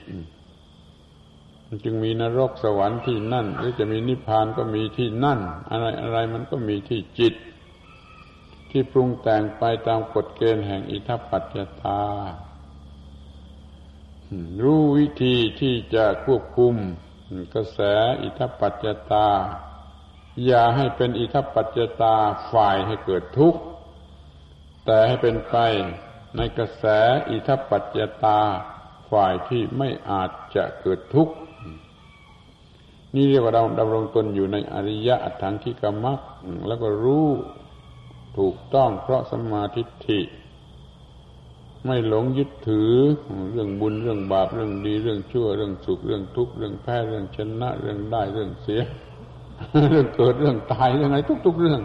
[1.68, 5.40] มันจึงมีนรกสวรรค์ที่นั่น หรือจะมีนิพพานก็มีที่นั่น
[5.70, 7.34] อะไรอะไรมันก็มีที่จิต
[8.72, 12.02] ที่ปรุงแต่งไปตามกฎเกณฑ์แห่งอิทัปปัจจตา
[14.64, 16.74] รู้วิธีที่จะควบคุม
[17.54, 17.80] กระแส
[18.22, 19.28] อิทัปปัจจตา
[20.46, 22.16] อย่าให้เป็นอิทัปปัจจตา
[22.52, 23.62] ฝ่ายให้เกิดทุกข์
[24.86, 25.56] แต่ให้เป็นไป
[26.38, 26.86] ในกระแส
[27.30, 28.40] อิทัปปัจจตา
[29.12, 31.36] ฝ่ายที่ไม่อาจจะเกิดทุกข์
[33.16, 36.20] นี่เรียกว่าเราดำรงตนอยู่ในอริยะอัตถังคิกามัก
[36.68, 37.28] แล้วก็รู้
[38.38, 40.20] ถูกต้องเพราะสมาธิิ
[41.86, 42.94] ไม่หลงยึดถือ
[43.52, 48.82] เรื่องบุญเรื่องบาปเรื่องดีเรื่องชั่วเรื่องสุขเรื่องทุกข์เรื่องแพ้เรื่องชนะเรื่องได้เรื่องเสีย
[49.90, 51.82] เรื่องเกิดเรื่องตายเรื่องอะไรทุก ๆ เรื่อง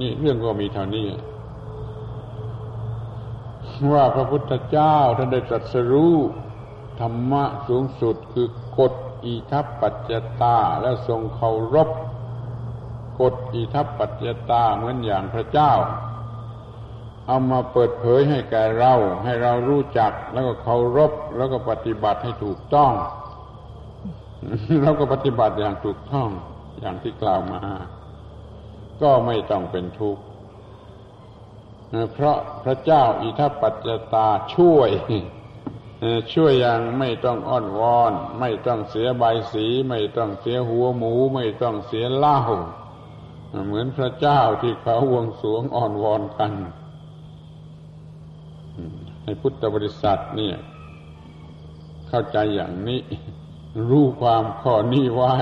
[0.00, 1.08] นี่เรื่องก็มีเท่านี้
[3.92, 6.16] ว่าพระพุทธเจ้าท่านได้ตรัสรู้
[7.00, 8.48] ธรรมะสูงสุดคือ
[8.78, 8.92] กฎ
[9.24, 10.12] อีทัปปัจจ
[10.42, 11.88] ตาและทรงเคารพ
[13.20, 15.72] กฎอีทัปปัจจตาเหมือนอย่างพระเจ้า
[17.26, 18.94] เอามาเปิดเผยให้แก่เรา
[19.24, 22.92] ให้เรารู้จักแล้วก็เคารพแล้วก็ปฏิบัติให้ถูกต้อง
[24.82, 26.28] แล้วก็ปฏิบัติอย่างถูกต้อง
[26.80, 27.62] อย่างที่กล่าวมา
[29.02, 30.22] ก็ไม่ต้องเป็นทุกข์
[32.12, 34.90] เพราะพระเจ้าอิทัปปัจจตาช่วย
[36.34, 42.38] ช่วยอย่างไม่ต้องอ้อนวอน ไม่ต้องเสียใบสี ไม่ต้องเสียหัวหมู ไม่ต้องเสียเหล้า
[43.66, 46.52] เหมือนพระเจ้าที่เขาวงสวงอ่อนวอนกัน
[49.22, 50.56] ให้พุทธบริษัทเนี่ย
[52.08, 53.00] เข้าใจอย่างนี้
[53.88, 55.34] รู้ความข้อนี้ไว้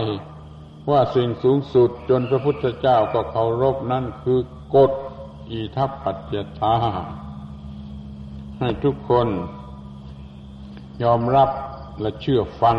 [0.90, 4.40] ว่าสิ่งสูงสุดจนพระพุทธเจ้าก็เคารพนั่นคือ
[4.74, 4.92] กฎ
[5.50, 6.76] อีทัปปัจจตา
[8.60, 9.28] ให้ทุกคน
[11.02, 11.50] ยอมรับ
[12.00, 12.78] และเชื่อฟัง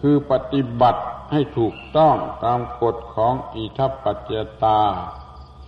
[0.00, 1.02] คือปฏิบัติ
[1.32, 4.32] ให้ถูกต้องตามกฎของอีทัปปัจจ
[4.62, 4.80] ตา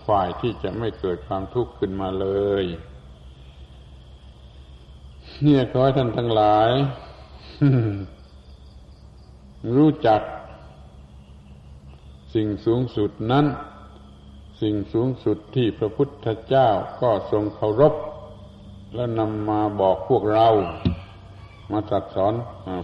[0.07, 2.27] ฝ่ายที่จะไม่เกิดความทุกข์ขึ้นมาเล
[2.63, 2.65] ย
[5.41, 6.69] เนี่ยขอให้ท่านทั้งหลาย
[9.73, 10.21] รู้จัก
[12.33, 13.45] สิ่งสูงสุดนั้น
[14.61, 16.67] สิ่งสูงสุดที่พระพุทธเจ้า
[17.01, 17.93] ก็ทรงเคารพ
[18.95, 20.47] และนำมาบอกพวกเรา
[21.71, 22.33] มาตรัสสอน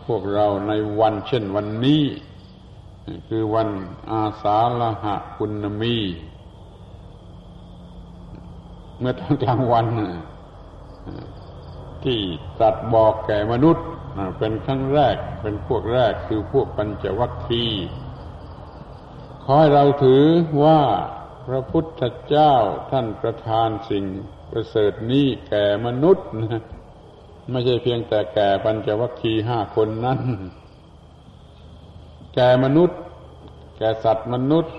[0.08, 2.04] พวกเราในวันเช่นวันนี้
[3.28, 3.70] คือวัน
[4.12, 5.52] อาสาฬหะคุณ
[5.82, 5.96] มี
[9.00, 9.88] เมื่อตอนกลางวัน
[12.04, 12.20] ที่
[12.60, 13.86] ตัดบอกแก่มนุษย์
[14.38, 17.86] เป็นครั้งแรกเป็นพวกแรกคือพวกปัญจวัคคีย์
[19.44, 20.26] ขอให้เราถือ
[20.64, 20.82] ว่า
[21.48, 22.54] พระพุทธเจ้า
[22.92, 24.06] ท่านประทานสิ่ง
[24.52, 26.62] ประเสริฐนี้แก่มนุษย์นะ
[27.52, 30.20] ไม่ใช่เพียงแต่แก่ปัญจวัคคีย์ห้าคนนั้น
[32.36, 33.00] แก่มนุษย์
[33.78, 34.76] แก่สัตว์มนุษย์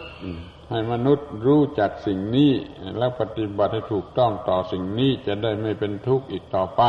[0.71, 2.51] ให้มนุษย์รู้จักสิ่งนี้
[2.99, 6.83] แล้วปฏิบัติให้ถูกต้องต่อสิ่งนี้จะได้ไม่เป็นทุกข์อีกต่อไป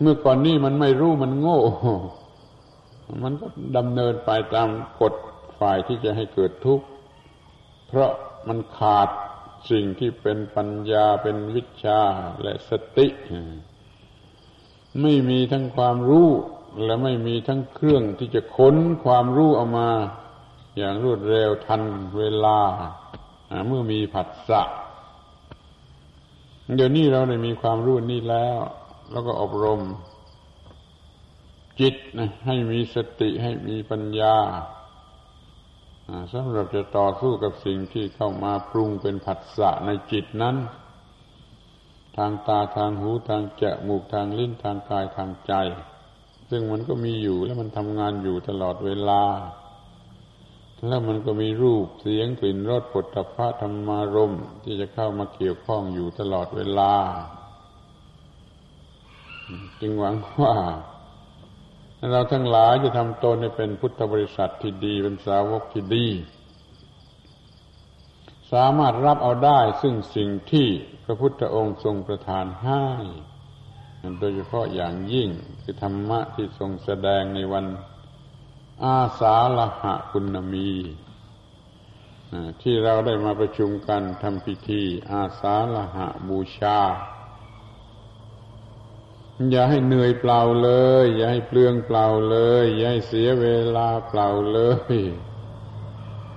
[0.00, 1.60] เมื่อก่อนนี้มันไม่รู้มันโง่
[3.22, 3.46] มันก็
[3.76, 4.68] ดำเนินไปตาม
[5.00, 5.14] กฎ
[5.58, 6.86] ฝ่ายที่จะให้เกิดทุกข์
[7.88, 8.10] เพราะ
[8.48, 9.08] มันขาด
[9.70, 12.00] สิ่งที่เป็นปัญญาเป็นวิชา
[12.42, 13.06] และสติ
[15.02, 16.28] ไม่มีทั้งความรู้
[16.84, 19.88] และไม่มีทั้งเครื่องที่จะค้นความรู้ออกมา
[20.78, 21.82] อย่างรวดเร็วทัน
[22.18, 22.60] เวลา
[23.66, 24.62] เมื่อมีผัสสะ
[26.76, 28.58] เดี๋ยวนี้เราได้มีความรู้นี่แล้ว
[29.12, 29.80] แล้วก็อบรม
[31.80, 34.36] จิตนะให้มีสติให้มีปัญญา
[36.32, 40.56] สำหรับจะต่อสู้กับสิ่งที่เข้ามาปรุงเป็นผัสสะในจิตนั้น
[42.16, 45.52] ทางตาทางหูทางจมูกทางลิ้นทางกายทางใจ
[46.50, 49.22] ซึ่งมันก็มีอยู่และมันทำงานอยู่ตลอดเวลา
[50.88, 54.34] แล้วมันก็มีรูปเสียงกลิ่นรสผลตภะธรรมารม
[54.64, 56.92] ที่จะเข้ามาเกี่ยวข้องอยู่ตลอดเวลา
[59.80, 60.54] จึงหวังว่า
[62.10, 66.06] เราทั้งหลายจะทำตนให้เป็นพุทธบริษัทที่ดีเป็นสาวกที่ดี
[68.52, 70.68] สามารถรับเอาได้ซึ่งสิ่งที่
[71.04, 72.84] พระพุทธองค์ทรงประทานให้
[74.20, 75.28] โดยเฉพาะอย่างยิ่ง
[75.62, 77.66] คือธรรมะที่ทรงแสดงในวัน
[78.84, 80.70] อาสาฬหะคุณมี
[82.62, 84.82] ที่เราได้มาประชุมกันทำพิธี
[85.12, 86.78] อาสาฬหะบูชา
[89.50, 90.70] อย่าให้เหนื่อยเปล่าเล
[91.02, 93.46] ย อย่าให้เปลืองเปล่าเลย อย่าให้เสียเว
[93.76, 94.60] ลาเปล่าเล
[94.94, 94.96] ย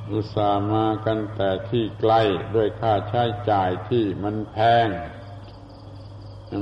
[0.10, 2.22] อุตส่าห์มากันแต่ที่ใกล้
[2.56, 4.58] ด้วยค่าใช้จ่ายที่มันแพ
[4.88, 4.90] ง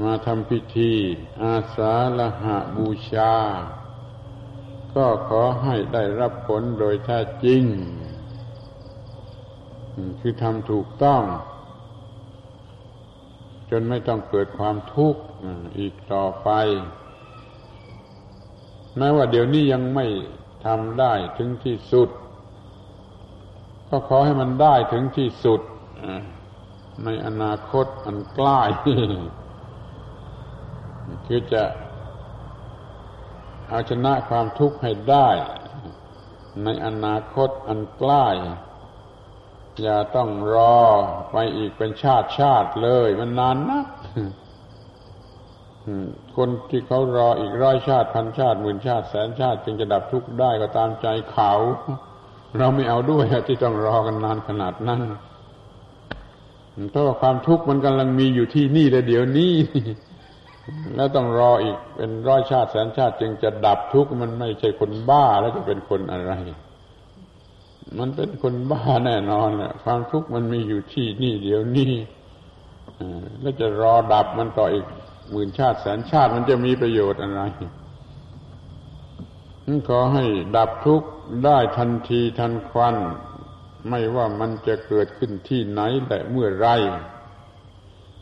[0.05, 0.93] มาทำพิธี
[1.43, 3.35] อาสาละหะบูชา
[4.95, 7.63] ก็ขอให้ได้รับผลโดยแท้จริง
[10.19, 11.23] คือทำถูกต้อง
[13.69, 15.21] จนไม่ต้องเกิดความทุกข์
[15.77, 16.49] อีกต่อไป
[18.97, 20.05] แม้ว่าเดี๋ยวนี้ยังไม่
[20.65, 22.09] ทำได้ถึงที่สุด
[23.89, 25.61] ก็ขอให้มันได้ถึงที่สุด
[27.03, 28.59] ในอนาคตอันใกล้
[31.25, 31.63] คือจะ
[33.69, 35.29] เอาชนะความทุกข์ให้ได้
[36.63, 38.27] ในอนาคตอันใกล้
[39.81, 40.77] อย่าต้องรอ
[41.31, 43.81] ไปอีกเป็นชาติชาติเลย มันนานนะ
[46.37, 51.51] คนที่เขารออีกร้อยชาติพันชาติหมื่นชาติแสนชาติจึงจะดับทุกข์ได้ก็ตามใจเขา
[52.57, 55.01] เราไม่เอาด้วยที่ต้องรอกันนานขนาดนั้น
[56.91, 59.53] เพราะว่าความทุกข์มันกำลังมีอยู่ที่นี่และเดี๋ยวนี้
[60.95, 66.33] แล้วต้องรออีกเป็นร้อยชาติแสนชาติ จึงจะดับทุกข์มันไม่ใช่คนบ้าแล้วจะเป็นคนอะไร
[67.99, 71.93] มันเป็นคนบ้าแน่นอนแหละความทุกข์มันมีอยู่ที่นี่เดี๋ยวนี้
[73.41, 74.85] แล้วจะรอดับมันต่ออีก
[75.31, 77.41] หมื่นชาติแสนชาติมันจะมีประโยชน์อะไร
[79.89, 81.09] ขอให้ดับทุกข์
[81.45, 82.95] ได้ทันทีทันควัน
[83.89, 86.67] ไม่ว่ามันจะเกิดขึ้นที่ไหนแต่เมื่อไร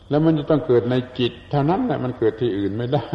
[0.08, 3.06] แล้วมันจะต้องเกิดในจิต เท่านั้นแหละมันเกิดที่อื่นไม่ได้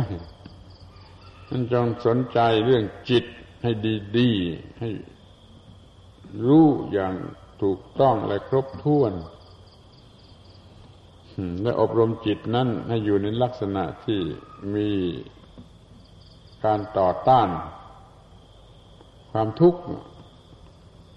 [1.49, 3.25] มันจงสนใจเรื่องจิต
[3.63, 3.71] ให้
[4.17, 4.89] ดี ๆ ให้
[6.45, 7.13] รู้อย่าง
[7.61, 9.13] ถูกต้องและครบถ้วน
[11.61, 14.19] และอบรมจิตนั้นให้อยู่ในลักษณะที่
[14.75, 14.89] มี
[16.65, 17.49] การต่อต้าน
[19.31, 19.81] ความทุกข์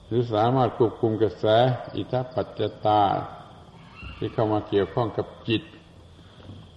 [0.06, 1.44] หรือสามารถควบคุมกระแส
[1.96, 3.02] อิทธปัจจตา
[4.16, 5.62] ที่เข้ามาเกี่ยวข้องกับจิต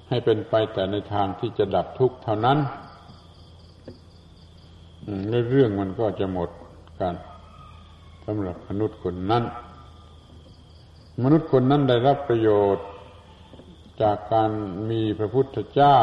[0.09, 2.57] ให้เป็นไปแต่ในทางที่จะดับทุกข์เท่านั้น
[5.49, 6.49] เรื่องมันก็จะหมด
[6.99, 7.15] กัน
[8.29, 9.43] สำหรับมนุษย์คนนั้น
[11.23, 12.87] มนุษย์คนนั้นได้รับประโยชน์
[14.01, 14.51] จากการ
[14.89, 15.97] มีพระพุทธเจ้า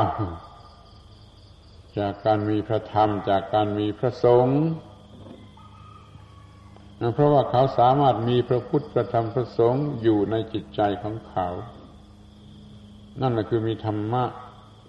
[1.98, 4.60] จากการมีพระธรรม จากการมีพระสงฆ์
[7.14, 11.48] เพราะว่าเขาสามารถมีพระพุทธพระธรรมพระสงฆ์อยู่ในจิตใจของเขา
[13.20, 14.24] นั่นแหละคือมีธรรมะ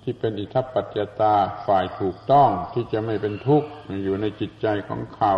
[0.03, 1.35] ที่เป็นอิทัปปัจจตา
[1.65, 3.69] ฝ่ายถูกต้องที่จะไม่เป็นทุกข์
[4.03, 5.35] อยู่ในจิตใจของเขา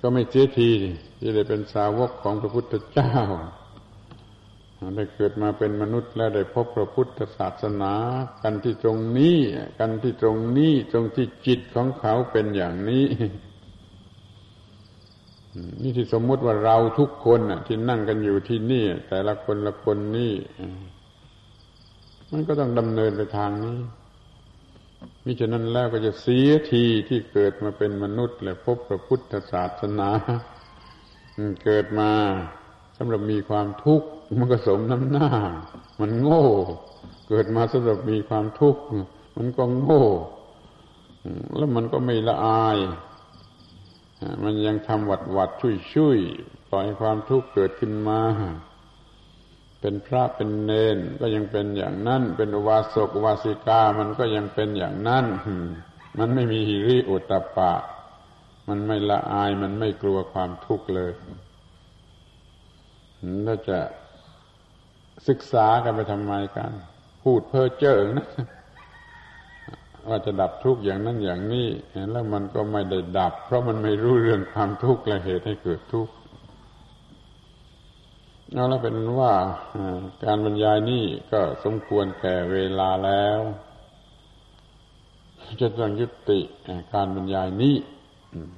[0.00, 0.70] ก็ไม่เสียที
[1.18, 3.14] ที่ได้เป็นสาวกของพระพุทธเจ้า
[4.96, 7.92] ได้เกิดมาเป็นมนุษย์แล้วได้พบพระพุทธศาสนา
[8.42, 9.36] กันที่ตรงนี้
[9.78, 13.06] กันที่ตรงนี้ตรงที่จิตของเขาเป็นอย่างนี้
[15.82, 20.34] นี่ที่สมมุติว่าเราทุกคนที่นั่งกันอยู่ที่นี่ แต่ละคนละคนนี่
[22.30, 23.78] มันก็ต้องดำเนินไปทางนี้
[25.24, 30.10] มิฉะนั้นแล้วก็จะเสียทีที่เกิดมาเป็นมนุษย์ และพบพระพุทธศาสนา
[31.64, 32.10] เกิดมา
[32.96, 34.08] สำหรับมีความทุกข์
[34.38, 35.28] มันก็สมน้ำหน้า
[36.00, 36.44] มันโง่
[37.28, 38.80] เกิดมาสำหรับมีความทุกข์
[39.36, 40.04] มันก็โง่
[41.56, 42.78] แล้วมันก็ไม่ละอาย
[44.42, 46.18] มันยังทำหวัดหวัดช่วยช่วย
[46.70, 48.20] ปล่อยความทุกข์เกิดขึ้นมา
[49.82, 55.24] เป็นพระเป็นเนนก็ยังเป็นอย่างนั้น เป็นอุบาสกอุบาสิกามันก็ยังเป็นอย่างนั้น
[56.18, 57.72] มันไม่มีหิริอุตปะ
[58.68, 61.12] มันไม่ละอายมันไม่กลัวความทุกข์เลย
[63.44, 63.78] เราจะ
[65.28, 66.70] ศึกษากันไปทำไมกัน
[67.22, 68.28] พูดเพ้อเจ้อนะ
[70.08, 71.68] ว่าจะดับทุกข์อย่างนั้นอย่างนี้
[72.10, 76.12] แล้วมันก็ไม่ได้ดับ เพราะมันไม่รู้เรื่องความทุกข์และเหตุให้เกิดทุกข์
[78.54, 79.34] เอาแล้วเป็นว่า
[80.24, 83.40] การบรรยายนี้ก็สมควรแก่เวลาแล้ว
[85.60, 86.40] จะต้องยุติ
[86.92, 87.76] การบรรยายนี้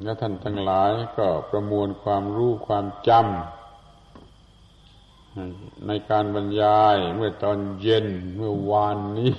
[0.02, 8.06] และท่านทั้งหลายก็ประมวลความรู้ความจำในการบรรยายเมื่อตอนเย็น
[8.36, 9.34] เมื่อวานนี้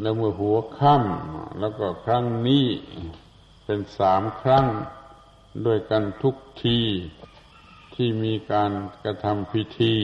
[0.00, 2.66] แล้วเมื่อหัวค่ำแล้วก็ครั้งนี้
[3.64, 4.66] เป็นสามครั้ง
[5.66, 6.80] ด้วยกันทุกที
[7.94, 8.72] ที่มีการ
[9.02, 9.96] กระทำพิธี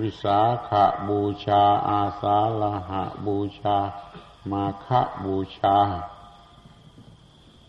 [0.00, 0.70] วิสาข
[1.08, 3.76] บูชา อาสาลหะบูชา
[4.50, 4.88] มาฆ
[5.24, 5.76] บูชา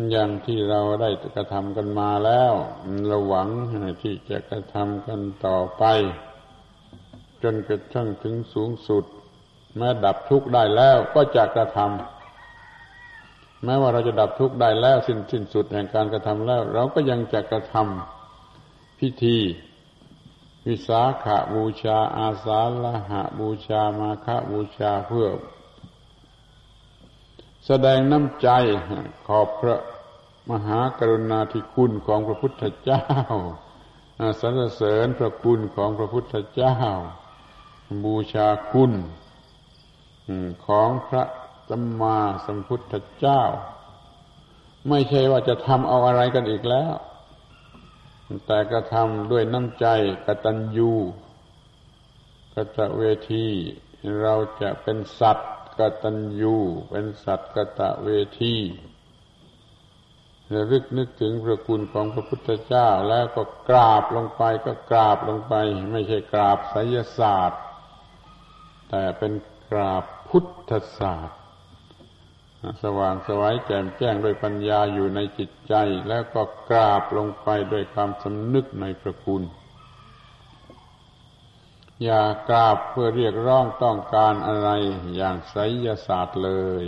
[0.10, 2.54] อย่างที่เราได้กระทำกันมาแล้ว
[3.08, 3.50] เราหวัง
[4.04, 5.84] ที่จะกระทำกันต่อไป
[7.44, 9.04] จนกระทั่งถึงสูงสุด
[9.78, 12.23] แม้ดับทุกข์ได้แล้วก็จะกระทำ
[13.66, 19.38] แม้ว่าเราจะดับทุกข์ได้แล้วสิ้นสิ้นสุดแห่งการกระทำแล้ว เราก็ยังจะกระทำพิธี
[20.68, 25.28] วิสาขาบูชา อาสาละหะบูชามาฆบูชาเพื่อ
[27.66, 28.50] แสดงน้ำใจ
[29.28, 29.78] ขอบพระ
[30.52, 33.04] มหากรุณาธิคุณของพระพุทธเจ้า
[34.42, 36.78] สรรเสริญพระคุณของพระพุทธเจ้า
[38.06, 38.92] บูชาคุณ
[40.68, 41.24] ของพระ
[41.70, 43.42] สัมมาสัมพุทธเจ้า
[44.90, 46.94] ไม่ใช่ว่าจะทำเอาอะไรกันอีกแล้ว
[48.46, 49.86] แต่กระทำด้วยน้ำใจ
[50.26, 50.94] กตัญญู
[52.56, 53.48] กตเวที
[54.22, 56.56] เราจะเป็นสัตว์กตัญญู
[56.92, 58.10] เป็นสัตว์กตเว
[58.42, 58.56] ที
[60.54, 65.54] ระลึกนึกถึงพระคุณของพระพุทธเจ้าแล้วก็กราบลงไปก็กราบลงไป
[65.92, 67.62] ไม่ใช่กราบไสยศาสตร์
[68.90, 69.34] แต่เป็น
[69.70, 71.40] กราบพุทธศาสตร์
[72.84, 75.74] สว่างสวัยแจ่มแจ้งด้วยปัญญาอยู่ในจิตใจ
[76.08, 79.44] แล้วก็กราบลงไปด้วยความสำนึกในพระคุณ
[82.04, 84.70] อย่ากราบเพื่อเรียกร้องต้องการอะไร
[85.16, 86.84] อย่างไสยศาสตร์เลย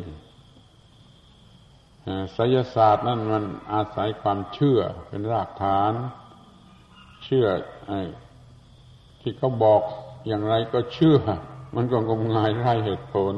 [2.34, 3.44] ไสยศาสตร์นั่นมัน
[3.74, 5.94] อาศัยความเชื่อเป็นรากฐาน
[7.24, 7.48] เชื่อ
[9.22, 9.82] ที่เขาบอก
[10.28, 11.18] อย่างไรก็เชื่อ
[11.76, 13.36] มันก็งมงายไร้เหตุผล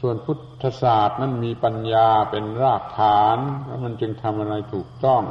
[0.00, 5.22] ส่วนพุท ธศาสตร์นั้นมีปัญญาเป็นรากฐานแล้วมันจึงทำอะไรถูกต้อง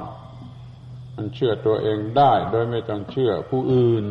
[1.15, 4.05] มันเชื่อตัวเองได้โดยไม่ต้องเชื่อผู้อื่น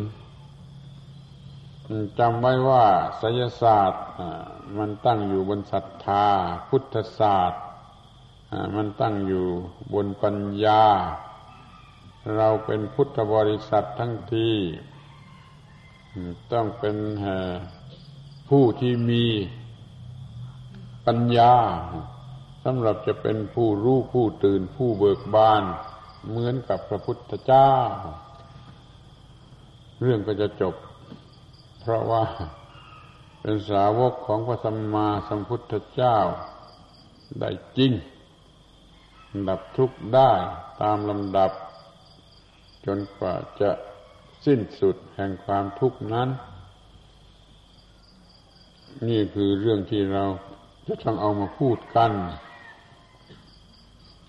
[2.19, 2.85] จำไว้ว่า
[3.21, 4.03] ศยศาสตร์
[4.77, 6.27] มันตั้งอยู่บนศรัทธา
[6.69, 7.63] พุทธศาสตร์
[8.75, 9.45] มันตั้งอยู่
[9.93, 10.85] บนปัญญา
[12.37, 14.51] เราเป็นพุทธบริษัททั้งที
[16.53, 16.97] ต้องเป็น
[18.49, 19.25] ผู้ที่มี
[21.05, 21.53] ปัญญา
[22.63, 25.63] สำหรับจะเป็นผู้รู้ผู้ตื่นผู้เบิกบาน
[26.27, 27.71] เหมือนกับพระพุทธเจ้า
[30.01, 30.75] เรื่องก็จะจบ
[31.81, 32.23] เพราะว่า
[33.41, 36.17] เป็นสาวกของพระสัมมาสัมพุทธเจ้า
[37.39, 37.91] ได้จริง
[39.47, 40.31] ดับทุกข์ได้
[40.81, 41.51] ตามลำดับ
[42.85, 43.71] จนกว่าจะ
[44.45, 46.29] สิ้นสุดแห่งความทุกข์นั้น
[49.07, 50.23] นี่คือเรื่องที่เรา
[50.87, 52.11] ต้องเอามาพูดกัน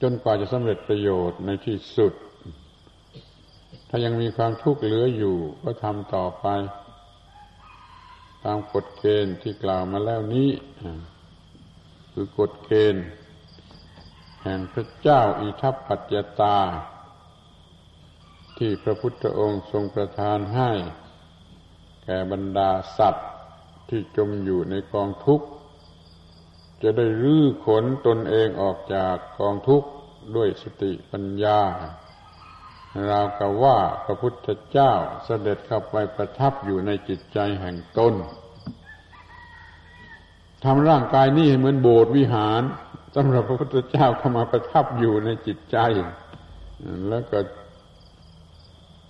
[0.02, 2.12] จนกว่าจะสำเร็จประโยชน์ในที่สุด
[3.88, 6.46] ถ้ายังมีความทุกข์เหลืออยู่ก็ทำต่อไป
[8.44, 10.50] ตามกฎเกณฑ์ที่กล่าวมาแล้วนี้
[12.12, 13.04] คือกฎเกณฑ์
[14.42, 16.58] แห่งพระเจ้าอิทัปปัจจตา
[18.58, 20.70] ที่พระพุทธองค์ทรงประทานให้
[22.04, 23.28] แก่บรรดาสัตว์
[23.88, 25.46] ที่จมอยู่ในกองทุกข์
[26.82, 29.88] จะได้รื้อขนตนเองออกจากกองทุกข์
[30.36, 31.60] ด้วยสติปัญญา
[33.10, 34.92] ราวกับว่าพระพุทธเจ้า
[35.24, 38.14] เสด็จเข้าไปประทับอยู่ในจิตใจแห่งตน
[40.64, 42.62] ทำร่างกายนี้ให้เหมือนโบสถ์วิหาร
[43.14, 45.78] สำหรับพระพุทธเจ้าเข้ามาประทับอยู่ในจิตใจ
[47.08, 47.38] แล้วก็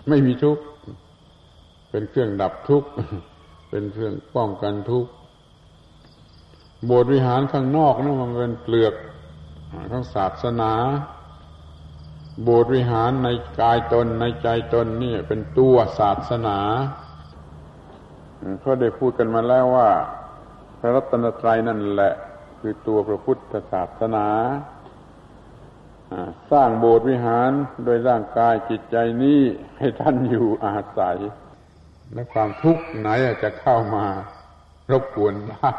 [0.09, 0.62] ไม่มีทุกข์
[1.90, 2.88] เป็นเครื่องดับทุกข์
[3.70, 5.10] เป็นเครื่องป้องกันทุกข์
[6.86, 8.94] โบสถ์วิหารข้างนอกนั่นมันเป็นเปลือก
[9.90, 10.72] ของศาสนา
[12.42, 13.28] โบสถ์วิหารใน
[13.60, 16.58] กายตนในใจตนนี่เป็นตัวศาสนา
[18.60, 19.88] เขาได้พูดกันมาแล้วว่า
[20.78, 22.12] พระรัตนตรัยนั่นแหละ
[22.60, 24.26] คือตัวพระพุทธศาสนา
[26.50, 27.50] สร้างโบสถ์วิหาร
[27.84, 29.40] โดยร่างกายจิตใจนี้
[29.78, 31.18] ให้ท่านอยู่อาศัย
[32.12, 33.08] และความทุกข์ไหน
[33.42, 34.04] จะเข้ามา
[34.90, 35.70] รบกวนได้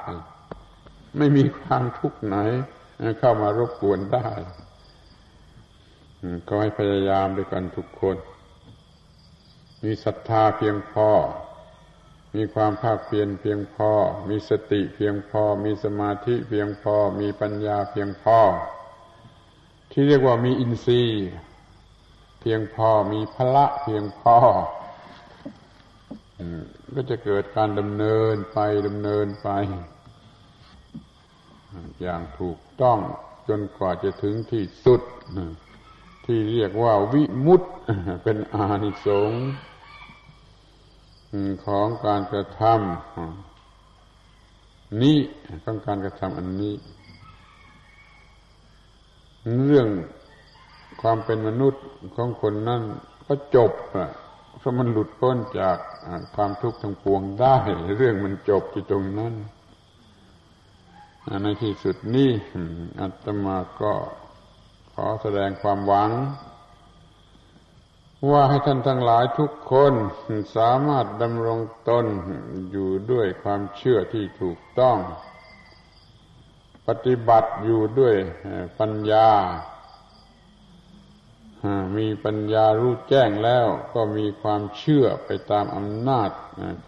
[1.18, 2.35] ไม่มีความทุกข์ไหน
[3.19, 4.30] เข้ามารบกวนได้
[6.48, 8.18] ก็ให้พยายามด้วยกันทุกคน
[9.84, 11.10] มีศรัทธาเพียงพอ
[12.35, 13.91] มีความภาคเพียรเพียงพอ
[14.30, 18.39] มีสติเพียงพอ มีสมาธิเพียงพอ มีปัญญาเพียงพอ
[19.91, 21.27] ที่เรียกว่ามีอินทรีย์
[22.39, 24.38] เพียงพอ มีพละเพียงพอ
[26.95, 29.49] ก็จะเกิดการดำเนินไปดำเนินไป
[32.01, 32.99] อย่างถูกต้อง
[33.47, 35.01] จนกว่าจะถึงที่สุด
[36.25, 37.61] ที่เรียกว่าวิมุต
[38.23, 39.45] เป็นอานิสงส์
[41.65, 45.17] ของการกระทำนี้
[45.63, 46.75] ของการกระทำอันนี้
[49.65, 49.87] เรื่อง
[51.01, 51.83] ความเป็นมนุษย์
[52.15, 52.81] ของคนนั้น
[53.27, 54.09] ก็จบอะ
[54.59, 55.77] เพราะมันหลุดพ้นจาก
[56.35, 57.55] ความทุกข์ทั้งปวงได้
[57.97, 59.33] เรื่องมันจบที่ตรงนั้น
[61.43, 62.31] ในที่สุดนี้
[62.99, 63.93] อาตมาก็
[64.93, 66.11] ขอแสดงความหวัง
[68.29, 69.93] ว่าให้ท่านทั้งหลายทุกคน
[70.55, 71.59] สามารถดำรง
[71.89, 72.05] ตน
[72.71, 74.97] อยู่ด้วยความเชื่อที่ถูกต้อง
[76.87, 78.15] ปฏิบัติอยู่ด้วย
[78.79, 79.29] ปัญญา
[81.97, 86.29] มีปัญญารู้แจ้งแล้วก็มีความเชื่อไปตามอำนาจ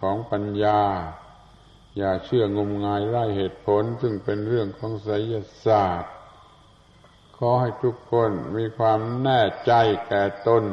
[0.00, 0.80] ของปัญญา
[1.98, 5.34] อย่าเชื่องมงายไร้เหตุผล ซึ่งเป็นเรื่องของไสย
[5.66, 6.14] ศาสตร์
[7.36, 9.72] ขอให้ทุกคนมีความแน่ใจ
[10.08, 10.64] แก่ตน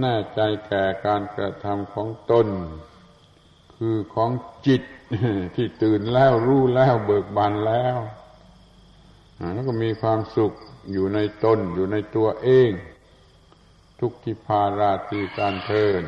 [0.00, 2.48] แน่ใจแก่การกระทำของตน
[3.74, 4.30] คือของ
[4.66, 4.82] จิต
[5.54, 7.96] ที่ตื่นแล้วรู้แล้วเบิกบานแล้ว
[9.52, 10.52] แล้วก็มีความสุข
[10.92, 12.70] อยู่ในตนอยู่ในตัวเอง
[14.00, 16.02] ทุกทิพาราตีการเทิน